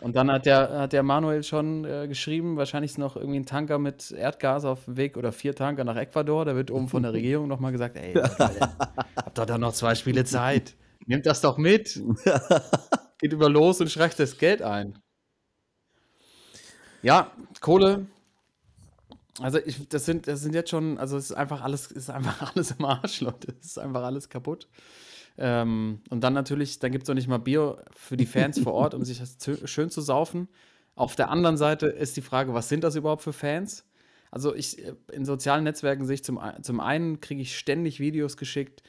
Und 0.00 0.16
dann 0.16 0.30
hat 0.30 0.46
der, 0.46 0.80
hat 0.80 0.92
der 0.92 1.02
Manuel 1.02 1.42
schon 1.42 1.84
äh, 1.84 2.08
geschrieben, 2.08 2.56
wahrscheinlich 2.56 2.92
ist 2.92 2.98
noch 2.98 3.16
irgendwie 3.16 3.40
ein 3.40 3.46
Tanker 3.46 3.78
mit 3.78 4.10
Erdgas 4.12 4.64
auf 4.64 4.86
dem 4.86 4.96
Weg 4.96 5.16
oder 5.16 5.30
vier 5.30 5.54
Tanker 5.54 5.84
nach 5.84 5.96
Ecuador. 5.96 6.44
Da 6.44 6.56
wird 6.56 6.70
oben 6.70 6.88
von 6.88 7.02
der 7.02 7.12
Regierung 7.12 7.48
nochmal 7.48 7.72
gesagt, 7.72 7.96
ey, 7.96 8.14
habt 8.14 9.38
doch 9.38 9.44
da 9.46 9.58
noch 9.58 9.74
zwei 9.74 9.94
Spiele 9.94 10.24
Zeit. 10.24 10.74
Nehmt 11.06 11.26
das 11.26 11.40
doch 11.42 11.58
mit. 11.58 12.00
Geht 13.18 13.32
über 13.32 13.50
los 13.50 13.80
und 13.80 13.90
streicht 13.90 14.18
das 14.18 14.38
Geld 14.38 14.62
ein. 14.62 14.98
Ja, 17.02 17.30
Kohle. 17.60 18.06
Also 19.40 19.58
ich, 19.64 19.88
das 19.88 20.04
sind, 20.04 20.26
das 20.26 20.40
sind 20.42 20.54
jetzt 20.54 20.70
schon, 20.70 20.98
also 20.98 21.16
es 21.16 21.30
ist 21.30 21.36
einfach 21.36 21.62
alles, 21.62 21.90
ist 21.90 22.10
einfach 22.10 22.42
alles 22.54 22.72
im 22.72 22.84
Arsch, 22.84 23.20
Leute. 23.20 23.54
Es 23.60 23.68
ist 23.68 23.78
einfach 23.78 24.02
alles 24.02 24.28
kaputt. 24.28 24.68
Ähm, 25.38 26.00
und 26.10 26.22
dann 26.22 26.34
natürlich, 26.34 26.78
dann 26.78 26.92
gibt 26.92 27.04
es 27.04 27.08
noch 27.08 27.14
nicht 27.14 27.28
mal 27.28 27.38
Bier 27.38 27.84
für 27.92 28.16
die 28.16 28.26
Fans 28.26 28.58
vor 28.58 28.74
Ort, 28.74 28.94
um 28.94 29.04
sich 29.04 29.18
das 29.18 29.36
schön 29.64 29.90
zu 29.90 30.00
saufen. 30.00 30.48
Auf 30.94 31.16
der 31.16 31.30
anderen 31.30 31.56
Seite 31.56 31.86
ist 31.86 32.16
die 32.16 32.22
Frage, 32.22 32.52
was 32.52 32.68
sind 32.68 32.84
das 32.84 32.96
überhaupt 32.96 33.22
für 33.22 33.32
Fans? 33.32 33.86
Also 34.30 34.54
ich, 34.54 34.82
in 35.12 35.24
sozialen 35.24 35.64
Netzwerken 35.64 36.04
sehe 36.04 36.14
ich 36.14 36.24
zum, 36.24 36.40
zum 36.62 36.80
einen, 36.80 37.20
kriege 37.20 37.42
ich 37.42 37.56
ständig 37.56 38.00
Videos 38.00 38.36
geschickt 38.36 38.82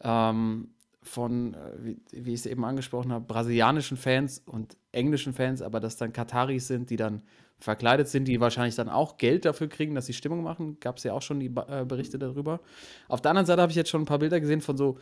ähm, 0.00 0.70
von, 1.02 1.54
äh, 1.54 1.58
wie, 1.78 2.00
wie 2.12 2.32
ich 2.32 2.40
es 2.40 2.46
eben 2.46 2.64
angesprochen 2.64 3.12
habe, 3.12 3.24
brasilianischen 3.24 3.96
Fans 3.96 4.42
und 4.44 4.76
englischen 4.92 5.32
Fans, 5.32 5.62
aber 5.62 5.80
dass 5.80 5.96
dann 5.96 6.12
Kataris 6.12 6.68
sind, 6.68 6.90
die 6.90 6.96
dann 6.96 7.22
verkleidet 7.58 8.08
sind, 8.08 8.26
die 8.26 8.40
wahrscheinlich 8.40 8.74
dann 8.74 8.88
auch 8.88 9.16
Geld 9.16 9.44
dafür 9.44 9.68
kriegen, 9.68 9.94
dass 9.94 10.06
sie 10.06 10.12
Stimmung 10.12 10.42
machen. 10.42 10.78
Gab 10.80 10.98
es 10.98 11.04
ja 11.04 11.12
auch 11.12 11.22
schon 11.22 11.40
die 11.40 11.46
äh, 11.46 11.84
Berichte 11.86 12.18
darüber. 12.18 12.60
Auf 13.08 13.20
der 13.20 13.30
anderen 13.30 13.46
Seite 13.46 13.62
habe 13.62 13.70
ich 13.70 13.76
jetzt 13.76 13.90
schon 13.90 14.02
ein 14.02 14.06
paar 14.06 14.18
Bilder 14.18 14.40
gesehen 14.40 14.60
von 14.60 14.76
so 14.76 14.98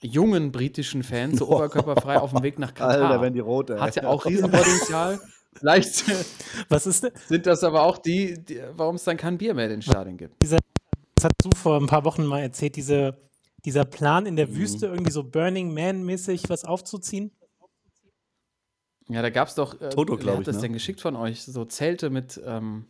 jungen 0.00 0.52
britischen 0.52 1.02
Fans, 1.02 1.38
so 1.38 1.48
oberkörperfrei 1.54 2.18
auf 2.18 2.32
dem 2.32 2.42
Weg 2.42 2.58
nach 2.58 2.74
Katar. 2.74 3.08
Alter, 3.08 3.20
wenn 3.20 3.32
die 3.32 3.40
rot, 3.40 3.70
ey. 3.70 3.78
Hat 3.78 3.96
ja 3.96 4.04
auch 4.08 4.24
Riesenpotenzial. 4.24 5.20
Vielleicht 5.54 6.04
Was 6.68 6.86
ist 6.86 7.04
denn, 7.04 7.12
sind 7.26 7.46
das 7.46 7.64
aber 7.64 7.82
auch 7.82 7.98
die, 7.98 8.42
die 8.42 8.60
warum 8.76 8.96
es 8.96 9.04
dann 9.04 9.16
kein 9.16 9.38
Bier 9.38 9.54
mehr 9.54 9.64
in 9.64 9.72
den 9.72 9.82
Stadien 9.82 10.16
gibt. 10.16 10.34
das 10.42 10.52
hast 11.22 11.34
du 11.42 11.50
vor 11.56 11.80
ein 11.80 11.86
paar 11.86 12.04
Wochen 12.04 12.24
mal 12.24 12.40
erzählt, 12.40 12.76
diese, 12.76 13.16
dieser 13.64 13.84
Plan 13.84 14.26
in 14.26 14.36
der 14.36 14.54
Wüste, 14.54 14.86
irgendwie 14.86 15.10
so 15.10 15.24
Burning 15.24 15.74
Man-mäßig 15.74 16.48
was 16.48 16.64
aufzuziehen? 16.64 17.32
Ja, 19.08 19.22
da 19.22 19.30
gab 19.30 19.48
es 19.48 19.54
doch, 19.54 19.80
äh, 19.80 19.88
Toto, 19.88 20.12
wer 20.12 20.18
glaub 20.18 20.34
hat 20.36 20.40
ich, 20.42 20.46
das 20.46 20.56
ne? 20.56 20.62
denn 20.62 20.72
geschickt 20.74 21.00
von 21.00 21.16
euch? 21.16 21.42
So 21.42 21.64
Zelte 21.64 22.10
mit, 22.10 22.40
ähm, 22.44 22.86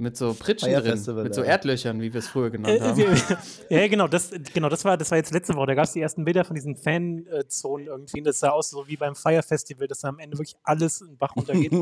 mit 0.00 0.16
so 0.16 0.34
Pritschen 0.34 0.72
drin, 0.72 0.98
mit 1.22 1.34
so 1.34 1.42
ja. 1.42 1.46
Erdlöchern, 1.48 2.00
wie 2.00 2.12
wir 2.12 2.18
es 2.18 2.28
früher 2.28 2.50
genannt 2.50 2.80
Äh, 2.80 2.80
haben. 2.80 3.04
ja, 3.68 3.86
genau, 3.88 4.08
das, 4.08 4.30
genau 4.52 4.68
das, 4.68 4.84
war, 4.84 4.96
das 4.96 5.10
war 5.10 5.18
jetzt 5.18 5.32
letzte 5.32 5.54
Woche. 5.54 5.66
Da 5.66 5.74
gab 5.74 5.84
es 5.84 5.92
die 5.92 6.00
ersten 6.00 6.24
Bilder 6.24 6.44
von 6.44 6.54
diesen 6.54 6.76
Fanzonen 6.76 7.86
irgendwie. 7.86 8.22
Das 8.22 8.40
sah 8.40 8.50
aus 8.50 8.70
so 8.70 8.88
wie 8.88 8.96
beim 8.96 9.14
Fire 9.14 9.42
Festival, 9.42 9.86
dass 9.86 10.00
da 10.00 10.08
am 10.08 10.18
Ende 10.18 10.36
wirklich 10.38 10.56
alles 10.62 11.00
in 11.00 11.08
den 11.08 11.16
Bach 11.18 11.36
runtergeht. 11.36 11.70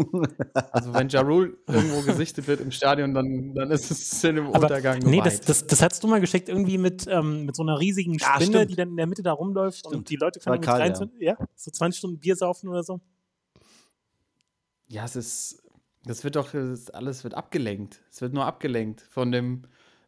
Also 0.72 0.92
wenn 0.94 1.08
Ja 1.08 1.20
Rule 1.22 1.56
irgendwo 1.66 2.02
gesichtet 2.02 2.46
wird 2.46 2.60
im 2.60 2.70
Stadion, 2.70 3.14
dann, 3.14 3.54
dann 3.54 3.70
ist 3.70 3.90
es 3.90 4.22
in 4.24 4.36
dem 4.36 4.46
Aber 4.48 4.62
Untergang 4.62 4.98
nee, 5.00 5.20
das, 5.22 5.40
das, 5.40 5.66
das 5.66 5.82
hast 5.82 6.02
du 6.02 6.08
mal 6.08 6.20
geschickt, 6.20 6.48
irgendwie 6.48 6.78
mit, 6.78 7.06
ähm, 7.08 7.46
mit 7.46 7.56
so 7.56 7.62
einer 7.62 7.78
riesigen 7.78 8.14
Ja, 8.14 8.34
Spinne, 8.34 8.56
stimmt. 8.58 8.70
die 8.70 8.76
dann 8.76 8.88
in 8.90 8.96
der 8.96 9.06
Mitte 9.06 9.22
da 9.22 9.32
rumläuft 9.32 9.84
und 9.86 9.92
Stimmt. 9.92 10.10
die 10.10 10.16
Leute 10.16 10.40
können 10.40 10.60
Karl, 10.60 10.88
mit 10.90 11.00
rein, 11.00 11.10
ja. 11.20 11.36
so 11.56 11.70
20 11.70 11.98
Stunden 11.98 12.18
Bier 12.18 12.36
saufen 12.36 12.68
oder 12.68 12.82
so. 12.82 13.00
Ja, 14.88 15.04
es 15.04 15.16
ist, 15.16 15.62
das 16.08 16.24
wird 16.24 16.34
doch, 16.36 16.54
ist, 16.54 16.94
alles 16.94 17.22
wird 17.22 17.34
abgelenkt. 17.34 18.00
Es 18.10 18.20
wird 18.20 18.32
nur 18.32 18.44
abgelenkt 18.46 19.02
von 19.10 19.30
dem, 19.30 19.62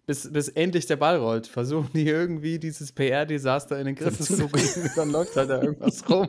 bis, 0.07 0.33
bis 0.33 0.49
endlich 0.49 0.87
der 0.87 0.97
Ball 0.97 1.17
rollt. 1.19 1.47
Versuchen 1.47 1.91
die 1.95 2.09
irgendwie 2.09 2.59
dieses 2.59 2.91
PR-Desaster 2.93 3.79
in 3.79 3.87
den 3.87 3.95
Griff 3.95 4.19
zu 4.19 4.49
kriegen, 4.49 4.91
dann 4.97 5.11
läuft 5.11 5.37
halt 5.37 5.51
da 5.51 5.63
irgendwas 5.63 6.03
rum. 6.11 6.29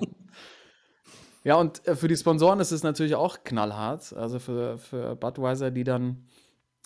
Ja, 1.43 1.55
und 1.55 1.85
äh, 1.87 1.95
für 1.95 2.07
die 2.07 2.15
Sponsoren 2.15 2.59
ist 2.59 2.71
es 2.71 2.83
natürlich 2.83 3.15
auch 3.15 3.43
knallhart. 3.43 4.13
Also 4.13 4.37
für, 4.39 4.77
für 4.77 5.15
Budweiser, 5.15 5.71
die 5.71 5.83
dann 5.83 6.25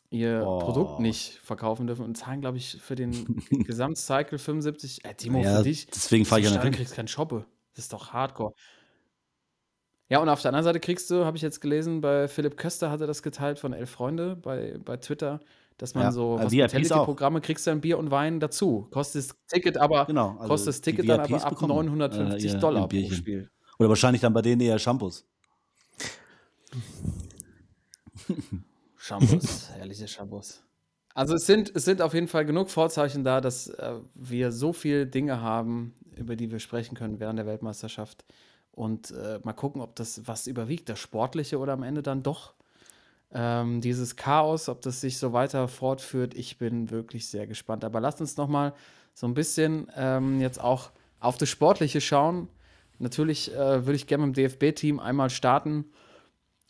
ihr 0.09 0.43
Oh. 0.45 0.59
Produkt 0.59 0.99
nicht 1.01 1.39
verkaufen 1.43 1.87
dürfen 1.87 2.05
und 2.05 2.15
zahlen, 2.15 2.39
glaube 2.39 2.57
ich, 2.57 2.77
für 2.81 2.95
den 2.95 3.11
Gesamtcycle 3.49 4.37
75. 4.37 5.03
Äh, 5.03 5.13
Timo, 5.15 5.41
Ja, 5.43 5.57
für 5.57 5.63
dich. 5.63 5.87
deswegen 5.87 6.23
fahre 6.23 6.39
ich 6.41 6.49
ja 6.49 6.63
nicht. 6.63 6.75
kriegst 6.77 6.93
keinen 6.95 7.09
Shoppe. 7.09 7.45
Das 7.75 7.85
ist 7.85 7.93
doch 7.93 8.13
hardcore. 8.13 8.53
Ja, 10.09 10.19
und 10.19 10.29
auf 10.29 10.41
der 10.41 10.49
anderen 10.49 10.63
Seite 10.65 10.79
kriegst 10.79 11.09
du, 11.09 11.25
habe 11.25 11.35
ich 11.37 11.41
jetzt 11.43 11.61
gelesen, 11.61 11.99
bei 12.01 12.27
Philipp 12.27 12.57
Köster 12.57 12.91
hatte 12.91 13.07
das 13.07 13.23
geteilt 13.23 13.57
von 13.57 13.73
Elf 13.73 13.89
Freunde 13.89 14.35
bei, 14.35 14.77
bei 14.83 14.97
Twitter, 14.97 15.39
dass 15.77 15.95
man 15.95 16.03
Ja, 16.03 16.11
so 16.11 16.37
VIPs 16.37 16.43
auch. 16.43 16.43
Hospitality-Programme 16.45 17.41
kriegst 17.41 17.65
du 17.65 17.71
dann 17.71 17.81
Bier 17.81 17.97
und 17.97 18.11
Wein 18.11 18.39
dazu. 18.39 18.87
Kostet 18.91 19.29
das 19.29 19.35
Ticket 19.47 19.77
aber, 19.77 20.05
Genau, 20.05 20.35
also 20.37 20.47
kostet 20.47 20.67
das 20.69 20.81
Ticket 20.81 21.09
dann 21.09 21.21
aber 21.21 21.43
ab 21.43 21.49
bekommen, 21.49 21.69
950 21.87 22.43
äh, 22.51 22.53
ihr- 22.53 22.59
Dollar 22.59 22.87
pro. 22.87 23.09
Spiel. 23.11 23.49
Oder 23.79 23.89
wahrscheinlich 23.89 24.21
dann 24.21 24.31
bei 24.33 24.41
denen 24.43 24.61
eher 24.61 24.77
Shampoos. 24.79 25.25
Shampoos, 28.97 29.69
herrliche 29.75 30.07
Shampoos. 30.07 30.61
Also 31.13 31.35
es 31.35 31.45
sind, 31.45 31.71
es 31.75 31.85
sind 31.85 32.01
auf 32.01 32.13
jeden 32.13 32.27
Fall 32.27 32.45
genug 32.45 32.69
Vorzeichen 32.69 33.23
da, 33.23 33.41
dass 33.41 33.67
äh, 33.69 33.95
wir 34.15 34.51
so 34.51 34.73
viele 34.73 35.07
Dinge 35.07 35.41
haben, 35.41 35.93
über 36.15 36.35
die 36.35 36.51
wir 36.51 36.59
sprechen 36.59 36.95
können 36.95 37.19
während 37.19 37.39
der 37.39 37.45
Weltmeisterschaft. 37.45 38.25
Und 38.75 39.11
äh, 39.11 39.39
mal 39.43 39.53
gucken, 39.53 39.81
ob 39.81 39.95
das 39.95 40.27
was 40.27 40.47
überwiegt, 40.47 40.89
das 40.89 40.99
Sportliche 40.99 41.59
oder 41.59 41.73
am 41.73 41.83
Ende 41.83 42.03
dann 42.03 42.23
doch 42.23 42.53
ähm, 43.33 43.81
dieses 43.81 44.15
Chaos, 44.15 44.69
ob 44.69 44.81
das 44.81 45.01
sich 45.01 45.17
so 45.17 45.33
weiter 45.33 45.67
fortführt. 45.67 46.33
Ich 46.33 46.57
bin 46.57 46.91
wirklich 46.91 47.27
sehr 47.27 47.47
gespannt. 47.47 47.83
Aber 47.83 47.99
lasst 47.99 48.21
uns 48.21 48.37
noch 48.37 48.47
mal 48.47 48.73
so 49.13 49.27
ein 49.27 49.33
bisschen 49.33 49.91
ähm, 49.95 50.41
jetzt 50.41 50.61
auch 50.61 50.91
auf 51.19 51.37
das 51.37 51.49
Sportliche 51.49 52.01
schauen. 52.01 52.49
Natürlich 52.99 53.53
äh, 53.53 53.85
würde 53.85 53.95
ich 53.95 54.07
gerne 54.07 54.27
mit 54.27 54.37
dem 54.37 54.49
DFB-Team 54.49 54.99
einmal 54.99 55.29
starten. 55.29 55.85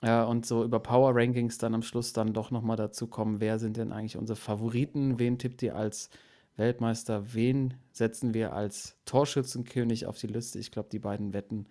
Ja, 0.02 0.26
und 0.26 0.46
so 0.46 0.64
über 0.64 0.80
Power 0.80 1.16
Rankings 1.16 1.58
dann 1.58 1.74
am 1.74 1.82
Schluss 1.82 2.14
dann 2.14 2.34
doch 2.34 2.52
nochmal 2.52 2.78
dazu 2.78 3.08
kommen, 3.08 3.40
wer 3.40 3.58
sind 3.58 3.78
denn 3.78 3.92
eigentlich 3.92 4.18
unsere 4.18 4.36
Favoriten? 4.36 5.18
Wen 5.18 5.40
tippt 5.40 5.64
ihr 5.64 5.76
als 5.76 6.10
Weltmeister? 6.58 7.34
Wen 7.34 7.74
setzen 7.92 8.34
wir 8.34 8.54
als 8.54 8.98
Torschützenkönig 9.06 10.06
auf 10.06 10.18
die 10.18 10.28
Liste? 10.28 10.60
Ich 10.60 10.72
glaube, 10.72 10.90
die 10.92 11.00
beiden 11.00 11.34
Wetten 11.34 11.68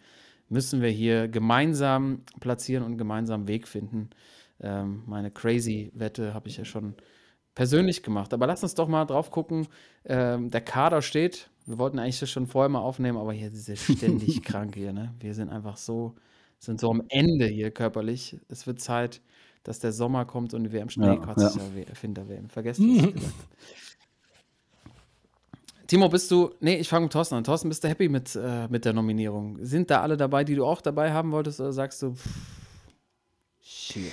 müssen 0.49 0.83
wir 0.83 0.91
hier 0.91 1.29
gemeinsam 1.29 2.23
platzieren 2.41 2.85
und 2.85 2.99
gemeinsam 2.99 3.49
Weg 3.49 3.67
finden. 3.67 4.11
Ähm, 4.61 5.03
meine 5.07 5.31
crazy 5.31 5.91
Wette 5.95 6.35
habe 6.35 6.49
ich 6.49 6.57
ja 6.57 6.65
schon 6.65 6.95
persönlich 7.55 8.03
gemacht. 8.03 8.33
Aber 8.35 8.47
lass 8.47 8.63
uns 8.63 8.75
doch 8.75 8.89
mal 8.89 9.05
drauf 9.05 9.31
gucken. 9.31 9.67
Ähm, 10.05 10.51
der 10.51 10.61
Kader 10.61 11.03
steht. 11.03 11.51
Wir 11.67 11.79
wollten 11.79 11.99
eigentlich 11.99 12.21
das 12.21 12.31
schon 12.31 12.47
vorher 12.47 12.69
mal 12.69 12.81
aufnehmen, 12.81 13.19
aber 13.19 13.33
hier 13.33 13.51
ist 13.51 13.69
es 13.69 13.83
ständig 13.83 14.43
krank 14.45 14.75
hier. 14.75 14.93
Ne? 14.93 15.15
Wir 15.21 15.35
sind 15.35 15.49
einfach 15.49 15.77
so, 15.77 16.15
sind 16.59 16.81
so 16.81 16.91
am 16.91 17.03
Ende 17.09 17.47
hier 17.47 17.71
körperlich. 17.71 18.39
Es 18.49 18.67
wird 18.67 18.81
Zeit, 18.81 19.23
dass 19.63 19.79
der 19.79 19.93
Sommer 19.93 20.27
kommt 20.27 20.53
und 20.53 20.65
die 20.65 20.73
WM 20.73 20.91
Schnee 20.91 21.07
Ja, 21.07 21.15
ja. 21.15 22.03
Winter-WM. 22.03 22.51
Vergesst, 22.51 22.81
was 22.81 22.87
ich 22.87 23.15
gesagt 23.15 23.27
habe. 23.27 23.35
Timo, 25.87 26.09
bist 26.09 26.31
du, 26.31 26.51
nee, 26.61 26.77
ich 26.77 26.89
fange 26.89 27.05
mit 27.05 27.13
Thorsten 27.13 27.35
an. 27.35 27.45
Thorsten, 27.45 27.69
bist 27.69 27.85
du 27.85 27.89
happy 27.89 28.09
mit, 28.09 28.35
äh, 28.37 28.69
mit 28.69 28.85
der 28.85 28.93
Nominierung? 28.93 29.59
Sind 29.61 29.91
da 29.91 30.01
alle 30.01 30.17
dabei, 30.17 30.45
die 30.45 30.55
du 30.55 30.65
auch 30.65 30.81
dabei 30.81 31.13
haben 31.13 31.33
wolltest, 31.33 31.61
oder 31.61 31.73
sagst 31.73 32.03
du, 32.03 32.15
pff, 32.15 32.29
shit. 33.61 34.13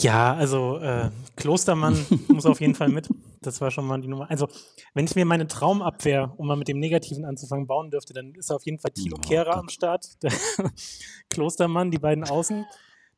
Ja, 0.00 0.34
also 0.34 0.78
äh, 0.78 1.10
Klostermann 1.34 2.06
muss 2.28 2.46
auf 2.46 2.60
jeden 2.60 2.76
Fall 2.76 2.88
mit. 2.88 3.08
Das 3.40 3.60
war 3.60 3.72
schon 3.72 3.84
mal 3.86 4.00
die 4.00 4.06
Nummer. 4.06 4.30
Also, 4.30 4.46
wenn 4.94 5.04
ich 5.04 5.16
mir 5.16 5.24
meine 5.24 5.48
Traumabwehr, 5.48 6.32
um 6.36 6.46
mal 6.46 6.56
mit 6.56 6.68
dem 6.68 6.78
Negativen 6.78 7.24
anzufangen, 7.24 7.66
bauen 7.66 7.90
dürfte, 7.90 8.12
dann 8.12 8.34
ist 8.36 8.52
auf 8.52 8.64
jeden 8.64 8.78
Fall 8.78 8.92
Thilo 8.92 9.16
Oh 9.18 9.20
Kehrer 9.20 9.56
am 9.56 9.68
Start. 9.68 10.06
Klostermann, 11.30 11.90
die 11.90 11.98
beiden 11.98 12.22
Außen. 12.22 12.64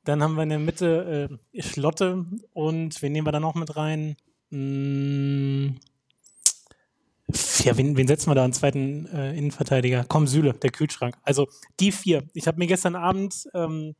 Dann 0.05 0.23
haben 0.23 0.37
wir 0.37 0.43
in 0.43 0.49
der 0.49 0.59
Mitte 0.59 1.39
äh, 1.53 1.63
Schlotte 1.63 2.25
und 2.55 3.03
wen 3.03 3.13
nehmen 3.13 3.27
wir 3.27 3.33
da 3.33 3.41
noch 3.41 3.55
mit 3.55 3.77
rein? 3.77 4.17
Mm, 4.51 5.77
ja, 7.65 7.77
wen, 7.77 7.97
wen 7.97 8.07
setzen 8.07 8.31
wir 8.31 8.35
da 8.35 8.45
einen 8.45 8.53
zweiten 8.53 9.07
äh, 9.07 9.37
Innenverteidiger? 9.37 10.05
Komm, 10.09 10.27
Süle, 10.27 10.53
der 10.55 10.71
Kühlschrank. 10.71 11.17
Also 11.23 11.49
die 11.81 11.93
vier. 11.93 12.25
Ich 12.33 12.47
habe 12.47 12.59
mir 12.59 12.67
gestern 12.67 12.97
Abend 12.97 13.49
ähm, 13.55 13.95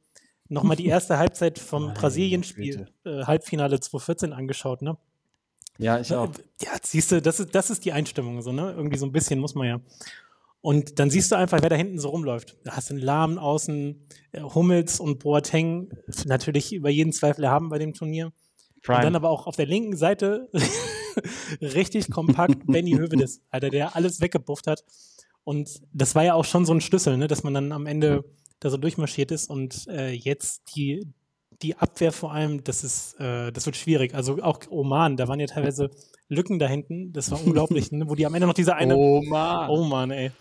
nochmal 0.49 0.77
die 0.77 0.87
erste 0.87 1.19
Halbzeit 1.19 1.59
vom 1.59 1.95
Brasilien-Spiel, 1.95 2.87
äh, 3.05 3.25
Halbfinale 3.25 3.81
2014 3.81 4.33
angeschaut, 4.33 4.83
ne? 4.83 4.97
Ja, 5.79 5.99
ich 5.99 6.15
auch. 6.15 6.29
Ja, 6.63 6.71
siehst 6.83 7.11
du, 7.11 7.21
das 7.21 7.41
ist, 7.41 7.55
das 7.55 7.71
ist 7.71 7.85
die 7.85 7.93
Einstimmung, 7.93 8.43
so, 8.43 8.53
ne? 8.53 8.73
Irgendwie 8.77 8.99
so 8.99 9.07
ein 9.07 9.13
bisschen 9.13 9.41
muss 9.41 9.55
man 9.55 9.67
ja. 9.67 9.81
Und 10.61 10.99
dann 10.99 11.11
siehst 11.11 11.31
du 11.31 11.37
einfach, 11.37 11.61
wer 11.61 11.69
da 11.69 11.77
hinten 11.77 11.99
so 11.99 12.09
rumläuft. 12.11 12.57
Da 12.65 12.77
hast 12.77 12.89
du 12.89 12.95
einen 12.95 13.03
Lahmen 13.03 13.39
außen, 13.39 14.09
äh, 14.33 14.41
Hummels 14.41 15.01
und 15.01 15.19
Boateng, 15.19 15.91
natürlich 16.25 16.73
über 16.73 16.89
jeden 16.89 17.13
Zweifel 17.13 17.45
erhaben 17.45 17.69
bei 17.69 17.79
dem 17.79 17.93
Turnier. 17.93 18.33
Und 18.87 19.03
dann 19.03 19.17
aber 19.17 19.31
auch 19.31 19.47
auf 19.47 19.57
der 19.57 19.67
linken 19.67 19.97
Seite 19.97 20.51
richtig 21.61 22.11
kompakt 22.11 22.67
Benny 22.67 22.93
Hövedes, 22.93 23.41
Alter, 23.51 23.71
der 23.71 23.97
alles 23.97 24.21
weggebufft 24.21 24.67
hat. 24.67 24.85
Und 25.45 25.83
das 25.93 26.15
war 26.15 26.25
ja 26.25 26.35
auch 26.35 26.45
schon 26.45 26.65
so 26.65 26.73
ein 26.73 26.81
Schlüssel, 26.81 27.17
ne, 27.17 27.29
dass 27.29 27.43
man 27.43 27.55
dann 27.55 27.73
am 27.73 27.87
Ende 27.87 28.25
da 28.61 28.71
so 28.71 28.77
durchmarschiert 28.77 29.31
ist. 29.31 29.51
Und 29.51 29.87
äh, 29.89 30.11
jetzt 30.11 30.75
die, 30.75 31.07
die 31.63 31.77
Abwehr 31.77 32.13
vor 32.13 32.33
allem, 32.33 32.65
das 32.65 32.83
ist, 32.83 33.21
äh, 33.21 33.53
das 33.53 33.67
wird 33.67 33.77
schwierig. 33.77 34.15
Also 34.15 34.43
auch 34.43 34.61
Oman, 34.71 35.17
da 35.17 35.29
waren 35.29 35.41
ja 35.41 35.47
teilweise 35.47 35.91
Lücken 36.29 36.59
da 36.59 36.67
hinten. 36.67 37.13
Das 37.13 37.31
war 37.31 37.45
unglaublich, 37.45 37.93
ne, 37.93 38.09
wo 38.09 38.15
die 38.15 38.27
am 38.27 38.35
Ende 38.35 38.47
noch 38.47 38.55
diese 38.55 38.75
eine 38.75 38.97
oh 38.97 39.23
Mann. 39.23 39.71
Oh 39.71 40.15
ey. 40.15 40.33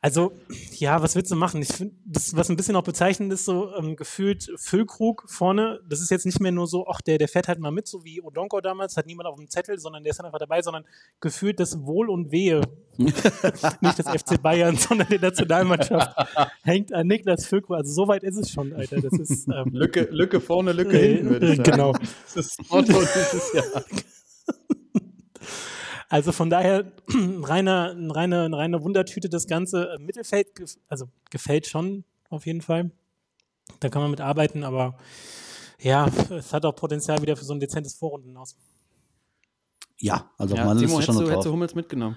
Also, 0.00 0.30
ja, 0.76 1.02
was 1.02 1.16
willst 1.16 1.32
du 1.32 1.34
machen? 1.34 1.60
Ich 1.60 1.72
finde, 1.72 1.96
das, 2.04 2.36
was 2.36 2.48
ein 2.48 2.56
bisschen 2.56 2.76
auch 2.76 2.84
bezeichnend 2.84 3.32
ist, 3.32 3.44
so 3.44 3.74
ähm, 3.74 3.96
gefühlt 3.96 4.48
Füllkrug 4.56 5.24
vorne, 5.26 5.80
das 5.88 6.00
ist 6.00 6.10
jetzt 6.12 6.24
nicht 6.24 6.38
mehr 6.38 6.52
nur 6.52 6.68
so, 6.68 6.86
ach, 6.86 7.00
der, 7.00 7.18
der 7.18 7.26
fährt 7.26 7.48
halt 7.48 7.58
mal 7.58 7.72
mit, 7.72 7.88
so 7.88 8.04
wie 8.04 8.22
Odonko 8.22 8.60
damals, 8.60 8.96
hat 8.96 9.06
niemand 9.06 9.28
auf 9.28 9.34
dem 9.34 9.48
Zettel, 9.48 9.80
sondern 9.80 10.04
der 10.04 10.12
ist 10.12 10.18
dann 10.18 10.26
einfach 10.26 10.38
dabei, 10.38 10.62
sondern 10.62 10.84
gefühlt 11.20 11.58
das 11.58 11.84
Wohl 11.84 12.10
und 12.10 12.30
Wehe, 12.30 12.60
nicht 12.96 13.98
das 13.98 14.06
FC 14.06 14.40
Bayern, 14.40 14.76
sondern 14.76 15.08
die 15.08 15.18
Nationalmannschaft, 15.18 16.16
hängt 16.62 16.92
an 16.92 17.08
Niklas 17.08 17.46
Füllkrug. 17.46 17.76
Also, 17.78 17.92
so 17.92 18.06
weit 18.06 18.22
ist 18.22 18.36
es 18.36 18.52
schon, 18.52 18.72
Alter. 18.74 19.00
Das 19.00 19.14
ist, 19.14 19.48
ähm, 19.48 19.72
Lücke, 19.72 20.06
Lücke 20.12 20.40
vorne, 20.40 20.72
Lücke 20.72 20.96
Äh, 20.96 21.16
hinten, 21.16 21.30
würde 21.30 21.50
ich 21.50 21.56
sagen. 21.56 21.70
genau. 21.72 21.92
Das 21.92 22.46
ist 22.46 22.58
das 22.60 22.70
Motto 22.70 22.92
dieses 22.92 23.52
Jahr. 23.52 23.84
Also 26.08 26.32
von 26.32 26.48
daher 26.50 26.92
reine, 27.42 27.90
eine 27.90 28.14
reine, 28.14 28.44
eine 28.44 28.56
reine 28.56 28.82
Wundertüte 28.82 29.28
das 29.28 29.46
Ganze. 29.46 29.90
Äh, 29.92 29.98
Mittelfeld, 29.98 30.48
also 30.88 31.08
gefällt 31.30 31.66
schon 31.66 32.04
auf 32.30 32.46
jeden 32.46 32.62
Fall. 32.62 32.90
Da 33.80 33.88
kann 33.90 34.00
man 34.02 34.10
mit 34.10 34.20
arbeiten, 34.20 34.64
aber 34.64 34.96
ja, 35.80 36.08
es 36.30 36.52
hat 36.52 36.64
auch 36.64 36.74
Potenzial 36.74 37.20
wieder 37.22 37.36
für 37.36 37.44
so 37.44 37.52
ein 37.52 37.60
dezentes 37.60 37.94
Vorrunden 37.94 38.36
aus. 38.36 38.56
Ja, 39.98 40.30
also 40.38 40.56
Ja, 40.56 40.64
meiner 40.64 40.80
Timo, 40.80 40.98
Liste 40.98 41.12
schon 41.12 41.16
hättest 41.16 41.18
noch 41.20 41.26
du, 41.26 41.30
hättest 41.30 41.44
du 41.44 41.48
drauf. 41.48 41.52
Hummels 41.54 41.74
mitgenommen? 41.74 42.16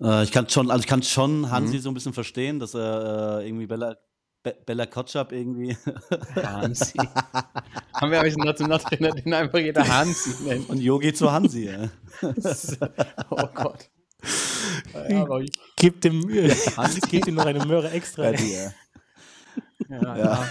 Äh, 0.00 0.24
ich 0.24 0.32
kann 0.32 0.48
schon, 0.48 0.70
also 0.70 0.80
ich 0.82 0.86
kann 0.86 1.00
Mhm. 1.00 1.04
schon 1.04 1.50
Hansi 1.50 1.78
so 1.78 1.88
ein 1.90 1.94
bisschen 1.94 2.12
verstehen, 2.12 2.58
dass 2.58 2.74
er 2.74 3.40
äh, 3.40 3.46
irgendwie 3.48 3.66
Bella, 3.66 3.96
Be 4.44 4.54
Bella 4.66 4.84
Kotschap 4.84 5.32
irgendwie 5.32 5.74
Hansi. 6.36 6.98
Haben 7.94 8.10
wir 8.10 8.20
eigentlich 8.20 8.34
einen 8.34 8.44
Nationaltrainer, 8.44 9.10
den 9.12 9.32
einfach 9.32 9.58
jeder 9.58 9.88
Hansi 9.88 10.44
nennt? 10.44 10.68
und 10.68 10.80
Yogi 10.80 11.14
zu 11.14 11.32
Hansi. 11.32 11.64
ja. 11.64 11.88
oh 13.30 13.48
Gott. 13.54 13.88
Ja, 15.08 15.26
Gebt 15.76 16.04
dem, 16.04 16.28
äh, 16.28 16.54
gebt 17.10 17.26
ihm 17.26 17.34
noch 17.36 17.46
eine 17.46 17.64
Möhre 17.64 17.90
extra. 17.90 18.32
Ja, 18.32 18.72
ja, 19.88 20.16
Ja. 20.16 20.48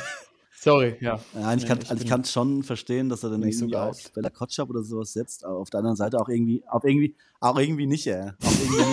Sorry, 0.56 0.96
ja. 1.00 1.20
Ja, 1.34 1.54
ich 1.54 1.66
kann 1.66 1.80
ich 1.82 1.92
also 1.92 2.04
ich 2.04 2.32
schon 2.32 2.64
verstehen, 2.64 3.10
dass 3.10 3.22
er 3.24 3.30
dann 3.32 3.42
nicht 3.42 3.60
so 3.60 3.66
irgendwie 3.66 3.78
auf 3.78 4.12
Bella 4.14 4.30
Kotschap 4.30 4.70
oder 4.70 4.82
sowas 4.82 5.14
setzt, 5.14 5.44
aber 5.46 5.58
auf 5.58 5.70
der 5.70 5.80
anderen 5.80 5.98
Seite 5.98 6.20
auch 6.20 6.30
irgendwie, 6.30 6.64
auch 6.68 6.84
irgendwie, 6.84 7.16
auch 7.42 7.60
irgendwie 7.60 7.86
nicht, 7.86 8.06
ja. 8.06 8.34
Auch 8.42 8.52
irgendwie 8.60 8.84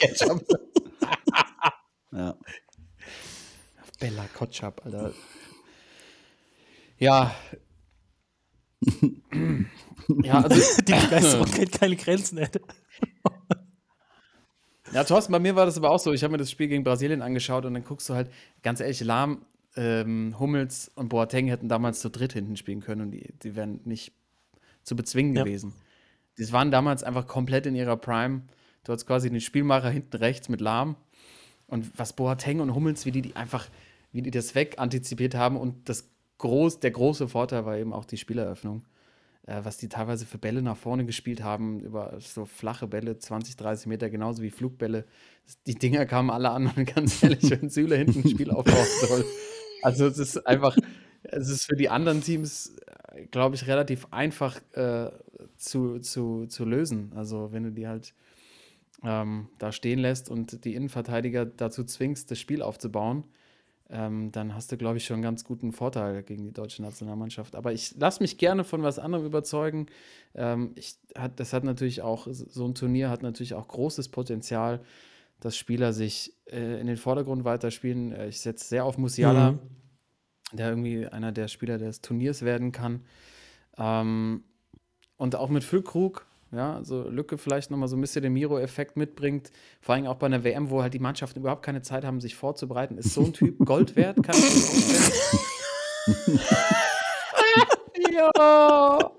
nicht. 0.00 0.26
Ja. 2.12 2.34
Bella 3.98 4.26
Kotschap, 4.34 4.84
Alter. 4.84 5.12
Ja. 6.98 7.34
ja, 10.22 10.40
also, 10.42 10.82
Die 10.82 10.92
Begeisterung 10.92 11.46
kennt 11.46 11.72
keine 11.72 11.96
Grenzen, 11.96 12.38
Alter. 12.38 12.60
ja, 14.92 15.04
Thorsten, 15.04 15.32
bei 15.32 15.38
mir 15.38 15.56
war 15.56 15.66
das 15.66 15.76
aber 15.76 15.90
auch 15.90 15.98
so. 15.98 16.12
Ich 16.12 16.22
habe 16.22 16.32
mir 16.32 16.38
das 16.38 16.50
Spiel 16.50 16.68
gegen 16.68 16.84
Brasilien 16.84 17.22
angeschaut 17.22 17.64
und 17.64 17.74
dann 17.74 17.84
guckst 17.84 18.08
du 18.08 18.14
halt, 18.14 18.30
ganz 18.62 18.80
ehrlich, 18.80 19.00
Lahm, 19.00 19.44
ähm, 19.76 20.36
Hummels 20.38 20.90
und 20.94 21.08
Boateng 21.08 21.48
hätten 21.48 21.68
damals 21.68 22.00
zu 22.00 22.08
dritt 22.10 22.32
hinten 22.32 22.56
spielen 22.56 22.80
können 22.80 23.02
und 23.02 23.10
die, 23.10 23.32
die 23.42 23.56
wären 23.56 23.80
nicht 23.84 24.12
zu 24.82 24.96
bezwingen 24.96 25.34
Ja. 25.36 25.44
gewesen. 25.44 25.74
Die 26.38 26.50
waren 26.52 26.70
damals 26.70 27.02
einfach 27.02 27.26
komplett 27.26 27.66
in 27.66 27.74
ihrer 27.74 27.96
Prime. 27.96 28.42
Du 28.84 28.92
hattest 28.92 29.06
quasi 29.06 29.30
den 29.30 29.40
Spielmacher 29.40 29.90
hinten 29.90 30.16
rechts 30.16 30.48
mit 30.48 30.60
Lahm 30.60 30.96
und 31.66 31.98
was 31.98 32.14
Boateng 32.14 32.60
und 32.60 32.74
Hummels, 32.74 33.04
wie 33.04 33.10
die, 33.10 33.22
die 33.22 33.36
einfach, 33.36 33.66
wie 34.16 34.22
die 34.22 34.30
das 34.30 34.54
weg 34.54 34.74
antizipiert 34.78 35.34
haben 35.34 35.56
und 35.56 35.88
das 35.88 36.10
groß, 36.38 36.80
der 36.80 36.90
große 36.90 37.28
Vorteil 37.28 37.64
war 37.66 37.76
eben 37.76 37.92
auch 37.92 38.04
die 38.04 38.16
Spieleröffnung. 38.16 38.84
äh, 39.46 39.60
was 39.62 39.78
die 39.78 39.88
teilweise 39.88 40.26
für 40.26 40.38
Bälle 40.38 40.60
nach 40.60 40.76
vorne 40.76 41.04
gespielt 41.06 41.42
haben, 41.42 41.80
über 41.80 42.18
so 42.18 42.44
flache 42.44 42.86
Bälle, 42.88 43.18
20, 43.18 43.56
30 43.56 43.86
Meter, 43.86 44.10
genauso 44.10 44.42
wie 44.42 44.50
Flugbälle. 44.50 45.04
Die 45.66 45.76
Dinger 45.76 46.04
kamen 46.06 46.30
alle 46.30 46.50
an 46.50 46.66
und 46.76 46.94
ganz 46.94 47.22
ehrlich, 47.22 47.48
wenn 47.50 47.70
Süle 47.70 47.96
hinten 47.96 48.22
ein 48.22 48.28
Spiel 48.28 48.50
aufbauen 48.50 48.86
soll. 49.06 49.24
Also 49.82 50.06
es 50.06 50.18
ist 50.18 50.46
einfach, 50.46 50.76
es 51.22 51.48
ist 51.48 51.66
für 51.66 51.76
die 51.76 51.88
anderen 51.88 52.22
Teams, 52.22 52.74
glaube 53.30 53.54
ich, 53.54 53.66
relativ 53.66 54.08
einfach 54.10 54.60
äh, 54.72 55.10
zu, 55.56 56.00
zu, 56.00 56.46
zu 56.46 56.64
lösen. 56.64 57.12
Also 57.14 57.52
wenn 57.52 57.62
du 57.62 57.70
die 57.70 57.86
halt 57.86 58.14
ähm, 59.04 59.48
da 59.58 59.70
stehen 59.72 60.00
lässt 60.00 60.30
und 60.30 60.64
die 60.64 60.74
Innenverteidiger 60.74 61.46
dazu 61.46 61.84
zwingst, 61.84 62.30
das 62.30 62.40
Spiel 62.40 62.62
aufzubauen, 62.62 63.24
ähm, 63.88 64.32
dann 64.32 64.54
hast 64.54 64.72
du, 64.72 64.76
glaube 64.76 64.96
ich, 64.96 65.04
schon 65.04 65.14
einen 65.14 65.22
ganz 65.22 65.44
guten 65.44 65.72
Vorteil 65.72 66.22
gegen 66.22 66.44
die 66.44 66.52
deutsche 66.52 66.82
Nationalmannschaft. 66.82 67.54
Aber 67.54 67.72
ich 67.72 67.96
lasse 67.96 68.22
mich 68.22 68.36
gerne 68.36 68.64
von 68.64 68.82
was 68.82 68.98
anderem 68.98 69.24
überzeugen. 69.24 69.86
Ähm, 70.34 70.72
ich, 70.74 70.96
hat, 71.16 71.38
das 71.38 71.52
hat 71.52 71.62
natürlich 71.62 72.02
auch, 72.02 72.26
so 72.30 72.66
ein 72.66 72.74
Turnier 72.74 73.10
hat 73.10 73.22
natürlich 73.22 73.54
auch 73.54 73.68
großes 73.68 74.08
Potenzial, 74.08 74.80
dass 75.38 75.56
Spieler 75.56 75.92
sich 75.92 76.34
äh, 76.46 76.80
in 76.80 76.88
den 76.88 76.96
Vordergrund 76.96 77.44
weiterspielen. 77.44 78.12
Äh, 78.12 78.28
ich 78.28 78.40
setze 78.40 78.66
sehr 78.66 78.84
auf 78.84 78.98
Musiala, 78.98 79.52
mhm. 79.52 79.60
der 80.52 80.70
irgendwie 80.70 81.06
einer 81.06 81.30
der 81.30 81.46
Spieler 81.46 81.78
des 81.78 82.00
Turniers 82.00 82.42
werden 82.42 82.72
kann. 82.72 83.04
Ähm, 83.78 84.42
und 85.16 85.36
auch 85.36 85.48
mit 85.48 85.62
Füllkrug, 85.62 86.26
ja, 86.56 86.80
so 86.82 87.08
Lücke 87.08 87.38
vielleicht 87.38 87.70
nochmal 87.70 87.88
so 87.88 87.96
ein 87.96 88.00
bisschen 88.00 88.22
den 88.22 88.32
Miro-Effekt 88.32 88.96
mitbringt. 88.96 89.50
Vor 89.80 89.94
allem 89.94 90.06
auch 90.06 90.16
bei 90.16 90.26
einer 90.26 90.42
WM, 90.44 90.70
wo 90.70 90.82
halt 90.82 90.94
die 90.94 90.98
Mannschaften 90.98 91.40
überhaupt 91.40 91.62
keine 91.62 91.82
Zeit 91.82 92.04
haben, 92.04 92.20
sich 92.20 92.34
vorzubereiten. 92.34 92.98
Ist 92.98 93.14
so 93.14 93.24
ein 93.24 93.32
Typ 93.32 93.58
Gold 93.64 93.96
wert? 93.96 94.22
Kann 94.22 94.34
ich 94.36 94.44
mir 98.08 98.30
Ja. 98.36 99.10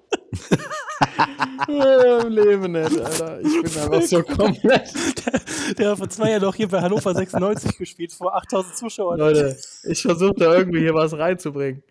Im 1.67 2.29
Leben 2.29 2.71
nicht, 2.71 2.99
Alter. 2.99 3.39
Ich 3.41 3.61
bin 3.61 3.81
einfach 3.81 4.01
so 4.01 4.23
komplett. 4.23 4.93
Der, 5.25 5.73
der 5.73 5.91
hat 5.91 5.97
vor 5.97 6.09
zwei 6.09 6.31
Jahren 6.31 6.43
noch 6.43 6.55
hier 6.55 6.67
bei 6.67 6.81
Hannover 6.81 7.13
96 7.13 7.77
gespielt, 7.77 8.13
vor 8.13 8.35
8000 8.35 8.75
Zuschauern. 8.75 9.19
Leute, 9.19 9.57
ich 9.83 10.01
versuche 10.01 10.35
da 10.35 10.55
irgendwie 10.55 10.79
hier 10.79 10.93
was 10.93 11.17
reinzubringen. 11.17 11.83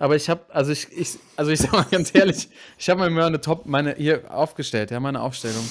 Aber 0.00 0.16
ich 0.16 0.30
habe, 0.30 0.40
also 0.48 0.72
ich, 0.72 0.90
ich, 0.96 1.18
also 1.36 1.50
ich 1.50 1.60
sag 1.60 1.72
mal 1.72 1.84
ganz 1.84 2.14
ehrlich, 2.14 2.48
ich 2.78 2.88
habe 2.88 3.08
mir 3.10 3.26
eine 3.26 3.40
Top, 3.40 3.66
meine 3.66 3.94
hier 3.94 4.34
aufgestellt, 4.34 4.90
ja, 4.90 4.98
meine 4.98 5.20
Aufstellung. 5.20 5.62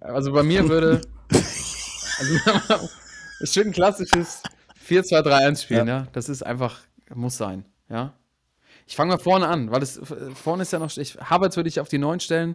Also 0.00 0.32
bei 0.32 0.44
mir 0.44 0.68
würde, 0.68 1.00
also 1.32 2.88
ich 3.40 3.56
würde 3.56 3.70
ein 3.70 3.72
klassisches 3.72 4.44
4-2-3-1 4.88 5.62
spielen, 5.62 5.88
ja. 5.88 5.98
ja. 5.98 6.06
Das 6.12 6.28
ist 6.28 6.42
einfach, 6.44 6.78
muss 7.12 7.36
sein, 7.36 7.64
ja. 7.88 8.14
Ich 8.86 8.94
fange 8.94 9.14
mal 9.14 9.18
vorne 9.18 9.48
an, 9.48 9.72
weil 9.72 9.82
es 9.82 10.00
vorne 10.34 10.62
ist 10.62 10.72
ja 10.72 10.78
noch, 10.78 10.96
ich, 10.96 11.16
Havertz 11.16 11.56
würde 11.56 11.68
ich 11.68 11.80
auf 11.80 11.88
die 11.88 11.98
9 11.98 12.20
stellen, 12.20 12.54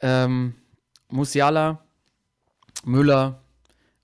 ähm, 0.00 0.54
Musiala, 1.08 1.80
Müller 2.84 3.42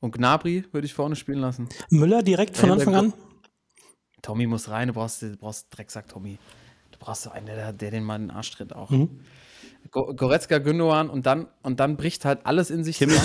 und 0.00 0.11
Gnabry 0.11 0.64
würde 0.72 0.86
ich 0.86 0.94
vorne 0.94 1.14
spielen 1.14 1.38
lassen. 1.38 1.68
Müller 1.88 2.24
direkt 2.24 2.56
von 2.56 2.72
Anfang 2.72 2.96
an? 2.96 3.14
Tommy 4.23 4.47
muss 4.47 4.68
rein, 4.68 4.89
du 4.89 4.95
brauchst, 4.95 5.23
du 5.23 5.37
brauchst 5.37 5.66
Drecksack 5.71 6.09
Tommy. 6.09 6.39
Du 6.93 6.99
brauchst 6.99 7.23
so 7.23 7.31
einen, 7.31 7.47
der, 7.47 7.73
der 7.73 7.91
den 7.91 8.05
mal 8.05 8.16
in 8.16 8.29
den 8.29 8.31
Arsch 8.31 8.51
tritt 8.51 8.75
auch. 8.75 8.91
Mhm. 8.91 9.21
Goretzka, 9.91 10.59
Gündogan 10.59 11.11
und 11.11 11.27
dann, 11.27 11.49
und 11.62 11.81
dann 11.81 11.97
bricht 11.97 12.25
halt 12.25 12.41
alles 12.45 12.71
in 12.71 12.85
sich 12.85 12.99
Kimmich. 12.99 13.18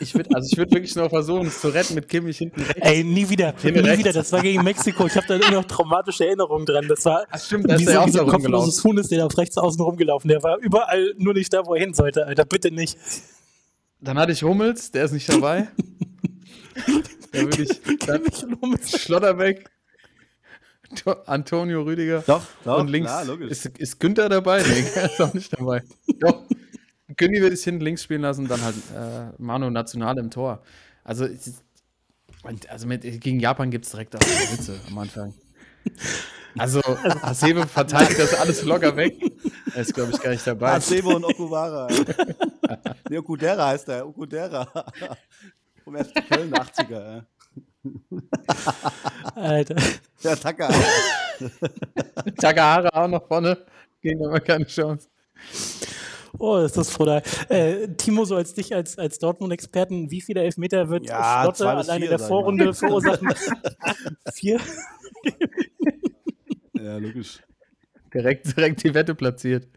Ich 0.00 0.14
würd, 0.14 0.34
also 0.34 0.48
ich 0.50 0.58
würde 0.58 0.72
wirklich 0.72 0.96
nur 0.96 1.08
versuchen, 1.08 1.46
es 1.46 1.60
zu 1.60 1.68
retten 1.68 1.94
mit 1.94 2.08
Kimmich 2.08 2.38
hinten 2.38 2.62
rechts. 2.62 2.80
Ey, 2.80 3.04
nie 3.04 3.28
wieder, 3.28 3.54
nie 3.62 3.70
rechts. 3.70 3.98
wieder. 3.98 4.12
Das 4.12 4.32
war 4.32 4.42
gegen 4.42 4.64
Mexiko. 4.64 5.06
Ich 5.06 5.14
habe 5.14 5.26
da 5.28 5.36
immer 5.36 5.52
noch 5.52 5.66
traumatische 5.66 6.26
Erinnerungen 6.26 6.66
dran. 6.66 6.88
Das 6.88 7.04
war 7.04 7.26
Ach, 7.30 7.38
stimmt, 7.38 7.70
da 7.70 7.76
ist 7.76 7.84
so, 7.84 8.06
wie 8.06 8.10
so 8.10 8.20
ein 8.22 8.26
kopfloses 8.26 8.82
Huhn 8.82 8.98
ist 8.98 9.12
der 9.12 9.24
auf 9.24 9.38
rechts 9.38 9.56
außen 9.56 9.80
rumgelaufen. 9.80 10.26
Der 10.28 10.42
war 10.42 10.58
überall 10.58 11.14
nur 11.16 11.34
nicht 11.34 11.52
da, 11.52 11.64
wo 11.64 11.74
er 11.74 11.80
hin 11.80 11.94
sollte, 11.94 12.26
Alter. 12.26 12.44
Bitte 12.44 12.72
nicht. 12.72 12.98
Dann 14.00 14.18
hatte 14.18 14.32
ich 14.32 14.42
Hummels, 14.42 14.90
der 14.90 15.04
ist 15.04 15.12
nicht 15.12 15.28
dabei. 15.28 15.68
da 17.32 17.40
würde 17.40 17.62
ich 17.62 17.80
dann 18.06 18.22
Schlotterbeck, 18.84 19.70
Antonio 21.26 21.82
Rüdiger. 21.82 22.22
Doch, 22.26 22.42
doch, 22.64 22.78
und 22.80 22.88
links 22.88 23.10
klar, 23.10 23.24
logisch. 23.24 23.50
Ist, 23.50 23.66
ist 23.78 24.00
Günther 24.00 24.28
dabei? 24.28 24.62
Nee, 24.62 24.84
er 24.94 25.04
ist 25.06 25.20
auch 25.20 25.32
nicht 25.32 25.52
dabei. 25.52 25.82
Doch. 26.18 26.42
Günni 27.16 27.40
würde 27.40 27.54
ich 27.54 27.64
hinten 27.64 27.82
links 27.82 28.02
spielen 28.02 28.22
lassen, 28.22 28.46
dann 28.46 28.62
halt 28.62 28.76
äh, 28.94 29.32
Manu 29.38 29.70
National 29.70 30.18
im 30.18 30.30
Tor. 30.30 30.62
Also, 31.04 31.26
also 32.68 32.86
mit, 32.86 33.02
gegen 33.20 33.40
Japan 33.40 33.70
gibt 33.70 33.84
es 33.84 33.90
direkt 33.90 34.14
auch 34.16 34.20
Witze 34.20 34.78
am 34.88 34.98
Anfang. 34.98 35.34
Also, 36.56 36.80
Hasebe 37.22 37.66
verteidigt 37.66 38.18
das 38.18 38.34
alles 38.34 38.62
locker 38.64 38.96
weg. 38.96 39.16
Er 39.74 39.82
ist, 39.82 39.94
glaube 39.94 40.12
ich, 40.12 40.20
gar 40.20 40.30
nicht 40.30 40.46
dabei. 40.46 40.72
Hasebe 40.72 41.08
und 41.08 41.24
Okuwara. 41.24 41.88
nee, 43.08 43.18
Okudera 43.18 43.68
heißt 43.68 43.88
er. 43.88 44.06
Okudera. 44.06 44.66
Vom 45.84 45.96
ersten 45.96 46.24
Köln 46.26 46.52
80er. 46.52 47.24
Alter. 49.34 49.76
Ja, 50.20 50.36
Takahara. 50.36 50.84
Takahara 52.38 52.88
auch 52.92 53.08
noch 53.08 53.26
vorne. 53.26 53.58
Gegen 54.02 54.24
aber 54.24 54.40
keine 54.40 54.66
Chance. 54.66 55.08
Oh, 56.38 56.58
ist 56.58 56.76
das 56.76 56.90
froh 56.90 57.06
äh, 57.48 57.88
Timo, 57.96 58.24
so 58.24 58.36
als 58.36 58.54
dich 58.54 58.74
als, 58.74 58.98
als 58.98 59.18
Dortmund-Experten, 59.18 60.10
wie 60.10 60.20
viele 60.20 60.42
Elfmeter 60.42 60.88
wird 60.88 61.06
ja, 61.06 61.42
Schlotte 61.42 61.68
alleine 61.68 62.04
in 62.04 62.10
der 62.10 62.18
Vorrunde 62.18 62.72
verursachen? 62.74 63.32
vier? 64.32 64.60
ja, 66.74 66.96
logisch. 66.96 67.42
Direkt, 68.14 68.56
direkt 68.56 68.82
die 68.84 68.94
Wette 68.94 69.14
platziert. 69.14 69.68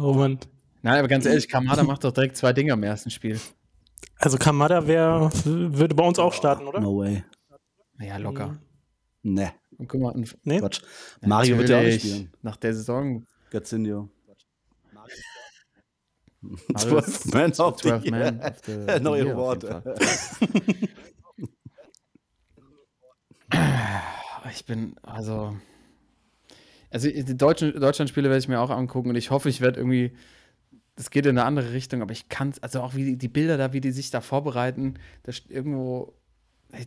oh 0.00 0.12
Mann. 0.12 0.38
Nein, 0.82 0.98
aber 1.00 1.08
ganz 1.08 1.26
ehrlich, 1.26 1.48
Kamada 1.48 1.82
macht 1.82 2.04
doch 2.04 2.12
direkt 2.12 2.36
zwei 2.36 2.52
Dinge 2.52 2.72
im 2.72 2.82
ersten 2.82 3.10
Spiel. 3.10 3.40
Also 4.18 4.38
Kamada 4.38 4.86
wär, 4.86 5.30
würde 5.44 5.94
bei 5.94 6.04
uns 6.04 6.18
auch 6.18 6.32
starten, 6.32 6.66
oder? 6.66 6.80
No 6.80 6.98
way. 6.98 7.24
Ja, 8.00 8.16
locker. 8.16 8.58
Mhm. 9.22 9.34
Ne. 9.34 9.52
Und 9.78 9.88
guck 9.88 10.00
mal, 10.00 10.14
nee? 10.44 10.60
Quatsch. 10.60 10.80
Mario 11.20 11.58
wird 11.58 11.68
ja 11.68 11.78
auch 11.78 11.82
nicht 11.82 12.00
spielen. 12.00 12.32
Nach 12.42 12.56
der 12.56 12.74
Saison. 12.74 13.26
Gatzinho. 13.50 14.08
Mario 14.92 15.16
12 16.76 17.24
Man 17.34 17.52
of 17.52 17.80
the 17.80 17.88
12 17.88 18.10
Man 18.10 18.40
of 18.40 18.58
the 18.64 19.00
Neue 19.00 19.36
Worte. 19.36 19.82
ich 24.50 24.66
bin, 24.66 24.96
also. 25.02 25.56
Also, 26.90 27.08
die 27.08 27.36
deutschen 27.36 27.78
Deutschlandspiele 27.78 28.28
werde 28.28 28.38
ich 28.38 28.48
mir 28.48 28.60
auch 28.60 28.70
angucken 28.70 29.10
und 29.10 29.16
ich 29.16 29.30
hoffe, 29.30 29.48
ich 29.48 29.60
werde 29.60 29.80
irgendwie 29.80 30.16
das 30.96 31.10
geht 31.10 31.26
in 31.26 31.38
eine 31.38 31.44
andere 31.44 31.72
Richtung, 31.72 32.02
aber 32.02 32.12
ich 32.12 32.28
kann, 32.28 32.54
also 32.62 32.80
auch 32.80 32.94
wie 32.94 33.04
die, 33.04 33.16
die, 33.16 33.28
Bilder 33.28 33.56
da, 33.56 33.72
wie 33.72 33.80
die 33.80 33.92
sich 33.92 34.10
da 34.10 34.20
vorbereiten, 34.20 34.94
das 35.22 35.42
irgendwo, 35.48 36.14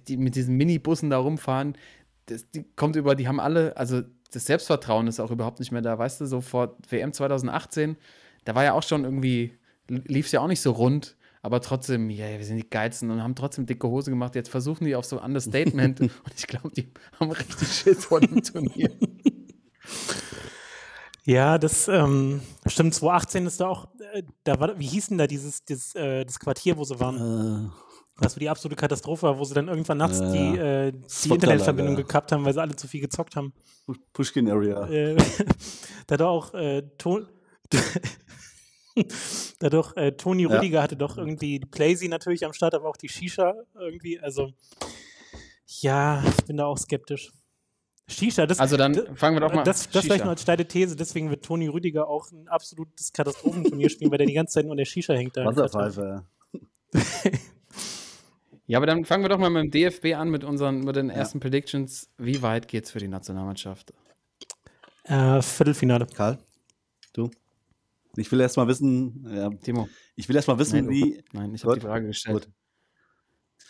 die 0.08 0.18
mit 0.18 0.36
diesen 0.36 0.58
Minibussen 0.58 1.10
da 1.10 1.20
rumfahren, 1.20 1.78
das, 2.26 2.50
die 2.50 2.66
kommt 2.76 2.96
über, 2.96 3.16
die 3.16 3.28
haben 3.28 3.40
alle, 3.40 3.78
also 3.78 4.02
das 4.32 4.46
Selbstvertrauen 4.46 5.08
ist 5.08 5.20
auch 5.20 5.32
überhaupt 5.32 5.60
nicht 5.60 5.72
mehr 5.72 5.82
da, 5.82 5.98
weißt 5.98 6.22
du, 6.22 6.26
so 6.26 6.42
vor 6.42 6.78
WM 6.90 7.14
2018, 7.14 7.98
da 8.46 8.56
war 8.56 8.64
ja 8.64 8.74
auch 8.74 8.84
schon 8.84 9.04
irgendwie, 9.04 9.54
lief 9.88 10.26
es 10.26 10.32
ja 10.32 10.42
auch 10.42 10.48
nicht 10.48 10.62
so 10.62 10.72
rund, 10.72 11.16
aber 11.42 11.62
trotzdem, 11.62 12.10
ja, 12.10 12.26
yeah, 12.26 12.38
wir 12.38 12.46
sind 12.46 12.58
die 12.58 12.70
Geizen 12.70 13.12
und 13.12 13.24
haben 13.24 13.36
trotzdem 13.36 13.66
dicke 13.66 13.88
Hose 13.88 14.12
gemacht. 14.12 14.36
Jetzt 14.36 14.50
versuchen 14.50 14.84
die 14.84 14.96
auf 14.96 15.06
so 15.06 15.20
ein 15.20 15.26
Understatement 15.26 16.02
und 16.02 16.12
ich 16.36 16.48
glaube, 16.48 16.72
die 16.72 16.90
haben 17.18 17.32
richtig 17.32 17.68
Schiss 17.70 18.06
vor 18.06 18.20
dem 18.20 18.44
Turnier. 18.44 18.92
Ja, 21.26 21.58
das 21.58 21.88
ähm, 21.88 22.42
stimmt. 22.66 22.94
2018 22.94 23.46
ist 23.46 23.60
da 23.60 23.68
auch, 23.68 23.88
äh, 24.14 24.24
da 24.44 24.60
war, 24.60 24.80
wie 24.80 24.88
hieß 24.88 25.10
denn 25.10 25.18
da 25.18 25.28
dieses, 25.28 25.64
dieses 25.66 25.96
äh, 25.96 26.26
das 26.26 26.40
Quartier, 26.40 26.78
wo 26.78 26.84
sie 26.84 27.00
waren? 27.00 27.68
Äh. 27.68 27.70
Was 28.22 28.34
für 28.34 28.42
die 28.42 28.50
absolute 28.50 28.76
Katastrophe 28.76 29.28
war, 29.28 29.40
wo 29.40 29.46
sie 29.46 29.54
dann 29.54 29.70
irgendwann 29.70 29.98
nachts 29.98 30.20
äh, 30.20 30.32
die, 30.32 30.58
äh, 30.58 30.92
die 30.92 31.30
Internetverbindung 31.30 31.96
gekappt 31.96 32.34
haben, 32.34 32.44
weil 32.44 32.54
sie 32.54 32.62
alle 32.62 32.76
zu 32.76 32.88
viel 32.88 33.00
gezockt 33.00 33.38
haben. 33.38 33.54
Pushkin 34.12 34.50
Area. 34.50 34.88
Äh, 34.90 35.16
da 36.08 36.14
hat 36.14 36.22
auch 36.22 36.54
äh, 36.54 36.82
Ton. 36.98 37.30
da 39.60 39.70
doch 39.70 39.96
äh, 39.96 40.12
Toni 40.12 40.44
ja. 40.44 40.50
Rüdiger 40.50 40.84
hatte 40.84 40.98
doch 40.98 41.18
irgendwie 41.18 41.60
Playsy 41.60 42.10
natürlich 42.10 42.46
am 42.46 42.52
Start, 42.52 42.74
aber 42.74 42.90
auch 42.90 42.98
die 42.98 43.08
Shisha 43.08 43.54
irgendwie. 43.80 44.20
Also 44.20 44.52
ja, 45.66 46.22
ich 46.26 46.46
bin 46.46 46.58
da 46.58 46.66
auch 46.66 46.78
skeptisch. 46.78 47.32
Shisha, 48.10 48.46
das, 48.46 48.60
also 48.60 48.76
dann 48.76 48.96
fangen 49.16 49.36
wir 49.36 49.42
doch 49.42 49.54
mal 49.54 49.64
Das, 49.64 49.90
das 49.90 50.04
vielleicht 50.04 50.24
noch 50.24 50.32
als 50.32 50.42
steile 50.42 50.68
These, 50.68 50.96
deswegen 50.96 51.30
wird 51.30 51.46
Toni 51.46 51.68
Rüdiger 51.68 52.08
auch 52.08 52.32
ein 52.32 52.48
absolutes 52.48 53.14
Katastrophenturnier 53.14 53.90
spielen, 53.90 54.12
weil 54.12 54.18
der 54.18 54.28
die 54.28 54.34
ganze 54.34 54.56
Zeit 54.56 54.66
nur 54.66 54.74
an 54.74 54.78
der 54.78 54.86
Shisha 54.86 55.14
hängt. 55.14 55.38
Da 55.38 55.46
Wasserpfeife. 55.46 56.26
ja, 58.68 58.78
aber 58.78 58.88
dann 58.88 59.06
fangen 59.06 59.24
wir 59.24 59.30
doch 59.30 59.38
mal 59.38 59.50
mit 59.50 59.64
dem 59.64 59.72
DFB 59.72 60.16
an, 60.16 60.30
mit 60.30 60.44
unseren 60.44 60.80
mit 60.80 60.96
den 60.96 61.10
ersten 61.10 61.38
ja. 61.38 61.42
Predictions. 61.44 62.10
Wie 62.18 62.42
weit 62.42 62.68
geht's 62.68 62.92
für 62.92 63.00
die 63.00 63.08
Nationalmannschaft? 63.08 63.94
Äh, 65.04 65.42
Viertelfinale. 65.42 66.08
Karl, 66.08 66.40
du? 67.14 67.30
Ich 68.16 68.32
will 68.32 68.42
erst 68.42 68.58
mal 68.58 68.68
wissen, 68.68 69.26
ja, 69.32 69.50
Timo. 69.50 69.88
Ich 70.16 70.28
will 70.28 70.36
erst 70.36 70.48
mal 70.48 70.58
wissen, 70.58 70.86
Nein, 70.86 70.90
wie. 70.90 71.24
Nein, 71.32 71.54
ich 71.54 71.64
habe 71.64 71.76
die 71.76 71.82
Frage 71.82 72.08
gestellt. 72.08 72.46
Gut. 72.46 72.54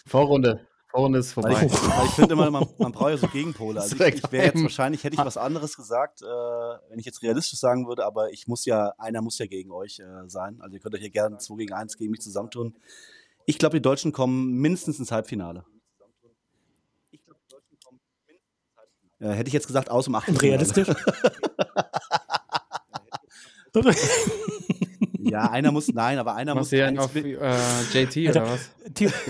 Vorrunde. 0.05 0.68
Vorne 0.89 1.19
ist 1.19 1.33
vorbei. 1.33 1.51
ich, 1.65 1.71
weil 1.71 2.05
ich 2.07 2.11
finde 2.13 2.33
immer, 2.33 2.49
man, 2.49 2.67
man 2.79 2.91
braucht 2.91 3.11
ja 3.11 3.17
so 3.17 3.27
Gegenpole. 3.27 3.79
Also 3.79 3.95
ich, 4.03 4.15
ich 4.15 4.31
wäre 4.31 4.47
jetzt 4.47 4.63
wahrscheinlich, 4.63 5.03
hätte 5.03 5.15
ich 5.15 5.23
was 5.23 5.37
anderes 5.37 5.75
gesagt, 5.75 6.23
äh, 6.23 6.25
wenn 6.25 6.97
ich 6.97 7.05
jetzt 7.05 7.21
realistisch 7.21 7.59
sagen 7.59 7.87
würde, 7.87 8.05
aber 8.05 8.31
ich 8.31 8.47
muss 8.47 8.65
ja, 8.65 8.93
einer 8.97 9.21
muss 9.21 9.37
ja 9.37 9.45
gegen 9.45 9.71
euch 9.71 9.99
äh, 9.99 10.27
sein. 10.27 10.59
Also 10.61 10.75
ihr 10.75 10.79
könnt 10.79 10.95
euch 10.95 11.01
hier 11.01 11.11
gerne 11.11 11.37
2 11.37 11.55
gegen 11.57 11.73
1 11.73 11.95
gegen 11.97 12.09
mich 12.11 12.21
zusammentun. 12.21 12.75
Ich 13.45 13.59
glaube, 13.59 13.77
die 13.77 13.81
Deutschen 13.83 14.11
kommen 14.11 14.53
mindestens 14.53 14.97
ins 14.97 15.11
Halbfinale. 15.11 15.63
Äh, 19.19 19.29
hätte 19.29 19.49
ich 19.49 19.53
jetzt 19.53 19.67
gesagt, 19.67 19.91
aus 19.91 20.05
dem 20.05 20.15
Und 20.15 20.21
Achtelfinale. 20.21 20.53
realistisch? 20.53 20.87
Ja, 25.21 25.49
einer 25.51 25.71
muss, 25.71 25.87
nein, 25.89 26.17
aber 26.17 26.35
einer 26.35 26.55
muss. 26.55 26.71
Ja 26.71 26.87
eins 26.87 26.99
auf 26.99 27.15
äh, 27.15 27.31
JT 27.91 28.27
Alter, 28.27 28.41
oder 28.43 28.51
was? 28.53 28.69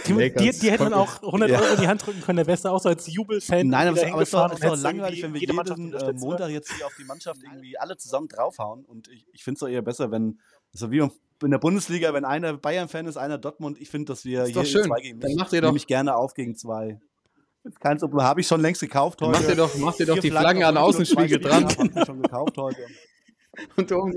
Timo, 0.03 0.19
Lakers. 0.19 0.41
dir, 0.43 0.53
dir 0.53 0.71
hätte 0.71 0.83
man 0.83 0.93
auch 0.93 1.21
100 1.23 1.49
Ja. 1.49 1.59
Euro 1.59 1.73
in 1.75 1.81
die 1.81 1.87
Hand 1.87 2.05
drücken 2.05 2.21
können, 2.21 2.37
der 2.37 2.47
du 2.65 2.69
auch 2.69 2.79
so 2.81 2.89
als 2.89 3.07
Jubelfan 3.11 3.67
Nein, 3.67 3.87
aber, 3.87 3.97
es- 3.97 4.03
aber 4.11 4.21
es 4.21 4.27
ist 4.29 4.33
es 4.33 4.59
ist 4.59 4.63
hättest 4.63 4.83
langweilig, 4.83 5.23
wenn 5.23 5.33
wir 5.33 5.39
jede 5.41 5.53
jeden 5.53 5.93
äh? 5.93 6.13
Montag 6.13 6.49
jetzt 6.51 6.71
hier 6.73 6.85
auf 6.85 6.93
die 6.99 7.05
Mannschaft 7.05 7.41
irgendwie 7.43 7.77
alle 7.77 7.97
zusammen 7.97 8.27
draufhauen. 8.27 8.85
Und 8.85 9.07
ich, 9.09 9.25
ich 9.33 9.43
finde 9.43 9.55
es 9.55 9.59
doch 9.61 9.67
eher 9.67 9.81
besser, 9.81 10.11
wenn, 10.11 10.39
so 10.73 10.91
wie 10.91 11.01
in 11.43 11.51
der 11.51 11.57
Bundesliga, 11.57 12.13
wenn 12.13 12.25
einer 12.25 12.53
Bayern-Fan 12.57 13.07
ist, 13.07 13.17
einer 13.17 13.37
Dortmund, 13.37 13.79
ich 13.79 13.89
finde, 13.89 14.11
dass 14.13 14.25
wir 14.25 14.43
Ist 14.43 14.55
doch 14.55 14.61
hier 14.63 14.71
schön. 14.71 14.83
zwei 14.85 15.01
gegen 15.01 15.19
Dann 15.19 15.29
mich, 15.31 15.39
macht 15.39 15.53
ihr 15.53 15.61
nehme 15.61 15.71
doch- 15.71 15.75
ich 15.77 15.87
gerne 15.87 16.15
auf 16.15 16.33
gegen 16.33 16.55
zwei. 16.55 16.99
Kein 17.79 17.97
Problem, 17.97 18.21
habe 18.23 18.41
ich 18.41 18.47
schon 18.47 18.61
längst 18.61 18.81
gekauft 18.81 19.21
heute. 19.21 19.31
Mach 19.39 19.47
dir 19.47 19.55
doch, 19.55 19.75
mach 19.77 19.95
dir 19.95 20.05
doch 20.05 20.17
die 20.19 20.29
Flaggen 20.31 20.63
an 20.63 20.75
ich 20.75 20.81
nur 20.81 20.91
zwei 20.91 20.99
Außenspiegel 20.99 21.39
dran. 21.39 21.63
habe, 21.65 21.75
Hab 21.75 21.97
ich 21.97 22.05
schon 22.05 22.21
gekauft 22.21 22.57
heute. 22.57 22.81
Und, 23.75 23.91
um, 23.91 24.13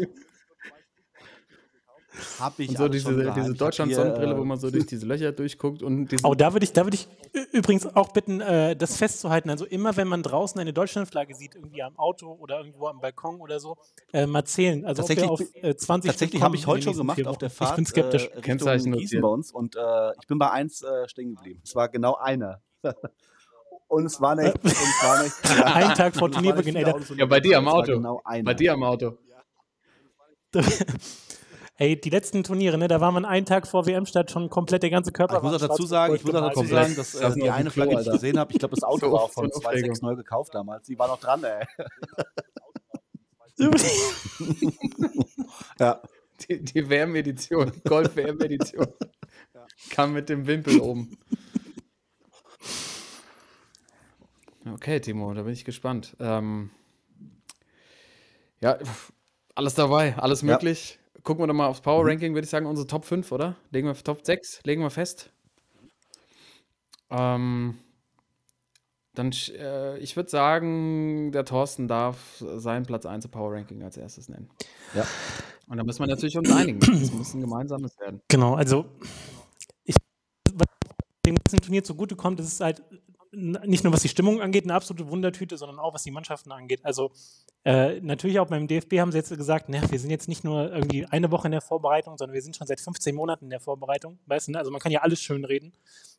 Hab 2.38 2.58
ich 2.58 2.68
und 2.70 2.76
so 2.76 2.88
diese, 2.88 3.32
diese 3.32 3.54
Deutschland-Sonnenbrille, 3.54 4.36
wo 4.36 4.42
äh, 4.42 4.44
man 4.44 4.58
so 4.58 4.70
durch 4.70 4.86
diese 4.86 5.06
Löcher 5.06 5.32
durchguckt 5.32 5.82
und 5.82 6.06
diese. 6.12 6.26
Oh, 6.26 6.34
da 6.34 6.52
würde 6.52 6.64
ich, 6.64 6.72
da 6.72 6.84
würde 6.84 6.96
ich 6.96 7.08
übrigens 7.52 7.86
auch 7.96 8.12
bitten, 8.12 8.40
äh, 8.40 8.76
das 8.76 8.96
festzuhalten. 8.96 9.48
Also 9.48 9.64
immer, 9.64 9.96
wenn 9.96 10.08
man 10.08 10.22
draußen 10.22 10.60
eine 10.60 10.72
Deutschlandflagge 10.72 11.34
sieht, 11.34 11.54
irgendwie 11.54 11.82
am 11.82 11.98
Auto 11.98 12.32
oder 12.32 12.58
irgendwo 12.58 12.86
am 12.88 13.00
Balkon 13.00 13.40
oder 13.40 13.60
so, 13.60 13.78
äh, 14.12 14.26
mal 14.26 14.44
zählen. 14.44 14.84
Also 14.84 15.08
wir 15.08 15.30
auf 15.30 15.38
Tatsächlich- 15.38 15.64
äh, 15.64 15.76
20 15.76 16.10
Tatsächlich 16.10 16.42
habe 16.42 16.56
ich 16.56 16.66
heute 16.66 16.82
schon 16.82 16.96
gemacht 16.96 17.26
auf 17.26 17.38
der. 17.38 17.50
Fahrt 17.50 17.70
Ich 17.70 17.76
bin 17.76 17.86
skeptisch. 17.86 18.30
Äh, 18.34 18.40
Kennzeichen 18.42 18.92
Gießen 18.92 19.20
bei 19.20 19.28
uns 19.28 19.50
und 19.50 19.76
äh, 19.76 20.12
ich 20.20 20.26
bin 20.26 20.38
bei 20.38 20.50
eins 20.50 20.82
äh, 20.82 21.08
stehen 21.08 21.34
geblieben. 21.34 21.60
Es 21.64 21.74
war 21.74 21.88
genau 21.88 22.16
einer. 22.16 22.60
und 23.88 24.06
es 24.06 24.20
war 24.20 24.34
nicht. 24.34 24.54
War 24.62 25.22
nicht 25.22 25.34
Ein 25.64 25.94
Tag 25.94 26.14
vor 26.14 26.30
Turnierbeginn, 26.30 26.76
Ja, 27.16 27.26
bei 27.26 27.40
dir 27.40 27.58
am 27.58 27.68
Auto. 27.68 27.94
Genau. 27.94 28.22
Bei 28.42 28.54
dir 28.54 28.74
am 28.74 28.82
Auto. 28.82 29.18
Ey, 31.76 31.98
die 32.00 32.10
letzten 32.10 32.44
Turniere, 32.44 32.76
ne, 32.76 32.86
da 32.86 33.00
war 33.00 33.12
man 33.12 33.24
einen 33.24 33.46
Tag 33.46 33.66
vor 33.66 33.86
WM-Start 33.86 34.30
schon 34.30 34.50
komplett 34.50 34.82
der 34.82 34.90
ganze 34.90 35.10
Körper. 35.10 35.38
Ich 35.38 35.42
muss 35.42 35.54
auch 35.54 35.68
dazu 35.68 35.86
sagen, 35.86 36.14
ich 36.14 36.22
muss 36.24 36.34
auch 36.34 36.48
dazu 36.48 36.64
sagen, 36.64 36.94
dass 36.96 37.14
äh, 37.14 37.32
die 37.32 37.48
eine 37.50 37.70
Flagge, 37.70 37.96
die 37.96 38.02
ich 38.02 38.10
gesehen 38.10 38.38
habe, 38.38 38.52
ich 38.52 38.58
glaube, 38.58 38.74
das 38.74 38.84
Auto 38.88 39.06
So 39.06 39.12
war 39.12 39.22
auch 39.22 39.30
von 39.32 39.50
so 39.50 39.60
eine 39.60 39.68
Aufregung. 39.68 39.96
2.6 39.96 40.02
neu 40.04 40.16
gekauft 40.16 40.54
damals. 40.54 40.86
Die 40.86 40.98
war 40.98 41.08
noch 41.08 41.18
dran, 41.18 41.42
ey. 41.44 41.64
Ja. 45.78 46.02
Die, 46.48 46.62
die 46.62 46.88
WM-Edition, 46.90 47.70
Golf-WM-Edition. 47.84 48.86
Kam 49.90 50.12
mit 50.12 50.28
dem 50.28 50.46
Wimpel 50.46 50.80
oben. 50.80 51.16
Okay, 54.74 55.00
Timo, 55.00 55.32
da 55.34 55.42
bin 55.42 55.52
ich 55.52 55.64
gespannt. 55.64 56.16
Ähm, 56.18 56.70
ja, 58.60 58.78
alles 59.54 59.74
dabei, 59.74 60.16
alles 60.18 60.42
Ja. 60.42 60.52
möglich. 60.52 60.98
Gucken 61.24 61.42
wir 61.42 61.46
doch 61.46 61.54
mal 61.54 61.68
aufs 61.68 61.80
Power 61.80 62.04
Ranking, 62.06 62.34
würde 62.34 62.44
ich 62.44 62.50
sagen, 62.50 62.66
unsere 62.66 62.86
Top 62.86 63.04
5, 63.04 63.30
oder? 63.30 63.56
Legen 63.70 63.86
wir 63.86 63.94
Top 63.94 64.24
6, 64.24 64.60
legen 64.64 64.82
wir 64.82 64.90
fest. 64.90 65.32
Ähm, 67.10 67.78
dann, 69.14 69.30
äh, 69.50 69.98
ich 69.98 70.16
würde 70.16 70.30
sagen, 70.30 71.30
der 71.32 71.44
Thorsten 71.44 71.86
darf 71.86 72.42
seinen 72.56 72.86
Platz 72.86 73.06
1 73.06 73.26
im 73.26 73.30
Power 73.30 73.52
Ranking 73.52 73.82
als 73.82 73.96
erstes 73.96 74.28
nennen. 74.28 74.48
Ja. 74.94 75.06
Und 75.68 75.76
da 75.76 75.84
müssen 75.84 76.00
wir 76.00 76.06
natürlich 76.06 76.36
uns 76.36 76.50
einigen. 76.50 76.80
Das 76.80 77.12
muss 77.12 77.34
ein 77.34 77.40
gemeinsames 77.40 77.98
werden. 78.00 78.20
Genau, 78.28 78.54
also 78.54 78.86
ich, 79.84 79.94
was 80.52 80.66
dem 81.24 81.36
ganzen 81.36 81.60
Turnier 81.60 81.84
zugutekommt, 81.84 82.40
ist 82.40 82.52
es 82.52 82.60
halt 82.60 82.82
nicht 83.32 83.82
nur 83.82 83.92
was 83.92 84.02
die 84.02 84.08
Stimmung 84.08 84.42
angeht, 84.42 84.64
eine 84.64 84.74
absolute 84.74 85.08
Wundertüte, 85.10 85.56
sondern 85.56 85.78
auch 85.78 85.94
was 85.94 86.02
die 86.02 86.10
Mannschaften 86.10 86.52
angeht. 86.52 86.80
Also 86.84 87.12
äh, 87.64 88.00
natürlich 88.00 88.38
auch 88.38 88.48
beim 88.48 88.68
DFB 88.68 88.98
haben 88.98 89.10
sie 89.10 89.18
jetzt 89.18 89.30
gesagt, 89.36 89.66
na, 89.68 89.90
wir 89.90 89.98
sind 89.98 90.10
jetzt 90.10 90.28
nicht 90.28 90.44
nur 90.44 90.70
irgendwie 90.70 91.06
eine 91.06 91.30
Woche 91.30 91.48
in 91.48 91.52
der 91.52 91.62
Vorbereitung, 91.62 92.18
sondern 92.18 92.34
wir 92.34 92.42
sind 92.42 92.56
schon 92.56 92.66
seit 92.66 92.80
15 92.80 93.14
Monaten 93.14 93.46
in 93.46 93.50
der 93.50 93.60
Vorbereitung. 93.60 94.18
Weißt 94.26 94.48
du, 94.48 94.52
ne? 94.52 94.58
also 94.58 94.70
man 94.70 94.80
kann 94.80 94.92
ja 94.92 95.00
alles 95.00 95.20
schön 95.20 95.44
reden. 95.44 95.72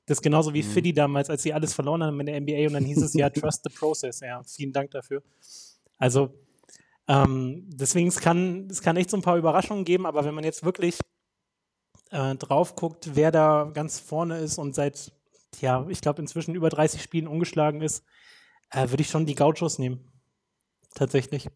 Das 0.05 0.18
ist 0.18 0.22
genauso 0.22 0.53
wie 0.53 0.64
Fiddy 0.64 0.91
damals, 0.91 1.30
als 1.30 1.43
sie 1.43 1.53
alles 1.53 1.74
verloren 1.74 2.03
haben 2.03 2.20
in 2.20 2.26
der 2.26 2.41
NBA 2.41 2.68
und 2.68 2.74
dann 2.74 2.84
hieß 2.84 3.01
es 3.01 3.14
ja, 3.14 3.30
trust 3.30 3.64
the 3.64 3.70
process. 3.70 4.20
Ja, 4.20 4.41
vielen 4.43 4.74
Dank 4.74 4.91
dafür. 4.91 5.22
Also 5.97 6.34
ähm, 7.07 7.70
deswegen, 7.74 8.07
es 8.07 8.20
kann, 8.20 8.68
es 8.70 8.82
kann 8.82 8.97
echt 8.97 9.09
so 9.09 9.18
ein 9.18 9.24
paar 9.24 9.38
Überraschungen 9.38 9.86
geben, 9.86 10.05
aber 10.05 10.26
wenn 10.26 10.34
man 10.34 10.43
jetzt 10.43 10.64
wirklich 10.64 10.99
äh, 12.11 12.36
drauf 12.36 12.76
guckt, 12.76 13.11
wer 13.14 13.32
da 13.32 13.70
ganz 13.74 13.99
vorne 13.99 14.39
ist 14.39 14.57
und 14.57 14.76
seit, 14.76 15.11
ja, 15.62 15.86
ich 15.89 16.01
glaube 16.01 16.22
inzwischen 16.22 16.56
über 16.56 16.70
30 16.70 17.01
Spielen 17.01 17.28
ungeschlagen 17.28 17.82
ist, 17.82 18.04
äh, 18.72 18.89
würde 18.89 19.01
ich 19.01 19.10
schon 19.10 19.26
die 19.26 19.36
Gauchos 19.36 19.80
nehmen. 19.80 20.12
Tatsächlich. 20.95 21.49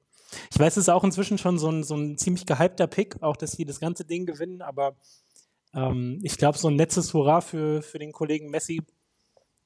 Ich 0.52 0.60
weiß, 0.60 0.74
es 0.74 0.84
ist 0.84 0.90
auch 0.90 1.04
inzwischen 1.04 1.38
schon 1.38 1.58
so 1.58 1.70
ein, 1.70 1.84
so 1.84 1.96
ein 1.96 2.18
ziemlich 2.18 2.46
gehypter 2.46 2.88
Pick, 2.88 3.22
auch 3.22 3.38
dass 3.38 3.52
sie 3.52 3.66
das 3.66 3.80
ganze 3.80 4.06
Ding 4.06 4.26
gewinnen, 4.26 4.62
aber 4.62 4.96
ähm, 5.74 6.20
ich 6.24 6.38
glaube, 6.38 6.58
so 6.58 6.68
ein 6.68 6.76
letztes 6.76 7.14
Hurra 7.14 7.42
für, 7.42 7.82
für 7.82 8.00
den 8.00 8.12
Kollegen 8.12 8.50
Messi, 8.50 8.82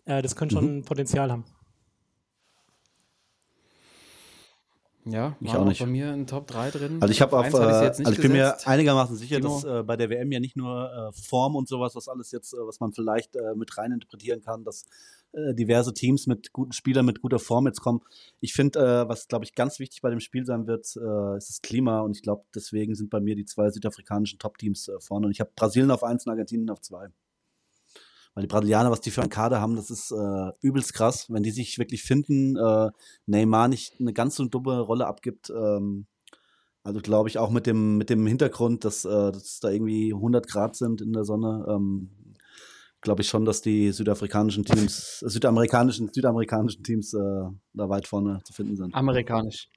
äh, 0.06 0.22
das 0.22 0.36
könnte 0.36 0.56
schon 0.56 0.84
Potenzial 0.84 1.32
haben. 1.32 1.46
Ja, 5.06 5.36
Ich 5.42 5.54
auch 5.56 5.66
nicht. 5.66 5.80
bei 5.80 5.86
mir 5.88 6.14
in 6.14 6.28
Top 6.28 6.48
3 6.48 6.72
drin. 6.72 6.98
Also 7.02 7.12
ich 7.12 7.22
habe 7.22 7.38
auf, 7.38 7.54
äh, 7.54 7.58
also 7.58 8.04
ich 8.04 8.22
bin 8.22 8.32
mir 8.34 8.44
gesetzt. 8.44 8.68
einigermaßen 8.68 9.16
sicher, 9.16 9.38
Timo? 9.38 9.56
dass 9.56 9.64
äh, 9.64 9.84
bei 9.84 9.98
der 9.98 10.10
WM 10.10 10.32
ja 10.32 10.40
nicht 10.40 10.56
nur 10.56 10.92
äh, 10.92 11.22
Form 11.22 11.56
und 11.56 11.68
sowas, 11.68 11.96
was 11.96 12.08
alles 12.08 12.32
jetzt, 12.32 12.54
äh, 12.54 12.58
was 12.58 12.80
man 12.80 12.92
vielleicht 12.94 13.36
äh, 13.36 13.56
mit 13.56 13.78
rein 13.78 13.92
interpretieren 13.92 14.42
kann, 14.42 14.64
dass 14.64 14.86
äh, 15.34 15.54
diverse 15.56 15.94
Teams 15.94 16.28
mit 16.28 16.54
guten 16.54 16.72
Spielern 16.72 17.06
mit 17.06 17.22
guter 17.22 17.40
Form 17.40 17.66
jetzt 17.66 17.82
kommen. 17.82 18.02
Ich 18.42 18.54
finde, 18.54 19.06
was 19.08 19.28
glaube 19.28 19.46
ich 19.46 19.56
ganz 19.56 19.80
wichtig 19.80 20.02
bei 20.02 20.10
dem 20.10 20.20
Spiel 20.20 20.46
sein 20.46 20.68
wird, 20.68 20.86
ist 20.86 20.98
das 21.50 21.60
Klima 21.64 22.02
und 22.02 22.16
ich 22.18 22.22
glaube, 22.22 22.44
deswegen 22.54 22.96
sind 22.96 23.10
bei 23.10 23.20
mir 23.22 23.36
die 23.36 23.46
zwei 23.46 23.70
südafrikanischen 23.70 24.40
Top-Teams 24.40 24.92
vorne 25.00 25.28
und 25.28 25.32
ich 25.32 25.40
habe 25.40 25.52
Brasilien 25.56 25.90
auf 25.92 26.04
eins 26.04 26.26
und 26.26 26.32
Argentinien 26.32 26.70
auf 26.70 26.82
zwei. 26.82 27.08
Weil 28.34 28.44
die 28.44 28.48
Brasilianer, 28.48 28.92
was 28.92 29.02
die 29.02 29.12
für 29.12 29.22
einen 29.22 29.30
Kader 29.30 29.60
haben, 29.60 29.76
das 29.76 29.90
ist 29.90 30.12
äh, 30.12 30.52
übelst 30.62 30.94
krass. 30.94 31.30
Wenn 31.30 31.44
die 31.44 31.52
sich 31.52 31.78
wirklich 31.78 32.04
finden, 32.04 32.56
äh, 32.56 32.90
Neymar 33.26 33.68
nicht 33.68 34.00
eine 34.00 34.14
ganz 34.14 34.36
so 34.36 34.46
dumme 34.46 34.80
Rolle 34.80 35.08
abgibt, 35.08 35.50
ähm, 35.50 36.08
also 36.84 37.00
glaube 37.00 37.30
ich 37.30 37.38
auch 37.38 37.52
mit 37.52 37.68
dem, 37.68 37.98
mit 37.98 38.10
dem 38.10 38.26
Hintergrund, 38.26 38.86
dass, 38.86 39.06
äh, 39.06 39.32
dass 39.32 39.60
da 39.60 39.70
irgendwie 39.70 40.14
100 40.14 40.48
Grad 40.48 40.76
sind 40.76 41.02
in 41.02 41.14
der 41.14 41.26
Sonne, 41.26 41.66
ähm, 41.70 42.10
glaube 43.02 43.22
ich 43.22 43.28
schon, 43.28 43.46
dass 43.46 43.62
die 43.62 43.92
südafrikanischen 43.92 44.64
Teams, 44.64 45.22
äh, 45.22 45.30
südamerikanischen, 45.30 46.10
südamerikanischen 46.12 46.84
Teams 46.84 47.14
äh, 47.14 47.20
da 47.74 47.90
weit 47.90 48.08
vorne 48.08 48.42
zu 48.46 48.54
finden 48.54 48.78
sind. 48.78 48.96
Amerikanisch. 48.96 49.70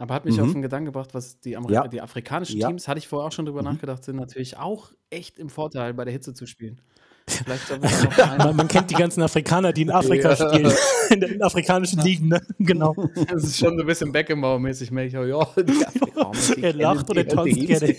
Aber 0.00 0.14
hat 0.14 0.24
mich 0.24 0.38
Mhm. 0.38 0.42
auf 0.44 0.52
den 0.52 0.62
Gedanken 0.62 0.86
gebracht, 0.86 1.10
was 1.12 1.40
die, 1.40 1.56
Ameri 1.58 1.74
Ja. 1.74 1.86
die 1.86 2.00
afrikanischen 2.00 2.58
Ja. 2.58 2.68
Teams, 2.68 2.88
hatte 2.88 2.98
ich 2.98 3.06
vorher 3.06 3.28
auch 3.28 3.32
schon 3.32 3.44
drüber 3.44 3.60
Mhm. 3.60 3.74
nachgedacht, 3.74 4.02
sind 4.02 4.16
natürlich 4.16 4.56
auch 4.56 4.92
echt 5.10 5.38
im 5.38 5.50
Vorteil, 5.50 5.92
bei 5.92 6.04
der 6.04 6.12
Hitze 6.14 6.32
zu 6.32 6.46
spielen. 6.46 6.80
Vielleicht 7.28 7.68
sollten 7.68 7.82
wir 7.84 8.08
da 8.16 8.26
noch 8.38 8.38
Man, 8.46 8.56
man 8.56 8.66
kennt 8.68 8.90
die 8.90 8.94
ganzen 8.94 9.22
Afrikaner, 9.22 9.74
die 9.74 9.82
in 9.82 9.90
Afrika 9.90 10.30
Ja. 10.30 10.36
spielen, 10.36 10.72
in 11.10 11.20
den 11.20 11.42
afrikanischen 11.42 12.00
Ligen, 12.00 12.28
ne? 12.28 12.40
Genau. 12.58 12.94
das 13.28 13.44
ist 13.44 13.58
schon 13.58 13.76
so 13.76 13.82
ein 13.82 13.86
bisschen 13.86 14.10
Beckenbauer-mäßig, 14.10 14.90
merke 14.90 15.08
ich 15.08 15.16
auch, 15.34 15.54
ja, 15.54 15.62
die 15.62 15.84
Afrikaner, 15.86 16.62
Er 16.66 16.72
lacht 16.72 17.10
oder 17.10 17.22
die 17.22 17.34
tanzt 17.34 17.60
gerne. 17.66 17.96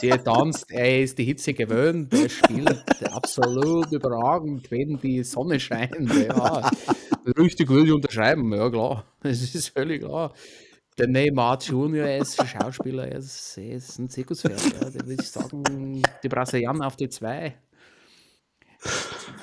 Sie 0.00 0.08
tanzt, 0.10 0.70
er 0.70 1.02
ist 1.02 1.18
die 1.18 1.24
Hitze 1.24 1.52
gewöhnt, 1.52 2.14
er 2.14 2.28
spielt 2.28 2.84
absolut 3.12 3.90
überragend, 3.92 4.70
wenn 4.70 4.98
die 5.02 5.24
Sonne 5.24 5.58
scheint. 5.58 5.96
Ja, 6.28 6.70
richtig 7.36 7.68
würde 7.68 7.86
ich 7.88 7.92
unterschreiben, 7.92 8.52
ja 8.54 8.70
klar, 8.70 9.04
das 9.22 9.42
ist 9.54 9.68
völlig 9.70 10.02
klar. 10.02 10.32
Der 11.00 11.08
Neymar 11.08 11.58
Junior, 11.62 12.06
ist 12.08 12.38
ein 12.38 12.46
Schauspieler, 12.46 13.08
er 13.08 13.18
ist, 13.18 13.56
er 13.56 13.76
ist 13.76 13.98
ein 13.98 14.10
Zirkuspferd. 14.10 14.60
Ja. 14.74 14.90
Da 14.90 14.94
würde 14.94 15.14
ich 15.18 15.30
sagen, 15.30 16.02
die 16.22 16.28
Brasilianer 16.28 16.86
auf 16.86 16.96
die 16.96 17.08
zwei. 17.08 17.56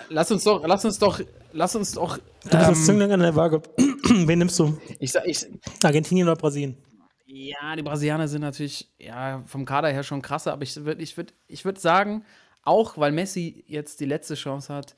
Lass 0.09 0.31
uns 0.31 0.43
doch, 0.43 0.65
lass 0.67 0.85
uns 0.85 0.99
doch, 0.99 1.19
lass 1.53 1.75
uns 1.75 1.93
doch. 1.93 2.17
Du 2.43 2.57
bist 2.57 2.69
ähm, 2.69 2.75
Zünglein 2.75 3.11
an 3.11 3.19
der 3.21 3.35
Waage. 3.35 3.61
Wen 3.77 4.39
nimmst 4.39 4.59
du? 4.59 4.77
ich, 4.99 5.11
sag- 5.11 5.25
ich, 5.25 5.47
Argentinien 5.83 6.27
oder 6.27 6.37
Brasilien? 6.37 6.77
ja, 7.25 7.75
die 7.75 7.83
Brasilianer 7.83 8.27
sind 8.27 8.41
natürlich 8.41 8.89
ja, 8.99 9.43
vom 9.47 9.65
Kader 9.65 9.89
her 9.89 10.03
schon 10.03 10.21
krasser, 10.21 10.53
aber 10.53 10.63
ich 10.63 10.75
würde 10.85 11.01
ich 11.01 11.17
würd, 11.17 11.33
ich 11.47 11.65
würd 11.65 11.79
sagen, 11.79 12.23
auch 12.63 12.97
weil 12.97 13.11
Messi 13.11 13.63
jetzt 13.67 13.99
die 13.99 14.05
letzte 14.05 14.35
Chance 14.35 14.73
hat, 14.73 14.95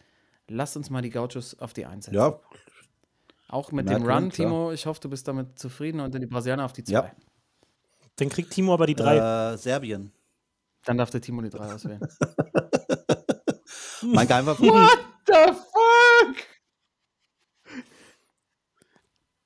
lasst 0.47 0.77
uns 0.77 0.89
mal 0.89 1.01
die 1.01 1.09
Gauchos 1.09 1.57
auf 1.59 1.73
die 1.73 1.85
Eins 1.85 2.05
setzen. 2.05 2.17
Ja, 2.17 2.39
Auch 3.49 3.71
mit 3.71 3.87
Na 3.87 3.93
dem 3.93 4.03
Run, 4.03 4.29
klar. 4.29 4.31
Timo, 4.31 4.71
ich 4.71 4.85
hoffe, 4.85 4.99
du 5.01 5.09
bist 5.09 5.27
damit 5.27 5.57
zufrieden 5.59 5.99
und 5.99 6.13
die 6.13 6.25
Brasilianer 6.25 6.65
auf 6.65 6.73
die 6.73 6.83
zwei. 6.83 6.93
Ja. 6.93 7.11
Dann 8.17 8.29
kriegt 8.29 8.51
Timo 8.51 8.73
aber 8.73 8.85
die 8.85 8.95
drei. 8.95 9.53
äh, 9.53 9.57
Serbien. 9.57 10.11
Dann 10.85 10.97
darf 10.97 11.09
der 11.09 11.21
Timo 11.21 11.41
die 11.41 11.49
drei 11.49 11.73
auswählen. 11.73 11.99
mein 14.03 14.27
Geheimfavorit. 14.27 14.71
What 14.71 14.99
the 15.27 15.53
fuck? 15.53 16.35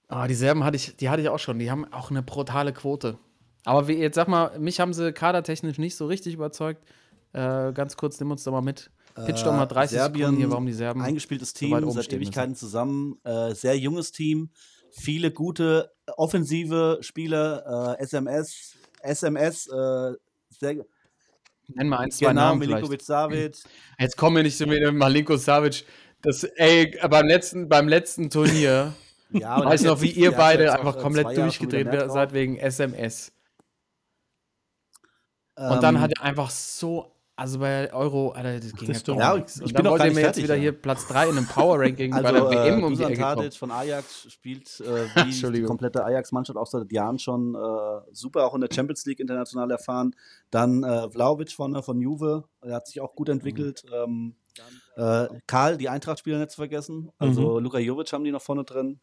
Ah, 0.08 0.28
die 0.28 0.36
Serben 0.36 0.64
hatte 0.64 0.76
ich, 0.76 0.96
die 0.98 1.10
hatte 1.10 1.22
ich 1.22 1.30
auch 1.30 1.40
schon. 1.40 1.60
Die 1.60 1.72
haben 1.72 1.92
auch 1.92 2.12
eine 2.12 2.22
brutale 2.22 2.74
Quote. 2.74 3.18
Aber 3.66 3.88
wie, 3.88 3.94
jetzt 3.94 4.16
sag 4.16 4.28
mal, 4.28 4.58
mich 4.60 4.80
haben 4.80 4.94
sie 4.94 5.14
kadertechnisch 5.14 5.78
nicht 5.78 5.96
so 5.96 6.06
richtig 6.06 6.34
überzeugt. 6.34 6.84
Äh, 7.32 7.72
ganz 7.74 7.98
kurz, 7.98 8.20
nimm 8.20 8.32
uns 8.32 8.44
doch 8.44 8.52
mal 8.52 8.62
mit. 8.62 8.92
Pitch 9.16 9.44
doch 9.44 9.54
mal 9.54 9.66
30 9.66 9.96
Äh, 9.96 10.00
Serbien, 10.00 10.20
Sekunden 10.22 10.38
hier, 10.40 10.50
warum 10.50 10.66
die 10.66 10.74
Serben. 10.74 11.02
Eingespieltes 11.02 11.50
so 11.52 11.60
Team, 11.60 11.72
weit 11.72 11.84
oben 11.84 11.92
seit 11.94 12.14
Ewigkeiten 12.14 12.56
zusammen. 12.56 13.20
Äh, 13.24 13.54
sehr 13.54 13.78
junges 13.78 14.12
Team. 14.12 14.50
Viele 14.92 15.32
gute 15.32 15.92
äh, 16.06 16.12
offensive 16.18 17.00
Spieler. 17.02 17.98
Äh, 18.00 18.04
SMS, 18.04 18.76
SMS, 19.02 19.68
äh, 19.68 20.14
sehr, 20.50 20.86
Nenn 21.68 21.88
mal 21.88 22.00
ein, 22.00 22.12
zwei 22.12 22.30
genau, 22.30 22.42
Namen. 22.42 22.60
Milinkovic 22.60 23.02
Savic. 23.02 23.58
Jetzt 24.00 24.18
kommen 24.18 24.36
wir 24.36 24.44
nicht 24.44 24.58
zu 24.58 24.68
mir, 24.68 24.92
Malinko 24.92 25.38
Savic. 25.38 25.86
Das, 26.22 26.44
ey, 26.44 26.98
beim 27.10 27.28
letzten, 27.28 27.70
beim 27.70 27.88
letzten 27.88 28.30
Turnier, 28.30 28.94
Ja, 29.34 29.64
weiß 29.66 29.84
noch, 29.84 30.02
wie 30.02 30.12
ihr 30.12 30.32
beide 30.32 30.74
einfach 30.74 30.98
komplett 30.98 31.36
durchgedreht 31.36 31.88
seid 32.12 32.34
wegen 32.34 32.58
SMS. 32.58 33.32
Und 35.56 35.84
dann 35.84 35.96
Ähm, 35.96 36.02
hat 36.02 36.12
er 36.18 36.24
einfach 36.24 36.50
so, 36.50 37.13
also 37.36 37.60
bei 37.60 37.92
Euro, 37.94 38.32
Alter, 38.32 38.60
das 38.60 38.74
ging 38.74 38.88
Das 38.90 39.06
ja 39.08 39.16
gar 39.16 39.38
nichts. 39.38 39.56
ich 39.56 39.62
Und 39.62 39.68
bin 39.68 39.76
dann 39.76 39.84
noch 39.86 39.92
wollt 39.92 40.00
gar 40.00 40.08
ihr 40.08 40.12
nicht 40.12 40.22
mir 40.22 40.28
jetzt 40.28 40.42
wieder 40.42 40.56
ja. 40.56 40.62
hier 40.62 40.72
Platz 40.72 41.08
3 41.08 41.30
in 41.30 41.38
einem 41.38 41.48
Power-Ranking 41.48 42.12
bei 42.12 42.18
Also, 42.18 42.50
der 42.50 42.66
WM 42.66 42.80
äh, 42.80 42.84
um 42.84 42.96
die 42.96 43.04
Ecke. 43.04 43.22
Tadic 43.22 43.54
von 43.56 43.72
Ajax 43.72 44.32
spielt 44.32 44.80
äh, 44.82 45.06
wie 45.16 45.52
die 45.52 45.64
komplette 45.64 46.06
Ajax-Mannschaft 46.06 46.58
auch 46.58 46.68
seit 46.68 46.92
Jahren 46.92 47.18
schon 47.18 47.56
äh, 47.56 47.60
super, 48.12 48.46
auch 48.46 48.54
in 48.54 48.62
der 48.62 48.70
Champions 48.72 49.06
League 49.06 49.20
international 49.20 49.72
erfahren. 49.72 50.16
Dann 50.52 50.84
äh, 50.84 51.10
Vlaovic 51.10 51.52
von, 51.52 51.82
von 51.82 52.00
Juve, 52.00 52.44
der 52.64 52.76
hat 52.76 52.88
sich 52.88 53.02
auch 53.02 53.16
gut 53.16 53.30
entwickelt. 53.30 53.84
Ähm, 53.92 54.36
äh, 54.96 55.28
Karl, 55.48 55.78
die 55.78 55.90
Eintracht-Spieler 55.90 56.40
nicht 56.40 56.52
zu 56.52 56.58
vergessen. 56.58 57.12
Also 57.18 57.60
Luka 57.60 57.80
Jovic 57.80 58.12
haben 58.14 58.24
die 58.24 58.32
noch 58.32 58.42
vorne 58.42 58.64
drin. 58.64 59.00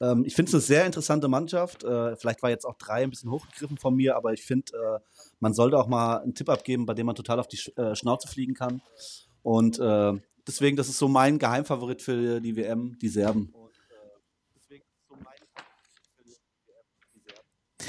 Ähm, 0.00 0.24
ich 0.24 0.34
finde 0.34 0.50
es 0.50 0.54
eine 0.54 0.60
sehr 0.62 0.86
interessante 0.86 1.28
Mannschaft. 1.28 1.84
Äh, 1.84 2.16
vielleicht 2.16 2.42
war 2.42 2.50
jetzt 2.50 2.64
auch 2.64 2.76
drei 2.76 3.02
ein 3.02 3.10
bisschen 3.10 3.30
hochgegriffen 3.30 3.78
von 3.78 3.94
mir, 3.94 4.16
aber 4.16 4.32
ich 4.32 4.44
finde, 4.44 4.72
äh, 4.72 5.00
man 5.40 5.54
sollte 5.54 5.78
auch 5.78 5.86
mal 5.88 6.18
einen 6.18 6.34
Tipp 6.34 6.48
abgeben, 6.48 6.86
bei 6.86 6.94
dem 6.94 7.06
man 7.06 7.14
total 7.14 7.40
auf 7.40 7.48
die 7.48 7.56
Sch 7.56 7.72
äh, 7.76 7.94
Schnauze 7.94 8.28
fliegen 8.28 8.54
kann. 8.54 8.82
Und 9.42 9.78
äh, 9.78 10.12
deswegen, 10.46 10.76
das 10.76 10.88
ist 10.88 10.98
so 10.98 11.08
mein 11.08 11.38
Geheimfavorit 11.38 12.02
für 12.02 12.40
die 12.40 12.56
WM, 12.56 12.96
die 13.00 13.08
Serben. 13.08 13.52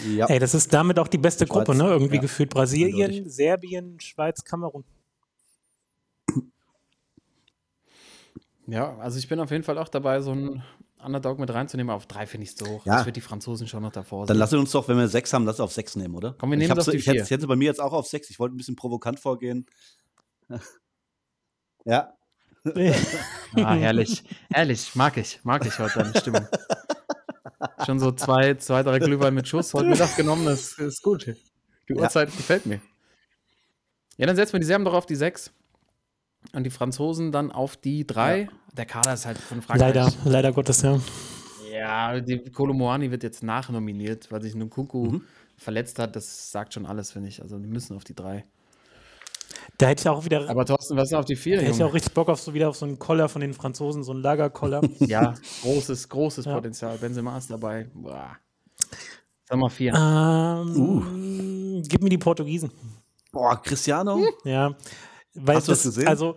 Ja. 0.03 0.27
Ey, 0.27 0.39
das 0.39 0.53
ist 0.53 0.73
damit 0.73 0.99
auch 0.99 1.07
die 1.07 1.17
beste 1.17 1.45
Schweiz, 1.45 1.65
Gruppe, 1.65 1.75
ne? 1.75 1.89
Irgendwie 1.89 2.15
ja. 2.15 2.21
gefühlt. 2.21 2.49
Brasilien, 2.49 3.09
Eindeutig. 3.11 3.33
Serbien, 3.33 3.99
Schweiz, 3.99 4.43
Kamerun. 4.43 4.83
Ja, 8.67 8.97
also 8.97 9.17
ich 9.19 9.27
bin 9.27 9.39
auf 9.39 9.51
jeden 9.51 9.63
Fall 9.63 9.77
auch 9.77 9.89
dabei, 9.89 10.21
so 10.21 10.31
einen 10.31 10.63
Underdog 11.03 11.37
mit 11.39 11.53
reinzunehmen. 11.53 11.93
Auf 11.93 12.07
drei 12.07 12.25
finde 12.25 12.45
ich 12.45 12.49
es 12.51 12.55
zu 12.55 12.65
hoch. 12.65 12.85
Ja. 12.85 12.97
Das 12.97 13.05
wird 13.05 13.15
die 13.15 13.21
Franzosen 13.21 13.67
schon 13.67 13.83
noch 13.83 13.91
davor 13.91 14.21
Dann 14.25 14.35
sein. 14.35 14.39
lassen 14.39 14.53
wir 14.53 14.59
uns 14.61 14.71
doch, 14.71 14.87
wenn 14.87 14.97
wir 14.97 15.07
sechs 15.07 15.31
haben, 15.33 15.45
das 15.45 15.59
auf 15.59 15.71
sechs 15.71 15.95
nehmen, 15.95 16.15
oder? 16.15 16.35
Komm, 16.39 16.49
wir 16.49 16.55
ich 16.55 16.59
nehmen 16.61 16.71
hab's- 16.71 16.85
doch 16.85 16.91
die 16.91 16.97
ich 16.97 17.05
hätte, 17.05 17.17
vier. 17.17 17.23
ich 17.25 17.29
hätte 17.31 17.47
bei 17.47 17.55
mir 17.55 17.65
jetzt 17.65 17.79
auch 17.81 17.93
auf 17.93 18.07
sechs. 18.07 18.29
Ich 18.29 18.39
wollte 18.39 18.55
ein 18.55 18.57
bisschen 18.57 18.75
provokant 18.75 19.19
vorgehen. 19.19 19.65
ja. 21.85 22.13
Ah, 23.57 23.73
herrlich. 23.75 24.23
Herrlich. 24.51 24.95
Mag 24.95 25.15
ich. 25.17 25.39
Mag 25.43 25.65
ich 25.65 25.77
heute 25.79 25.99
deine 25.99 26.19
Stimmung. 26.19 26.45
Schon 27.85 27.99
so 27.99 28.11
zwei, 28.11 28.55
zwei, 28.55 28.83
drei 28.83 28.99
Glühwein 28.99 29.33
mit 29.33 29.47
Schuss 29.47 29.73
heute 29.73 29.87
Mittag 29.89 30.15
genommen. 30.17 30.45
Das 30.45 30.73
ist 30.79 31.01
gut. 31.03 31.27
Die 31.27 31.93
Ja. 31.93 32.01
Uhrzeit 32.01 32.35
gefällt 32.35 32.65
mir. 32.65 32.81
Ja, 34.17 34.25
dann 34.25 34.35
setzen 34.35 34.53
wir 34.53 34.59
die 34.59 34.65
Serben 34.65 34.83
doch 34.83 34.93
auf 34.95 35.05
die 35.05 35.15
sechs. 35.15 35.51
Und 36.53 36.63
die 36.63 36.69
Franzosen 36.69 37.31
dann 37.31 37.51
auf 37.51 37.75
die 37.77 38.05
drei. 38.07 38.47
Der 38.77 38.85
Kader 38.85 39.13
ist 39.13 39.25
halt 39.25 39.37
von 39.37 39.61
Frankreich. 39.61 39.93
Leider, 39.95 40.11
leider 40.25 40.51
Gottes, 40.51 40.81
ja. 40.81 40.99
Ja, 41.71 42.19
die 42.21 42.39
Kolomoani 42.51 43.11
wird 43.11 43.23
jetzt 43.23 43.43
nachnominiert, 43.43 44.31
weil 44.31 44.41
sich 44.41 44.55
Nkunku 44.55 45.11
Mhm. 45.11 45.21
verletzt 45.57 45.99
hat. 45.99 46.15
Das 46.15 46.51
sagt 46.51 46.73
schon 46.73 46.85
alles, 46.85 47.11
finde 47.11 47.27
ich. 47.29 47.41
Also 47.41 47.57
die 47.59 47.67
müssen 47.67 47.95
auf 47.95 48.03
die 48.05 48.15
drei. 48.15 48.45
Da 49.77 49.87
hätte 49.87 50.01
ich 50.01 50.09
auch 50.09 50.23
wieder, 50.23 50.49
Aber 50.49 50.65
Thorsten, 50.65 50.95
was 50.95 51.09
ist 51.09 51.13
auf 51.13 51.25
die 51.25 51.35
vier? 51.35 51.57
da 51.57 51.63
hätte 51.63 51.75
ich 51.75 51.83
auch 51.83 51.93
richtig 51.93 52.13
Bock 52.13 52.29
auf 52.29 52.39
so 52.39 52.53
wieder 52.53 52.69
auf 52.69 52.77
so 52.77 52.85
einen 52.85 52.97
Koller 52.99 53.27
von 53.27 53.41
den 53.41 53.53
Franzosen, 53.53 54.03
so 54.03 54.11
einen 54.13 54.21
Lagerkoller. 54.21 54.81
Ja, 54.99 55.33
großes, 55.63 56.07
großes 56.09 56.45
Ja. 56.45 56.53
Potenzial. 56.55 56.97
Benzema 56.97 57.37
ist 57.37 57.49
dabei. 57.51 57.89
Boah. 57.93 58.37
Sag 59.47 59.57
mal 59.57 59.69
vier. 59.69 59.93
ähm, 59.93 61.83
Gib 61.87 62.01
mir 62.01 62.09
die 62.09 62.17
Portugiesen. 62.17 62.71
Boah, 63.31 63.61
Cristiano? 63.61 64.23
Ja. 64.43 64.75
Weil 65.35 65.57
Hast 65.57 65.67
du 65.67 65.71
das 65.73 65.83
gesehen? 65.83 66.07
Also, 66.07 66.35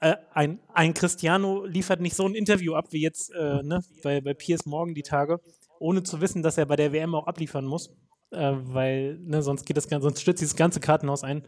äh, 0.00 0.14
ein, 0.32 0.60
ein 0.72 0.94
Cristiano 0.94 1.64
liefert 1.64 2.00
nicht 2.00 2.14
so 2.16 2.24
ein 2.24 2.34
Interview 2.34 2.74
ab 2.74 2.86
wie 2.90 3.02
jetzt 3.02 3.32
äh, 3.34 3.62
ne, 3.62 3.80
bei, 4.02 4.20
bei 4.20 4.34
Piers 4.34 4.64
Morgan 4.66 4.94
die 4.94 5.02
Tage, 5.02 5.40
ohne 5.80 6.02
zu 6.02 6.20
wissen, 6.20 6.42
dass 6.42 6.56
er 6.58 6.66
bei 6.66 6.76
der 6.76 6.92
WM 6.92 7.14
auch 7.14 7.26
abliefern 7.26 7.64
muss. 7.64 7.90
Äh, 8.30 8.52
weil, 8.64 9.18
ne, 9.20 9.42
sonst 9.42 9.64
geht 9.64 9.76
das 9.78 9.84
sonst 9.84 10.20
stürzt 10.20 10.42
dieses 10.42 10.54
ganze 10.54 10.80
Kartenhaus 10.80 11.24
ein. 11.24 11.42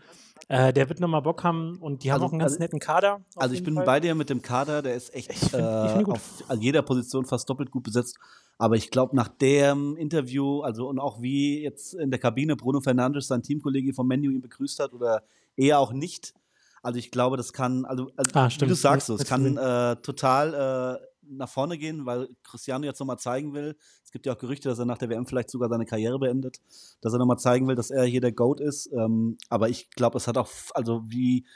Äh, 0.48 0.72
der 0.72 0.88
wird 0.88 0.98
nochmal 0.98 1.20
Bock 1.20 1.44
haben 1.44 1.76
und 1.78 2.02
die 2.02 2.10
haben 2.10 2.16
Also- 2.22 2.26
auch 2.26 2.32
einen 2.32 2.38
ganz 2.40 2.52
also- 2.52 2.62
netten 2.62 2.80
Kader. 2.80 3.20
Also 3.36 3.54
ich 3.54 3.62
bin 3.62 3.74
Fall. 3.74 3.84
bei 3.84 4.00
dir 4.00 4.14
mit 4.14 4.30
dem 4.30 4.40
Kader, 4.40 4.80
der 4.80 4.94
ist 4.94 5.14
echt 5.14 5.30
Ich 5.30 5.38
find- 5.38 5.52
ich 5.52 5.58
äh, 5.60 6.04
auf 6.10 6.42
jeder 6.58 6.82
Position 6.82 7.26
fast 7.26 7.48
doppelt 7.50 7.70
gut 7.70 7.82
besetzt. 7.82 8.16
Aber 8.56 8.76
ich 8.76 8.90
glaube, 8.90 9.14
nach 9.14 9.28
dem 9.28 9.96
Interview, 9.96 10.60
also 10.60 10.88
und 10.88 10.98
auch 10.98 11.20
wie 11.22 11.62
jetzt 11.62 11.94
in 11.94 12.10
der 12.10 12.18
Kabine 12.18 12.56
Bruno 12.56 12.80
Fernandes, 12.80 13.26
sein 13.28 13.42
Teamkollege 13.42 13.92
vom 13.94 14.06
Menu 14.06 14.30
ihn 14.30 14.40
begrüßt 14.40 14.80
hat 14.80 14.92
oder 14.92 15.22
eher 15.56 15.78
auch 15.78 15.92
nicht. 15.92 16.34
Also 16.82 16.98
ich 16.98 17.10
glaube, 17.10 17.36
das 17.36 17.52
kann, 17.52 17.84
also, 17.84 18.10
also 18.16 18.30
Ah, 18.34 18.48
wie 18.50 18.66
du 18.66 18.74
sagst, 18.74 19.08
so, 19.08 19.14
es 19.14 19.24
kann 19.24 19.56
äh, 19.56 19.96
total 19.96 20.98
äh, 21.00 21.06
nach 21.30 21.48
vorne 21.48 21.78
gehen, 21.78 22.06
weil 22.06 22.28
Cristiano 22.42 22.84
jetzt 22.84 22.98
nochmal 22.98 23.18
zeigen 23.18 23.54
will. 23.54 23.76
Es 24.04 24.10
gibt 24.10 24.26
ja 24.26 24.32
auch 24.32 24.38
Gerüchte, 24.38 24.68
dass 24.68 24.78
er 24.78 24.84
nach 24.84 24.98
der 24.98 25.08
WM 25.08 25.26
vielleicht 25.26 25.50
sogar 25.50 25.68
seine 25.68 25.86
Karriere 25.86 26.18
beendet, 26.18 26.58
dass 27.00 27.12
er 27.12 27.18
nochmal 27.18 27.38
zeigen 27.38 27.68
will, 27.68 27.76
dass 27.76 27.90
er 27.90 28.04
hier 28.04 28.20
der 28.20 28.32
GOAT 28.32 28.60
ist. 28.60 28.90
Ähm, 28.92 29.38
aber 29.48 29.68
ich 29.68 29.90
glaube, 29.90 30.18
es 30.18 30.26
hat 30.26 30.36
auch, 30.36 30.48
also 30.74 31.02
wie 31.06 31.46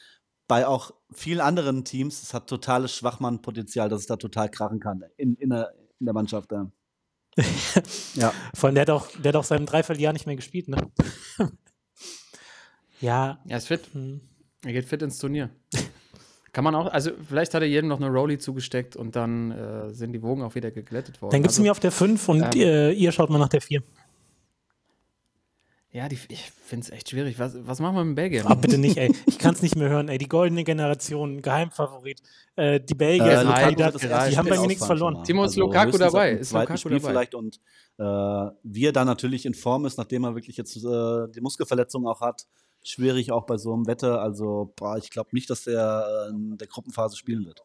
bei 0.47 0.67
auch 0.67 0.93
vielen 1.11 1.41
anderen 1.41 1.85
Teams, 1.85 2.23
es 2.23 2.35
hat 2.35 2.49
totales 2.49 2.95
Schwachmann-Potenzial, 2.95 3.89
dass 3.89 4.03
es 4.03 4.07
da 4.07 4.17
total 4.17 4.51
krachen 4.51 4.79
kann 4.79 5.03
in, 5.17 5.35
in, 5.37 5.51
der, 5.51 5.75
in 5.99 6.07
der 6.07 6.15
Mannschaft. 6.15 6.53
Da. 6.53 6.71
ja. 8.15 8.33
Vor 8.55 8.69
allem, 8.69 8.75
der 8.75 8.83
hat 8.83 8.91
auch, 8.91 9.09
der 9.17 9.31
hat 9.31 9.37
auch 9.37 9.45
seit 9.45 9.59
einem 9.59 9.67
Dreivierteljahr 9.67 10.13
nicht 10.13 10.27
mehr 10.27 10.37
gespielt, 10.37 10.69
ne? 10.69 10.77
ja. 13.01 13.43
Er 13.49 13.59
ist 13.59 13.69
fit. 13.69 13.89
hm. 13.93 14.21
Er 14.65 14.73
geht 14.73 14.85
fit 14.85 15.03
ins 15.03 15.19
Turnier. 15.19 15.51
Kann 16.53 16.63
man 16.63 16.75
auch, 16.77 16.87
also 16.87 17.11
vielleicht 17.29 17.53
hat 17.53 17.63
er 17.63 17.69
jedem 17.69 17.89
noch 17.89 18.01
eine 18.01 18.09
Rolli 18.09 18.39
zugesteckt 18.39 18.95
und 18.95 19.17
dann 19.17 19.51
äh, 19.51 19.93
sind 19.93 20.13
die 20.13 20.23
Wogen 20.23 20.43
auch 20.43 20.55
wieder 20.55 20.71
geglättet 20.71 21.21
worden. 21.21 21.33
Dann 21.33 21.43
gibst 21.43 21.59
du 21.59 21.63
also, 21.63 21.67
mir 21.67 21.73
auf 21.73 21.81
der 21.81 21.91
5 21.91 22.29
und 22.29 22.55
ähm, 22.55 22.61
äh, 22.61 22.93
ihr 22.93 23.11
schaut 23.11 23.29
mal 23.29 23.39
nach 23.39 23.49
der 23.49 23.61
4. 23.61 23.83
Ja, 25.95 26.09
die, 26.09 26.19
ich 26.29 26.51
finde 26.51 26.87
es 26.87 26.91
echt 26.91 27.11
schwierig. 27.11 27.39
Was, 27.39 27.55
was 27.57 27.79
machen 27.79 27.95
wir 27.95 28.05
mit 28.05 28.17
Belgien? 28.17 28.45
Ah, 28.47 28.55
bitte 28.55 28.79
nicht, 28.79 28.97
ey. 28.97 29.15
Ich 29.27 29.39
kann 29.39 29.55
es 29.55 29.63
nicht 29.63 29.77
mehr 29.77 29.89
hören, 29.89 30.09
ey. 30.09 30.19
Die 30.19 30.27
goldene 30.27 30.65
Generation, 30.65 31.41
Geheimfavorit. 31.41 32.21
Äh, 32.57 32.81
die 32.81 32.95
Belgier, 32.95 33.45
Lukaku 33.45 33.75
da- 33.77 33.93
wird 33.93 33.95
das 34.11 34.29
die 34.31 34.37
haben 34.37 34.49
bei 34.49 34.59
mir 34.59 34.67
nichts 34.67 34.85
verloren. 34.85 35.23
Timo, 35.23 35.45
ist 35.45 35.55
Lukaku 35.55 35.93
höchstens 35.93 36.13
dabei? 36.13 36.31
Ist 36.33 36.53
Lukaku 36.53 36.77
Spiel 36.79 36.99
dabei? 36.99 37.09
vielleicht 37.09 37.35
und 37.37 37.61
äh, 37.99 38.03
wie 38.65 38.87
er 38.87 38.93
dann 38.93 39.07
natürlich 39.07 39.47
in 39.47 39.55
Form 39.55 39.87
ist, 39.87 39.97
nachdem 39.97 40.25
er 40.25 40.35
wirklich 40.35 40.57
jetzt 40.57 40.77
äh, 40.77 41.29
die 41.33 41.41
Muskelverletzung 41.41 42.09
auch 42.09 42.21
hat, 42.21 42.45
schwierig 42.85 43.33
auch 43.33 43.47
bei 43.47 43.57
so 43.57 43.73
einem 43.73 43.87
Wetter. 43.87 44.21
Also 44.21 44.73
boah, 44.77 44.97
ich 44.99 45.11
glaube 45.11 45.31
nicht, 45.33 45.51
dass 45.51 45.65
der 45.65 46.27
äh, 46.29 46.31
in 46.31 46.57
der 46.59 46.69
Gruppenphase 46.69 47.17
spielen 47.17 47.45
wird. 47.47 47.61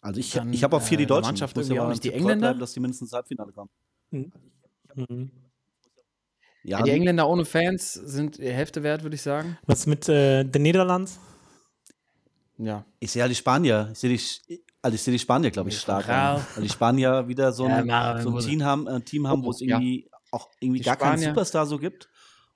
Also 0.00 0.20
ich, 0.20 0.32
Dann, 0.32 0.52
ich 0.52 0.62
habe 0.62 0.76
auch 0.76 0.82
vier 0.82 0.98
die 0.98 1.04
äh, 1.04 1.06
Deutschen. 1.08 1.26
Mannschaft 1.30 1.56
muss 1.56 1.68
ja 1.68 1.82
auch 1.84 1.88
nicht 1.88 2.04
die 2.04 2.12
Engländer? 2.12 2.48
bleiben, 2.48 2.60
dass 2.60 2.72
die 2.72 2.80
mindestens 2.80 3.08
ins 3.08 3.12
Halbfinale 3.14 3.52
kommen. 3.52 3.70
Mhm. 4.10 5.30
Ja, 6.62 6.78
Ja, 6.78 6.84
die 6.84 6.90
Engländer 6.92 7.28
ohne 7.28 7.44
Fans 7.44 7.92
sind 7.94 8.38
die 8.38 8.48
Hälfte 8.52 8.82
wert, 8.82 9.02
würde 9.02 9.16
ich 9.16 9.22
sagen. 9.22 9.58
Was 9.66 9.86
mit 9.86 10.08
äh, 10.08 10.44
den 10.44 10.62
Niederlanden? 10.62 11.10
Ja. 12.58 12.84
ich 13.00 13.10
sehe 13.10 13.20
ja 13.20 13.28
die 13.28 13.34
Spanier. 13.34 13.90
Ich 13.92 13.98
sehe 13.98 14.16
die, 14.16 14.64
also 14.80 14.94
ich 14.94 15.02
sehe 15.02 15.12
die 15.12 15.18
Spanier, 15.18 15.50
glaube 15.50 15.68
ich, 15.68 15.74
Die 15.74 15.80
stark. 15.82 16.08
Weil 16.08 16.62
die 16.62 16.68
Spanier 16.68 17.26
wieder 17.28 17.52
so 17.52 17.66
Ja, 17.66 17.76
ein, 17.78 17.86
na, 17.86 18.22
so 18.22 18.30
ein 18.36 18.38
Team 18.44 18.62
haben, 18.62 18.86
äh, 18.86 19.00
Team 19.00 19.26
haben 19.26 19.44
wo 19.44 19.50
es 19.50 19.60
Ja. 19.60 19.78
irgendwie 19.78 20.08
auch 20.36 20.50
irgendwie 20.60 20.80
Die 20.80 20.84
gar 20.84 20.96
keinen 20.96 21.18
Spanier. 21.18 21.30
Superstar 21.34 21.66
so 21.66 21.78
gibt. 21.78 22.08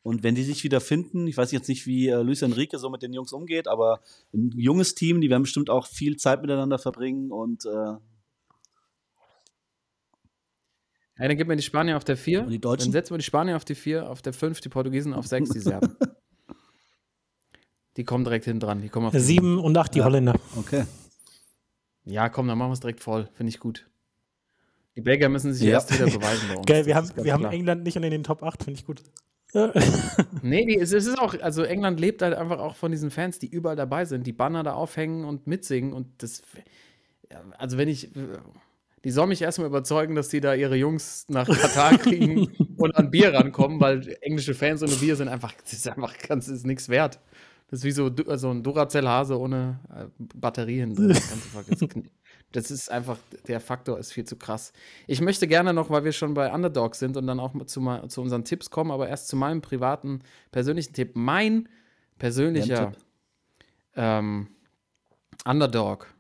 Und 0.03 0.23
wenn 0.23 0.35
die 0.35 0.45
sich 0.45 0.65
wieder 0.65 0.81
finden, 0.81 1.27
ich 1.27 1.37
weiß 1.37 1.53
jetzt 1.53 1.69
nicht, 1.69 1.87
wie 1.87 2.09
äh, 2.09 2.23
Luis 2.23 2.41
Enrique 2.43 2.79
so 2.79 2.89
mit 2.89 3.03
den 3.03 3.13
Jungs 3.13 3.33
umgeht, 3.33 3.69
aber 3.69 4.01
ein 4.33 4.51
junges 4.57 4.95
Team, 4.95 5.21
die 5.21 5.29
werden 5.29 5.43
bestimmt 5.43 5.69
auch 5.69 5.87
viel 5.87 6.17
Zeit 6.17 6.41
miteinander 6.41 6.79
verbringen 6.79 7.31
und, 7.31 7.67
äh, 7.67 7.97
Ja, 11.19 11.29
dann 11.29 11.37
gib 11.37 11.49
mir 11.49 11.57
die 11.57 11.63
Spanier 11.63 11.99
auf 11.99 12.05
der 12.05 12.17
4. 12.17 12.45
Und 12.45 12.51
die 12.51 12.59
Deutschen? 12.59 12.87
Dann 12.87 12.93
setzen 12.93 13.13
wir 13.13 13.19
die 13.19 13.25
Spanier 13.25 13.57
auf 13.57 13.67
die 13.67 13.75
4, 13.75 14.09
auf 14.09 14.23
der 14.23 14.33
5, 14.33 14.63
die 14.63 14.71
Portugiesen 14.71 15.13
auf 15.13 15.27
6, 15.27 15.51
die 15.51 15.59
Serben. 15.61 15.95
die 17.99 18.05
kommen 18.05 18.25
direkt 18.25 18.47
hinten 18.47 18.61
dran. 18.61 18.81
Die 18.81 18.89
kommen 18.89 19.05
auf 19.07 19.13
die 19.13 19.21
7 19.21 19.59
und 19.59 19.77
8 19.77 19.95
die 19.95 19.99
Ja. 19.99 20.07
Holländer. 20.07 20.35
okay. 20.57 20.87
Ja, 22.07 22.31
komm, 22.31 22.49
dann 22.49 22.57
machen 22.57 22.71
wir 22.71 22.75
es 22.75 22.81
direkt 22.81 23.01
voll. 23.03 23.29
Finde 23.35 23.51
ich 23.51 23.61
gut. 23.61 23.90
Die 25.01 25.05
Belgier 25.05 25.29
müssen 25.31 25.53
sich 25.55 25.67
Ja. 25.67 25.73
erst 25.75 25.93
wieder 25.93 26.05
beweisen 26.05 26.49
bei 26.49 26.57
uns. 26.57 26.67
Geil, 26.67 26.85
wir 26.87 26.95
Das 26.95 27.11
haben, 27.11 27.25
wir 27.25 27.33
haben 27.33 27.41
klar. 27.41 27.53
England 27.53 27.85
nicht 27.85 27.97
in 27.97 28.03
den 28.03 28.23
Top 28.23 28.43
8, 28.43 28.63
finde 28.65 28.79
ich 28.79 28.85
gut. 28.87 29.03
Nee, 30.43 30.65
die, 30.67 30.79
es 30.79 30.93
ist 30.93 31.19
auch, 31.19 31.35
also 31.41 31.63
England 31.65 31.99
lebt 31.99 32.23
halt 32.23 32.35
einfach 32.35 32.61
auch 32.61 32.77
von 32.77 32.93
diesen 32.93 33.11
Fans, 33.11 33.39
die 33.39 33.49
überall 33.49 33.77
dabei 33.77 34.05
sind, 34.05 34.27
die 34.27 34.33
Banner 34.33 34.63
da 34.63 34.75
aufhängen 34.75 35.25
und 35.25 35.47
mitsingen 35.47 35.93
und 35.93 36.07
das, 36.23 36.43
also 37.59 37.77
wenn 37.77 37.89
ich, 37.89 38.11
die 39.05 39.11
sollen 39.11 39.31
mich 39.31 39.43
erstmal 39.43 39.67
überzeugen, 39.67 40.15
dass 40.15 40.29
die 40.29 40.41
da 40.41 40.55
ihre 40.55 40.77
Jungs 40.77 41.25
nach 41.29 41.49
Katar 41.49 41.99
kriegen 41.99 42.49
und 42.77 42.95
an 42.97 43.11
Bier 43.11 43.35
rankommen, 43.35 43.81
weil 43.81 44.17
englische 44.21 44.55
Fans 44.55 44.83
ohne 44.83 44.95
Bier 44.95 45.17
sind 45.17 45.29
einfach, 45.29 45.53
das 45.65 45.73
ist 45.73 45.89
einfach 45.89 46.17
ganz, 46.19 46.47
ist 46.47 46.65
nichts 46.67 46.89
wert. 46.89 47.19
Das 47.71 47.81
ist 47.81 47.85
wie 47.85 47.93
so, 47.93 48.11
so 48.37 48.51
ein 48.51 48.63
Duracell-Hase 48.65 49.39
ohne 49.39 49.79
äh, 49.95 50.05
Batterie 50.35 50.81
hinten. 50.81 51.09
Das, 51.09 51.19
vergessen. 51.53 52.11
Das 52.53 52.71
ist 52.71 52.91
einfach, 52.91 53.19
der 53.47 53.61
Faktor 53.61 53.99
ist 53.99 54.13
viel 54.13 54.25
zu 54.25 54.37
krass. 54.37 54.73
Ich 55.07 55.21
möchte 55.21 55.47
gerne 55.47 55.73
noch, 55.73 55.91
weil 55.91 56.05
wir 56.05 56.13
schon 56.13 56.35
bei 56.35 56.53
Underdogs 56.53 56.99
sind 56.99 57.17
und 57.17 57.27
dann 57.27 57.39
auch 57.39 57.55
mal 57.55 57.67
zu, 57.67 57.81
mal 57.81 58.09
zu 58.09 58.21
unseren 58.23 58.45
Tipps 58.45 58.71
kommen, 58.71 58.91
aber 58.91 59.09
erst 59.09 59.29
zu 59.29 59.37
meinem 59.37 59.61
privaten, 59.61 60.21
persönlichen 60.51 60.93
Tipp. 60.93 61.13
Mein 61.15 61.69
persönlicher 62.19 62.93
ähm, 63.95 64.49
Underdog, 65.45 66.13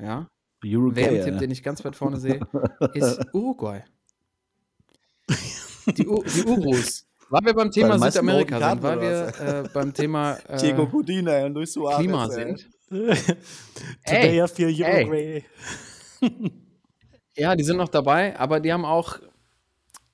ja, 0.00 0.28
WM-Tipp, 0.62 1.34
ja. 1.34 1.38
den 1.38 1.50
ich 1.50 1.62
ganz 1.62 1.84
weit 1.84 1.96
vorne 1.96 2.18
sehe, 2.18 2.40
ist 2.94 3.20
Uruguay. 3.32 3.82
Die, 5.96 6.06
U 6.06 6.22
die 6.22 6.44
Urus. 6.44 7.06
Weil 7.32 7.46
wir 7.46 7.54
beim 7.54 7.70
Thema 7.70 7.98
Südamerika 7.98 8.68
sind, 8.68 8.82
weil 8.82 9.00
wir 9.00 9.28
äh, 9.40 9.68
beim 9.72 9.94
Thema 9.94 10.34
äh, 10.48 10.58
Diego 10.58 10.86
Cudina 10.86 11.46
und 11.46 11.54
Luis 11.54 11.72
Suarez. 11.72 11.98
Klima 11.98 12.28
sind. 12.28 12.68
Today 12.90 14.44
I 14.44 14.48
feel. 14.48 14.68
Uruguay. 14.68 15.42
Ja, 17.34 17.56
die 17.56 17.64
sind 17.64 17.78
noch 17.78 17.88
dabei, 17.88 18.38
aber 18.38 18.60
die 18.60 18.70
haben 18.70 18.84
auch, 18.84 19.18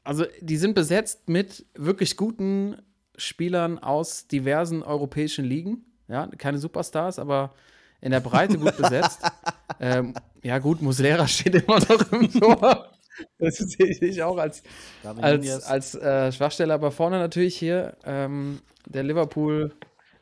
also 0.05 0.27
die 0.41 0.57
sind 0.57 0.75
besetzt 0.75 1.29
mit 1.29 1.67
wirklich 1.75 2.17
guten 2.17 2.77
Spielern 3.17 3.81
aus 3.81 4.29
diversen 4.29 4.85
europäischen 4.85 5.45
Ligen. 5.45 5.87
Ja, 6.07 6.29
keine 6.39 6.59
Superstars, 6.59 7.19
aber 7.19 7.53
in 8.01 8.13
der 8.13 8.21
Breite 8.21 8.59
gut 8.59 8.77
besetzt. 8.77 9.23
ähm, 9.81 10.15
ja, 10.45 10.61
gut, 10.61 10.81
Muslera 10.83 11.27
steht 11.27 11.57
immer 11.57 11.81
noch 11.81 12.13
im 12.13 12.31
Tor. 12.31 12.93
Das 13.39 13.57
sehe 13.57 13.89
ich 14.01 14.23
auch 14.23 14.37
als, 14.39 14.63
als, 15.03 15.65
als 15.65 15.95
äh, 15.95 16.33
Schwachstelle, 16.33 16.73
aber 16.75 16.91
vorne 16.91 17.19
natürlich 17.19 17.57
hier 17.57 17.97
ähm, 18.05 18.61
der 18.87 19.03
Liverpool 19.03 19.73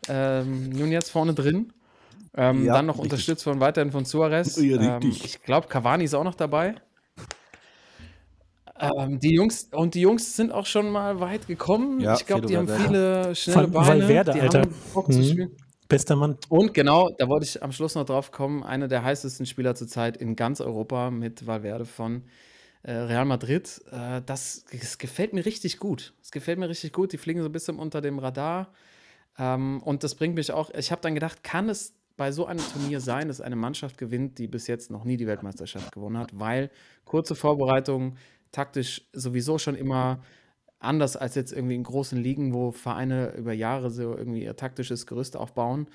ähm, 0.09 0.71
Nunez 0.71 1.11
vorne 1.11 1.35
drin. 1.35 1.73
Ähm, 2.37 2.65
Ja, 2.67 2.75
dann 2.75 2.87
noch 2.87 2.95
richtig. 2.97 3.13
unterstützt 3.13 3.45
von 3.45 3.61
weiterhin 3.61 3.93
von 3.93 4.05
Suarez. 4.05 4.57
Ja, 4.61 4.97
ähm, 4.97 5.03
ich 5.03 5.43
glaube, 5.43 5.69
Cavani 5.69 6.05
ist 6.05 6.15
auch 6.15 6.25
noch 6.25 6.35
dabei. 6.35 6.75
Ähm, 8.79 9.19
die 9.21 9.35
Jungs 9.35 9.69
und 9.73 9.95
die 9.95 10.03
Jungs 10.03 10.37
sind 10.37 10.53
auch 10.53 10.67
schon 10.67 10.91
mal 10.91 11.19
weit 11.21 11.47
gekommen. 11.47 12.01
Ja, 12.01 12.15
ich 12.15 12.27
glaube, 12.27 12.47
die 12.47 12.57
haben 12.57 12.69
viele 12.69 13.35
schnelle 13.35 13.69
Beine. 13.69 13.89
Valverde, 13.89 14.33
die 14.33 14.41
Alter. 14.41 14.61
haben 14.63 14.75
Bock 14.93 15.11
zu 15.13 15.21
Mhm. 15.21 15.25
spielen. 15.25 15.51
Bester 15.89 16.17
Mann. 16.17 16.37
Und 16.49 16.75
genau, 16.75 17.09
da 17.17 17.29
wollte 17.29 17.47
ich 17.47 17.63
am 17.63 17.73
Schluss 17.73 17.95
noch 17.95 18.05
drauf 18.05 18.33
kommen, 18.33 18.65
einer 18.65 18.89
der 18.89 19.03
heißesten 19.05 19.47
Spieler 19.47 19.75
zurzeit 19.77 20.17
in 20.17 20.37
ganz 20.37 20.61
Europa 20.61 21.11
mit 21.11 21.47
Valverde 21.47 21.85
von 21.87 22.17
äh, 22.17 22.21
Real 22.91 23.25
Madrid. 23.25 23.83
Äh, 23.91 24.23
das, 24.25 24.65
das 24.71 24.99
gefällt 24.99 25.33
mir 25.33 25.45
richtig 25.45 25.79
gut. 25.79 26.15
Es 26.23 26.31
gefällt 26.31 26.59
mir 26.59 26.69
richtig 26.69 26.93
gut. 26.93 27.13
Die 27.13 27.19
fliegen 27.19 27.41
so 27.41 27.49
ein 27.49 27.53
bisschen 27.53 27.79
unter 27.79 28.01
dem 28.01 28.19
Radar. 28.19 28.73
Ähm, 29.39 29.83
und 29.83 30.05
das 30.05 30.15
bringt 30.15 30.35
mich 30.35 30.53
auch, 30.53 30.71
ich 30.71 30.91
habe 30.93 31.03
dann 31.03 31.15
gedacht, 31.15 31.43
kann 31.43 31.69
es 31.69 31.95
bei 32.17 32.33
so 32.33 32.47
einem 32.47 32.61
Turnier 32.73 33.01
sein, 33.01 33.29
dass 33.29 33.41
eine 33.41 33.57
Mannschaft 33.57 33.99
gewinnt, 33.99 34.39
die 34.39 34.49
bis 34.49 34.67
jetzt 34.67 34.91
noch 34.91 35.05
nie 35.05 35.17
die 35.17 35.27
Weltmeisterschaft 35.27 35.93
gewonnen 35.93 36.17
hat, 36.17 36.39
weil 36.39 36.71
kurze 37.05 37.35
Vorbereitung, 37.35 38.17
taktisch 38.53 39.03
sowieso 39.13 39.59
schon 39.59 39.75
immer 39.75 40.23
anders 40.79 41.17
als 41.17 41.35
jetzt 41.35 41.53
irgendwie 41.53 41.75
in 41.75 41.83
großen 41.83 42.19
Ligen, 42.19 42.55
wo 42.55 42.71
Vereine 42.71 43.35
über 43.37 43.53
Jahre 43.53 43.91
so 43.91 44.17
irgendwie 44.17 44.45
ihr 44.45 44.57
taktisches 44.57 45.07
Gerüst 45.07 45.37
aufbauen, 45.37 45.89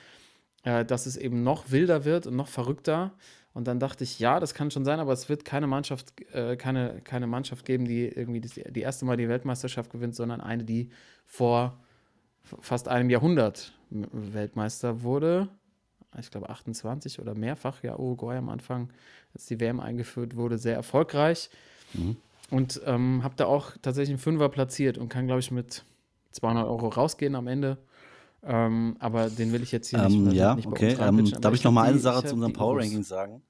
äh, 0.63 0.85
dass 0.85 1.05
es 1.05 1.17
eben 1.17 1.43
noch 1.43 1.71
wilder 1.71 2.05
wird 2.05 2.27
und 2.27 2.35
noch 2.35 2.47
verrückter. 2.47 3.13
Und 3.53 3.67
dann 3.67 3.79
dachte 3.79 4.03
ich, 4.03 4.19
ja, 4.19 4.39
das 4.39 4.53
kann 4.53 4.71
schon 4.71 4.85
sein, 4.85 4.99
aber 4.99 5.11
es 5.11 5.27
wird 5.27 5.43
keine 5.43 5.67
Mannschaft, 5.67 6.13
äh, 6.33 6.55
keine, 6.55 7.01
keine 7.03 7.27
die 7.27 7.65
geben, 7.65 7.85
die 7.85 8.07
irgendwie 8.07 8.39
das, 8.39 8.53
die 8.53 8.81
erste 8.81 9.05
Mal 9.05 9.17
die 9.17 9.27
Weltmeisterschaft 9.27 9.91
gewinnt, 9.91 10.15
sondern 10.15 10.39
eine, 10.39 10.63
die 10.63 10.89
vor 11.25 11.77
fast 12.43 12.87
einem 12.87 13.09
Jahrhundert 13.09 13.73
Weltmeister 13.89 15.03
wurde. 15.03 15.49
Ich 16.19 16.31
glaube 16.31 16.49
28 16.49 17.19
oder 17.19 17.35
mehrfach, 17.35 17.83
ja, 17.83 17.97
Uruguay 17.97 18.37
am 18.37 18.49
Anfang, 18.49 18.89
als 19.33 19.45
die 19.45 19.59
WM 19.59 19.79
eingeführt 19.79 20.35
wurde, 20.35 20.57
sehr 20.57 20.75
erfolgreich. 20.75 21.49
Und 22.49 22.81
ähm, 22.85 23.23
habe 23.23 23.35
da 23.37 23.45
auch 23.45 23.71
tatsächlich 23.81 24.11
einen 24.11 24.19
Fünfer 24.19 24.49
platziert 24.49 24.97
und 24.97 25.09
kann, 25.09 25.25
glaube 25.25 25.39
ich, 25.39 25.51
mit 25.51 25.83
200 26.31 26.65
Euro 26.65 26.87
rausgehen 26.89 27.35
am 27.35 27.47
Ende. 27.47 27.77
Ähm, 28.43 28.95
aber 28.99 29.29
den 29.29 29.51
will 29.51 29.61
ich 29.61 29.71
jetzt 29.71 29.89
hier 29.89 30.03
nicht, 30.03 30.15
Ähm, 30.15 30.23
nicht 30.25 30.35
ja, 30.35 30.55
bei 30.55 30.65
okay. 30.65 30.97
Ähm, 30.99 31.29
darf 31.41 31.53
ich 31.53 31.63
noch 31.63 31.71
mal 31.71 31.89
eine 31.89 31.99
Sache 31.99 32.25
zu 32.25 32.33
unserem 32.33 32.53
Power. 32.53 32.79
Ranking 32.79 33.03
sagen? 33.03 33.43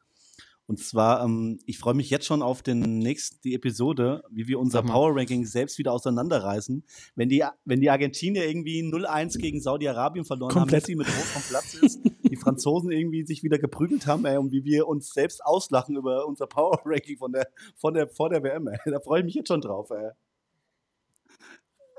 Und 0.71 0.79
zwar, 0.79 1.23
ähm, 1.25 1.59
ich 1.65 1.79
freue 1.79 1.95
mich 1.95 2.09
jetzt 2.09 2.25
schon 2.25 2.41
auf 2.41 2.61
den 2.61 2.99
nächsten, 2.99 3.41
die 3.41 3.55
Episode, 3.55 4.23
wie 4.29 4.47
wir 4.47 4.57
unser. 4.57 4.81
Power 4.83 5.13
Ranking 5.15 5.45
selbst 5.45 5.77
wieder 5.77 5.91
auseinanderreißen. 5.91 6.85
Wenn 7.15 7.27
die, 7.27 7.43
wenn 7.65 7.81
die 7.81 7.89
Argentinier 7.89 8.47
irgendwie 8.47 8.81
0-1 8.81 9.37
gegen 9.37 9.59
Saudi-Arabien 9.59 10.23
verloren 10.23 10.53
Komplett. 10.53 10.83
haben, 10.83 10.95
Messi 10.95 10.95
mit 10.95 11.07
Rot 11.07 11.25
vom 11.25 11.41
Platz 11.41 11.73
ist, 11.73 11.99
die 12.23 12.37
Franzosen 12.37 12.89
irgendwie 12.89 13.25
sich 13.25 13.43
wieder 13.43 13.59
geprügelt 13.59 14.07
haben, 14.07 14.23
ey, 14.25 14.37
und 14.37 14.53
wie 14.53 14.63
wir 14.63 14.87
uns 14.87 15.11
selbst 15.13 15.43
auslachen 15.43 15.97
über 15.97 16.25
unser 16.25 16.47
Power 16.47 16.79
Ranking 16.85 17.17
von 17.17 17.33
der, 17.33 17.47
von 17.75 17.93
der, 17.93 18.07
vor 18.07 18.29
der 18.29 18.41
WM, 18.41 18.67
ey. 18.67 18.79
Da 18.85 19.01
freue 19.01 19.19
ich 19.19 19.25
mich 19.25 19.35
jetzt 19.35 19.49
schon 19.49 19.59
drauf, 19.59 19.89
ey. 19.89 20.11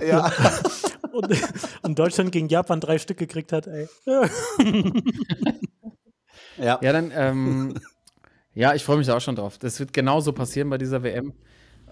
Ja, 0.09 0.33
Und, 1.13 1.29
und 1.83 1.99
Deutschland 1.99 2.33
gegen 2.33 2.49
Japan 2.49 2.81
drei 2.81 2.99
Stück 2.99 3.19
gekriegt 3.19 3.53
hat, 3.53 3.67
ey. 3.67 3.89
ja. 6.59 6.79
Ja, 6.83 6.93
dann, 6.93 7.13
ähm, 7.15 7.75
ja, 8.55 8.75
ich 8.75 8.85
freue 8.85 8.99
mich 8.99 9.07
da 9.07 9.17
auch 9.17 9.21
schon 9.21 9.37
drauf. 9.37 9.59
Das 9.59 9.81
wird 9.81 9.93
genauso 9.93 10.33
passieren 10.33 10.69
bei 10.71 10.79
dieser 10.79 11.03
WM. 11.03 11.33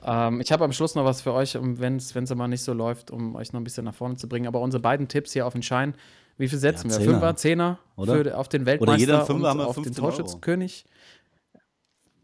Ähm, 0.02 0.40
ich 0.40 0.52
habe 0.52 0.64
am 0.64 0.72
Schluss 0.72 0.94
noch 0.94 1.04
was 1.04 1.22
für 1.22 1.32
euch, 1.32 1.56
um, 1.56 1.78
wenn 1.78 1.96
es 1.96 2.34
mal 2.34 2.48
nicht 2.48 2.62
so 2.62 2.72
läuft, 2.72 3.10
um 3.10 3.34
euch 3.34 3.52
noch 3.52 3.60
ein 3.60 3.64
bisschen 3.64 3.84
nach 3.84 3.94
vorne 3.94 4.16
zu 4.16 4.28
bringen. 4.28 4.46
Aber 4.46 4.60
unsere 4.60 4.80
beiden 4.80 5.08
Tipps 5.08 5.32
hier 5.32 5.46
auf 5.46 5.52
den 5.52 5.62
Schein, 5.62 5.94
wie 6.38 6.48
viel 6.48 6.58
setzen 6.58 6.90
Ja, 6.90 6.96
wir? 6.96 7.00
Zehner. 7.00 7.12
Fünfer, 7.12 7.36
Zehner 7.36 7.78
Oder? 7.96 8.14
Für, 8.14 8.38
auf 8.38 8.48
den 8.48 8.66
Weltmeister 8.66 8.98
jeder 8.98 9.20
ein 9.20 9.26
Fünfer 9.26 9.42
und 9.42 9.48
haben 9.48 9.58
wir 9.58 9.66
auf 9.66 9.74
den 9.74 9.84
15 9.84 10.04
Euro. 10.04 10.16
Torschützenkönig? 10.16 10.84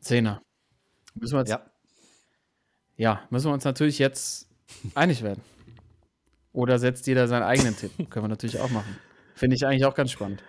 Zehner. 0.01 0.43
Müssen 1.15 1.35
wir 1.35 1.41
jetzt, 1.41 1.51
ja. 1.51 1.63
ja. 2.97 3.21
müssen 3.31 3.49
wir 3.49 3.55
uns 3.55 3.65
natürlich 3.65 3.99
jetzt 3.99 4.49
einig 4.95 5.23
werden. 5.23 5.43
Oder 6.57 6.79
setzt 6.79 7.07
jeder 7.07 7.29
seinen 7.29 7.43
eigenen 7.43 7.77
Tipp? 7.77 7.91
Können 8.11 8.25
wir 8.25 8.29
natürlich 8.29 8.59
auch 8.61 8.71
machen. 8.71 8.97
Finde 9.35 9.57
ich 9.57 9.67
eigentlich 9.67 9.85
auch 9.85 9.95
ganz 9.95 10.11
spannend. 10.11 10.43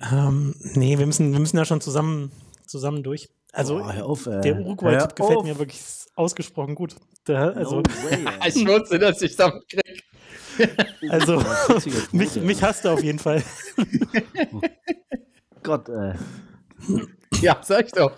Ähm, 0.00 0.54
nee, 0.60 0.96
wir 0.98 1.06
müssen, 1.06 1.32
wir 1.32 1.40
müssen 1.40 1.56
da 1.56 1.64
schon 1.64 1.80
zusammen, 1.80 2.30
zusammen 2.64 3.02
durch. 3.02 3.28
Also, 3.52 3.78
Oh, 3.78 3.92
hör 3.92 4.06
auf, 4.06 4.26
ey. 4.26 4.40
der 4.40 4.60
Uruguay-Tipp 4.60 5.16
gefällt 5.16 5.38
auf. 5.38 5.44
mir 5.44 5.58
wirklich 5.58 5.80
ausgesprochen 6.14 6.76
gut. 6.76 6.94
Der, 7.26 7.56
also, 7.56 7.80
No. 7.80 7.82
Ich 8.46 8.64
wusste, 8.66 9.00
dass 9.00 9.20
ich 9.20 9.34
damit 9.34 9.64
kriege. 9.68 10.76
also 11.08 11.42
mich, 12.12 12.36
mich 12.36 12.62
hasst 12.62 12.84
er 12.84 12.92
auf 12.92 13.02
jeden 13.02 13.18
Fall. 13.18 13.42
Gott, 15.64 15.88
ey. 15.88 16.14
Ja, 17.40 17.58
sag 17.62 17.86
ich 17.86 17.92
doch. 17.92 18.12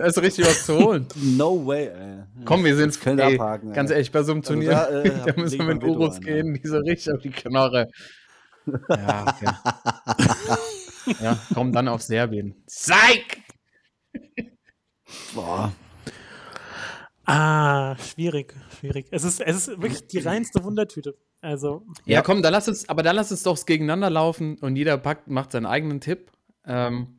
Da 0.00 0.06
ist 0.06 0.16
richtig 0.22 0.46
was 0.46 0.64
zu 0.64 0.78
holen. 0.78 1.06
No 1.36 1.66
way, 1.66 1.88
ey. 1.88 2.44
Komm, 2.46 2.64
wir 2.64 2.74
sind 2.74 2.98
Können 3.02 3.18
ey, 3.18 3.34
abhaken, 3.34 3.74
Ganz 3.74 3.90
ey. 3.90 3.96
ehrlich, 3.96 4.10
bei 4.10 4.22
so 4.22 4.32
einem 4.32 4.40
Also 4.40 4.54
Turnier, 4.54 4.70
da, 4.70 4.88
äh, 4.88 5.26
da 5.26 5.38
müssen 5.38 5.58
wir 5.58 5.74
mit 5.74 5.82
Urus 5.84 6.16
ein, 6.16 6.20
gehen, 6.22 6.54
die 6.54 6.66
so 6.66 6.78
richtig 6.78 7.12
auf 7.12 7.20
die 7.20 7.28
Knarre. 7.28 7.86
Ja, 8.88 9.26
okay. 9.28 11.14
ja, 11.22 11.36
komm 11.52 11.72
dann 11.72 11.88
auf 11.88 12.00
Serbien. 12.00 12.54
Zeig! 12.66 13.42
Boah. 15.34 15.70
Ah, 17.26 17.94
schwierig, 17.98 18.54
schwierig. 18.78 19.04
Es 19.10 19.24
ist, 19.24 19.42
es 19.42 19.68
ist 19.68 19.82
wirklich 19.82 20.06
die 20.06 20.20
reinste 20.20 20.64
Wundertüte. 20.64 21.14
Also, 21.42 21.84
Ja, 22.06 22.22
komm, 22.22 22.40
dann 22.40 22.52
lass 22.54 22.68
uns, 22.68 22.88
aber 22.88 23.02
dann 23.02 23.16
lass 23.16 23.30
uns 23.30 23.42
doch 23.42 23.66
gegeneinander 23.66 24.08
laufen 24.08 24.56
und 24.60 24.76
jeder 24.76 24.96
packt, 24.96 25.28
macht 25.28 25.52
seinen 25.52 25.66
eigenen 25.66 26.00
Tipp. 26.00 26.30
Ähm, 26.64 27.18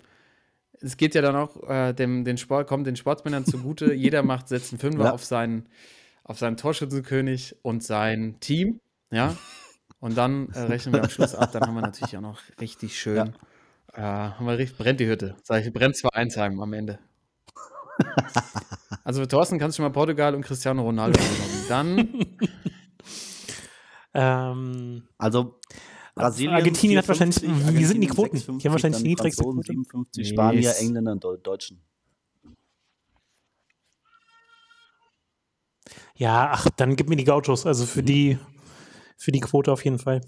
es 0.82 0.97
geht 0.97 1.15
ja 1.15 1.21
dann 1.21 1.36
auch 1.36 1.61
äh, 1.69 1.93
dem, 1.93 2.23
den 2.25 2.38
Sport, 2.38 2.67
kommt 2.67 2.88
den 2.88 2.95
Sportsmännern 2.95 3.45
zugute. 3.45 3.93
jeder 3.93 4.23
macht, 4.23 4.47
setzt 4.47 4.71
einen 4.73 4.79
Fünfer 4.79 5.05
Ja. 5.05 5.11
auf 5.11 5.23
seinen, 5.23 5.67
auf 6.23 6.39
seinen 6.39 6.57
Torschützenkönig 6.57 7.57
und 7.61 7.84
sein 7.84 8.38
Team. 8.39 8.79
Ja. 9.11 9.36
Und 9.99 10.17
dann 10.17 10.49
äh, 10.53 10.61
rechnen 10.61 10.93
wir 10.93 11.03
am 11.03 11.09
Schluss 11.09 11.36
ab. 11.36 11.51
Dann 11.51 11.61
haben 11.63 11.75
wir 11.75 11.82
natürlich 11.82 12.17
auch 12.17 12.21
noch 12.21 12.39
richtig 12.59 12.99
schön. 12.99 13.36
Äh, 13.93 14.01
haben 14.01 14.45
wir 14.45 14.57
richtig, 14.57 14.77
brennt 14.77 14.99
die 14.99 15.07
Hütte. 15.07 15.36
Sag 15.43 15.65
ich, 15.65 15.71
brennt 15.73 15.95
zwar 15.97 16.15
Einsheim 16.15 16.59
am 16.59 16.73
Ende. 16.73 16.99
Also 19.03 19.21
für 19.21 19.27
Thorsten 19.27 19.57
kannst 19.57 19.77
du 19.77 19.82
schon 19.82 19.89
mal 19.89 19.93
Portugal 19.93 20.36
und 20.36 20.43
Cristiano 20.43 20.84
Ronaldo 20.84 21.19
angenommen. 21.19 21.65
Dann 21.69 22.38
ähm, 24.13 25.07
Also 25.17 25.59
Brasilien. 26.16 26.53
Argentinien 26.53 26.97
hat 26.97 27.05
54, 27.05 27.49
wahrscheinlich- 27.49 27.76
wie 27.80 27.86
sind 27.86 28.01
die 28.01 28.07
Quoten? 28.07 28.38
Die 28.38 28.43
haben 28.43 28.59
56, 28.59 28.72
wahrscheinlich 28.72 29.01
die 29.03 29.07
niedrigste 29.09 29.43
Quote. 29.43 29.62
57, 29.68 30.24
Yes. 30.28 30.30
Spanier, 30.34 30.76
Engländer 30.80 31.12
und 31.14 31.24
Deu- 31.24 31.38
Deutschen. 31.38 31.82
ja, 36.16 36.49
ach, 36.51 36.68
dann 36.78 36.95
gib 36.95 37.09
mir 37.09 37.16
die 37.16 37.24
Gauchos. 37.24 37.66
Also 37.66 37.86
für 37.86 38.03
die, 38.03 38.38
für 39.18 39.32
die 39.32 39.39
Quote 39.39 39.72
auf 39.72 39.84
jeden 39.84 39.99
Fall. 39.99 40.22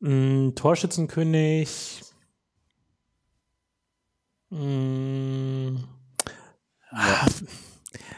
Mm, 0.00 0.50
Torschützenkönig. 0.54 2.00
Mm, 4.50 5.76
ah, 6.90 7.26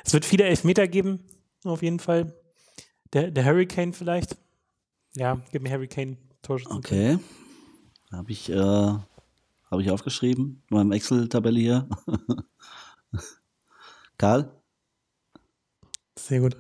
Es 0.05 0.13
wird 0.13 0.25
viele 0.25 0.45
Elfmeter 0.45 0.87
geben, 0.89 1.25
auf 1.65 1.83
jeden 1.83 1.99
Fall. 1.99 2.35
Der, 3.13 3.31
der 3.31 3.45
Hurricane 3.45 3.93
vielleicht. 3.93 4.37
Ja, 5.17 5.41
gib 5.53 5.63
mir 5.63 5.71
Hurricane 5.71 6.17
Torschützenkönig. 6.43 7.17
Okay. 7.17 7.25
Habe 8.13 8.33
ich, 8.33 8.51
äh, 8.51 8.55
hab 8.57 9.81
ich 9.81 9.91
aufgeschrieben 9.91 10.63
in 10.71 10.77
meinem 10.77 10.93
Excel-Tabelle 10.93 11.59
hier. 11.59 11.89
Karl? 14.19 14.51
Sehr 16.19 16.41
gut. 16.41 16.57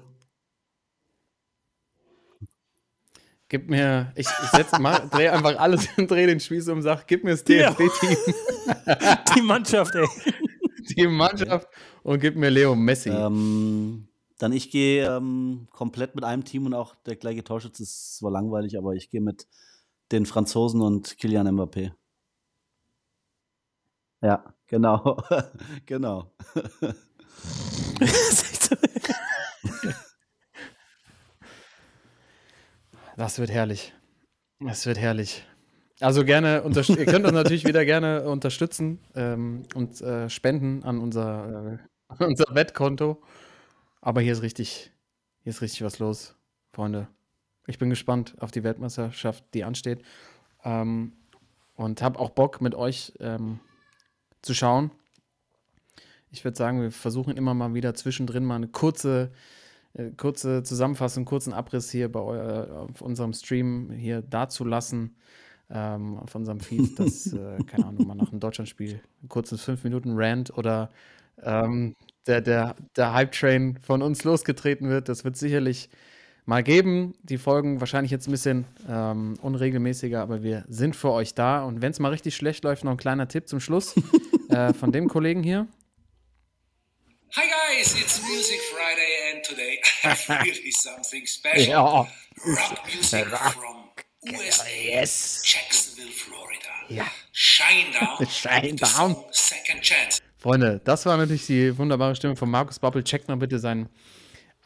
Gib 3.49 3.69
mir, 3.71 4.13
ich, 4.17 4.27
ich 4.27 4.49
setz, 4.51 4.73
mach, 4.81 5.09
dreh 5.11 5.29
einfach 5.29 5.57
alles, 5.59 5.87
dreh 5.97 6.27
den 6.27 6.41
Spieß 6.41 6.69
um, 6.71 6.83
sag, 6.83 7.07
gib 7.07 7.23
mir 7.23 7.31
das 7.33 7.45
Ja. 7.47 7.71
DFB-Team, 7.71 8.17
Die 9.37 9.43
Mannschaft, 9.43 9.95
ey. 9.95 10.07
die 10.97 11.07
Mannschaft 11.07 11.69
und 12.03 12.19
gib 12.21 12.35
mir 12.37 12.51
Leo 12.51 12.75
Messi. 12.75 13.11
Ähm, 13.11 14.09
dann 14.39 14.53
ich 14.53 14.71
gehe 14.71 15.07
ähm, 15.07 15.69
komplett 15.71 16.15
mit 16.15 16.25
einem 16.25 16.45
Team 16.45 16.67
und 16.67 16.75
auch 16.75 16.95
der 17.07 17.17
gleiche 17.17 17.45
Torschütze 17.45 17.83
ist 17.83 18.17
zwar 18.19 18.31
langweilig, 18.31 18.77
aber 18.79 18.95
ich 18.95 19.11
gehe 19.11 19.21
mit 19.21 19.47
den 20.13 20.27
Franzosen 20.27 20.81
und 20.81 21.19
Kylian 21.19 21.49
Mbappé. 21.49 21.93
Ja, 24.23 24.55
genau. 24.67 25.23
genau. 25.87 26.33
Das 33.17 33.39
wird 33.39 33.51
herrlich. 33.51 33.95
Das 34.59 34.87
wird 34.87 34.99
herrlich. 34.99 35.47
Also 36.01 36.25
gerne, 36.25 36.65
ihr 36.65 37.07
könnt 37.07 37.25
uns 37.25 37.33
natürlich 37.33 37.65
wieder 37.65 37.85
gerne 37.85 38.25
unterstützen 38.29 38.99
ähm, 39.15 39.63
und 39.75 40.01
äh, 40.01 40.29
spenden 40.29 40.83
an 40.83 40.99
unser, 40.99 41.79
äh, 42.19 42.25
unser 42.25 42.47
Wettkonto. 42.55 43.23
Aber 44.05 44.21
hier 44.21 44.35
ist 44.35 44.43
richtig, 44.43 44.93
hier 45.45 45.51
ist 45.51 45.63
richtig 45.63 45.83
was 45.83 45.99
los, 45.99 46.37
Freunde. 46.75 47.09
Ich 47.67 47.79
bin 47.79 47.89
gespannt 47.89 48.37
auf 48.39 48.51
die 48.51 48.63
Weltmeisterschaft, 48.63 49.43
die 49.55 49.65
ansteht. 49.65 50.03
Ähm, 50.63 51.15
und 51.75 52.03
habe 52.03 52.19
auch 52.19 52.29
Bock, 52.29 52.61
mit 52.61 52.75
euch 52.75 53.15
ähm, 53.19 53.61
zu 54.43 54.53
schauen. 54.53 54.91
Ich 56.31 56.45
würde 56.45 56.55
sagen, 56.55 56.83
wir 56.83 56.93
versuchen 56.93 57.35
immer 57.39 57.55
mal 57.55 57.73
wieder 57.73 57.95
zwischendrin 57.95 58.45
mal 58.45 58.57
eine 58.57 58.69
kurze, 58.69 59.33
äh, 59.95 60.11
kurze 60.11 60.63
Zusammenfassung, 60.63 61.25
kurzen 61.25 61.55
Abriss 61.55 61.91
hier 61.91 62.13
bei 62.13 62.21
eu- 62.21 62.87
auf 62.91 63.01
unserem 63.01 63.33
Stream 63.33 63.91
hier 63.91 64.21
dazulassen. 64.21 65.17
Ähm, 65.71 66.19
auf 66.19 66.35
unserem 66.35 66.61
Feed, 66.61 66.99
dass, 66.99 67.25
äh, 67.33 67.57
keine 67.65 67.87
Ahnung, 67.87 68.07
mal 68.07 68.15
nach 68.17 68.31
einem 68.31 68.41
Deutschlandspiel 68.41 69.01
ein 69.23 69.29
kurzes 69.31 69.67
5-Minuten-Rant 69.67 70.51
oder 70.59 70.91
ähm, 71.43 71.97
der, 72.27 72.41
der, 72.41 72.77
der 72.97 73.13
Hype-Train 73.13 73.79
von 73.85 74.03
uns 74.03 74.25
losgetreten 74.25 74.89
wird. 74.89 75.09
Das 75.09 75.25
wird 75.25 75.37
sicherlich 75.37 75.89
mal 76.47 76.63
geben. 76.63 77.15
Die 77.23 77.39
Folgen 77.39 77.81
wahrscheinlich 77.81 78.11
jetzt 78.11 78.29
ein 78.29 78.33
bisschen 78.33 78.65
ähm, 78.89 79.39
unregelmäßiger, 79.43 80.21
aber 80.21 80.43
wir 80.43 80.65
sind 80.69 80.97
für 80.97 81.11
euch 81.11 81.35
da. 81.35 81.65
Und 81.65 81.83
wenn 81.83 81.91
es 81.93 81.99
mal 82.01 82.11
richtig 82.11 82.35
schlecht 82.37 82.65
läuft, 82.65 82.85
noch 82.85 82.93
ein 82.93 82.97
kleiner 82.97 83.29
Tipp 83.29 83.49
zum 83.49 83.61
Schluss 83.61 83.95
äh, 84.51 84.73
von 84.75 84.93
dem 84.93 85.09
Kollegen 85.09 85.43
hier. 85.43 85.67
Hi 87.37 87.43
guys, 87.49 87.95
it's 88.01 88.23
Music 88.23 88.61
Friday 88.71 89.35
and 89.35 89.45
today 89.45 89.81
I 90.05 90.09
have 90.09 90.45
really 90.45 90.71
something 90.71 91.27
special. 91.27 91.69
Ja. 91.69 91.83
Rock 92.47 92.85
music 92.95 93.27
Rock. 93.33 93.55
from 93.55 93.91
USA, 94.33 94.65
Yes. 94.85 95.43
Jacksonville, 95.45 96.13
Florida. 96.13 96.69
Ja. 96.89 97.05
Shine 97.33 97.91
Down. 97.99 98.29
Shine 98.31 98.77
Down. 98.77 99.17
Second 99.33 99.83
Chance. 99.83 100.21
Freunde, 100.45 100.79
das 100.85 101.07
war 101.07 101.17
natürlich 101.17 101.47
die 101.47 101.79
wunderbare 101.79 102.15
Stimme 102.15 102.37
von 102.37 102.51
Markus 102.51 102.79
Babbel. 102.79 103.03
Checkt 103.03 103.29
mal 103.29 103.37
bitte 103.39 103.59
sein, 103.59 103.89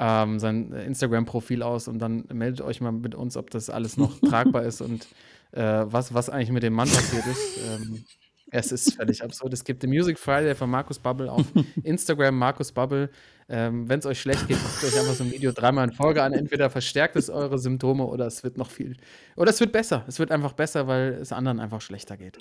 ähm, 0.00 0.40
sein 0.40 0.72
Instagram-Profil 0.72 1.62
aus 1.62 1.86
und 1.86 2.00
dann 2.00 2.24
meldet 2.32 2.62
euch 2.62 2.80
mal 2.80 2.90
mit 2.90 3.14
uns, 3.14 3.36
ob 3.36 3.50
das 3.50 3.70
alles 3.70 3.96
noch 3.96 4.18
tragbar 4.28 4.64
ist 4.64 4.80
und 4.80 5.06
äh, 5.52 5.62
was, 5.62 6.12
was 6.12 6.30
eigentlich 6.30 6.50
mit 6.50 6.64
dem 6.64 6.72
Mann 6.72 6.88
passiert 6.88 7.24
ist. 7.28 7.60
Ähm, 7.64 8.04
es 8.50 8.72
ist 8.72 8.96
völlig 8.96 9.22
absurd. 9.22 9.52
Es 9.52 9.62
gibt 9.62 9.84
den 9.84 9.90
Music 9.90 10.18
Friday 10.18 10.56
von 10.56 10.68
Markus 10.68 10.98
Babbel 10.98 11.28
auf 11.28 11.46
Instagram, 11.84 12.36
Markus 12.36 12.72
Babbel. 12.72 13.08
Ähm, 13.48 13.88
Wenn 13.88 14.00
es 14.00 14.06
euch 14.06 14.20
schlecht 14.20 14.48
geht, 14.48 14.58
guckt 14.60 14.82
euch 14.82 14.98
einfach 14.98 15.14
so 15.14 15.22
ein 15.22 15.30
Video 15.30 15.52
dreimal 15.52 15.86
in 15.86 15.94
Folge 15.94 16.24
an. 16.24 16.32
Entweder 16.32 16.70
verstärkt 16.70 17.14
es 17.14 17.30
eure 17.30 17.56
Symptome 17.56 18.04
oder 18.04 18.26
es 18.26 18.42
wird 18.42 18.58
noch 18.58 18.72
viel. 18.72 18.96
Oder 19.36 19.50
es 19.50 19.60
wird 19.60 19.70
besser. 19.70 20.02
Es 20.08 20.18
wird 20.18 20.32
einfach 20.32 20.54
besser, 20.54 20.88
weil 20.88 21.12
es 21.20 21.30
anderen 21.30 21.60
einfach 21.60 21.80
schlechter 21.80 22.16
geht. 22.16 22.40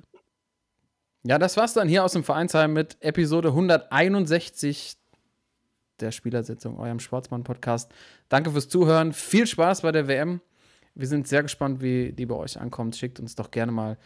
Ja, 1.30 1.38
das 1.38 1.58
war's 1.58 1.74
dann 1.74 1.90
hier 1.90 2.06
aus 2.06 2.14
dem 2.14 2.24
Vereinsheim 2.24 2.72
mit 2.72 2.96
Episode 3.02 3.50
161 3.50 4.96
der 6.00 6.14
Spielersitzung, 6.14 6.80
eurem 6.80 7.02
Sportsmann-Podcast. 7.02 7.92
Danke 8.30 8.52
fürs 8.52 8.70
Zuhören. 8.70 9.12
Viel 9.12 9.46
Spaß 9.46 9.82
bei 9.82 9.92
der 9.92 10.08
WM. 10.08 10.40
Wir 10.96 11.06
sind 11.06 11.28
sehr 11.28 11.44
gespannt, 11.44 11.82
wie 11.82 12.14
die 12.14 12.26
bei 12.26 12.36
euch 12.36 12.58
ankommt. 12.58 12.96
Schickt 12.96 13.20
uns 13.20 13.36
doch 13.36 13.52
gerne 13.52 13.74
mal 13.74 13.98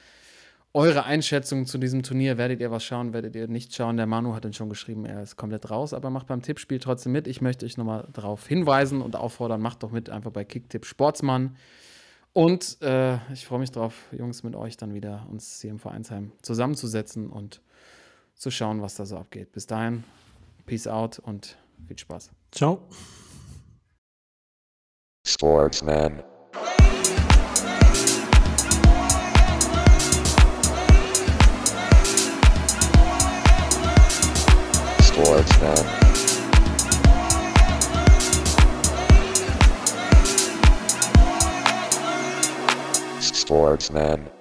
eure 0.74 1.04
Einschätzung 1.04 1.68
zu 1.68 1.78
diesem 1.78 2.02
Turnier. 2.02 2.40
Werdet 2.40 2.60
ihr 2.60 2.72
was 2.72 2.84
schauen, 2.84 3.14
werdet 3.14 3.36
ihr 3.36 3.48
nicht 3.48 3.76
schauen? 3.76 3.98
Der 3.98 4.08
Manu 4.08 4.34
hat 4.34 4.48
uns 4.48 4.56
schon 4.56 4.70
geschrieben, 4.70 5.06
er 5.06 5.22
ist 5.22 5.36
komplett 5.36 5.70
raus, 5.70 5.94
aber 5.94 6.10
macht 6.10 6.26
beim 6.26 6.42
Tippspiel 6.42 6.80
trotzdem 6.80 7.12
mit. 7.12 7.28
Ich 7.28 7.40
möchte 7.40 7.68
euch 7.68 7.78
nochmal 7.78 8.08
darauf 8.14 8.48
hinweisen 8.48 9.00
und 9.00 9.16
auffordern, 9.16 9.62
macht 9.62 9.84
doch 9.84 9.92
mit 9.92 10.10
einfach 10.10 10.32
bei 10.32 10.44
Kicktipp 10.44 10.88
Sportsmann. 10.88 11.56
Und 12.34 12.82
äh, 12.82 13.18
ich 13.34 13.46
freue 13.46 13.60
mich 13.60 13.72
drauf, 13.72 14.08
Jungs, 14.12 14.44
mit 14.44 14.56
euch 14.56 14.78
dann 14.78 14.94
wieder 14.94 15.28
uns 15.30 15.60
hier 15.60 15.70
im 15.70 15.80
Vereinsheim 15.80 16.32
zusammenzusetzen 16.42 17.30
und 17.30 17.62
zu 18.36 18.52
schauen, 18.52 18.82
was 18.82 18.96
da 18.96 19.06
so 19.06 19.18
abgeht. 19.18 19.52
Bis 19.52 19.68
dahin, 19.68 20.04
Peace 20.66 20.88
out 20.88 21.20
und 21.20 21.58
viel 21.88 22.00
Spaß. 22.00 22.32
Ciao. 22.52 22.88
Sportsman. 25.28 26.24
Sportsman. 35.04 36.11
Sportsman. 43.52 44.41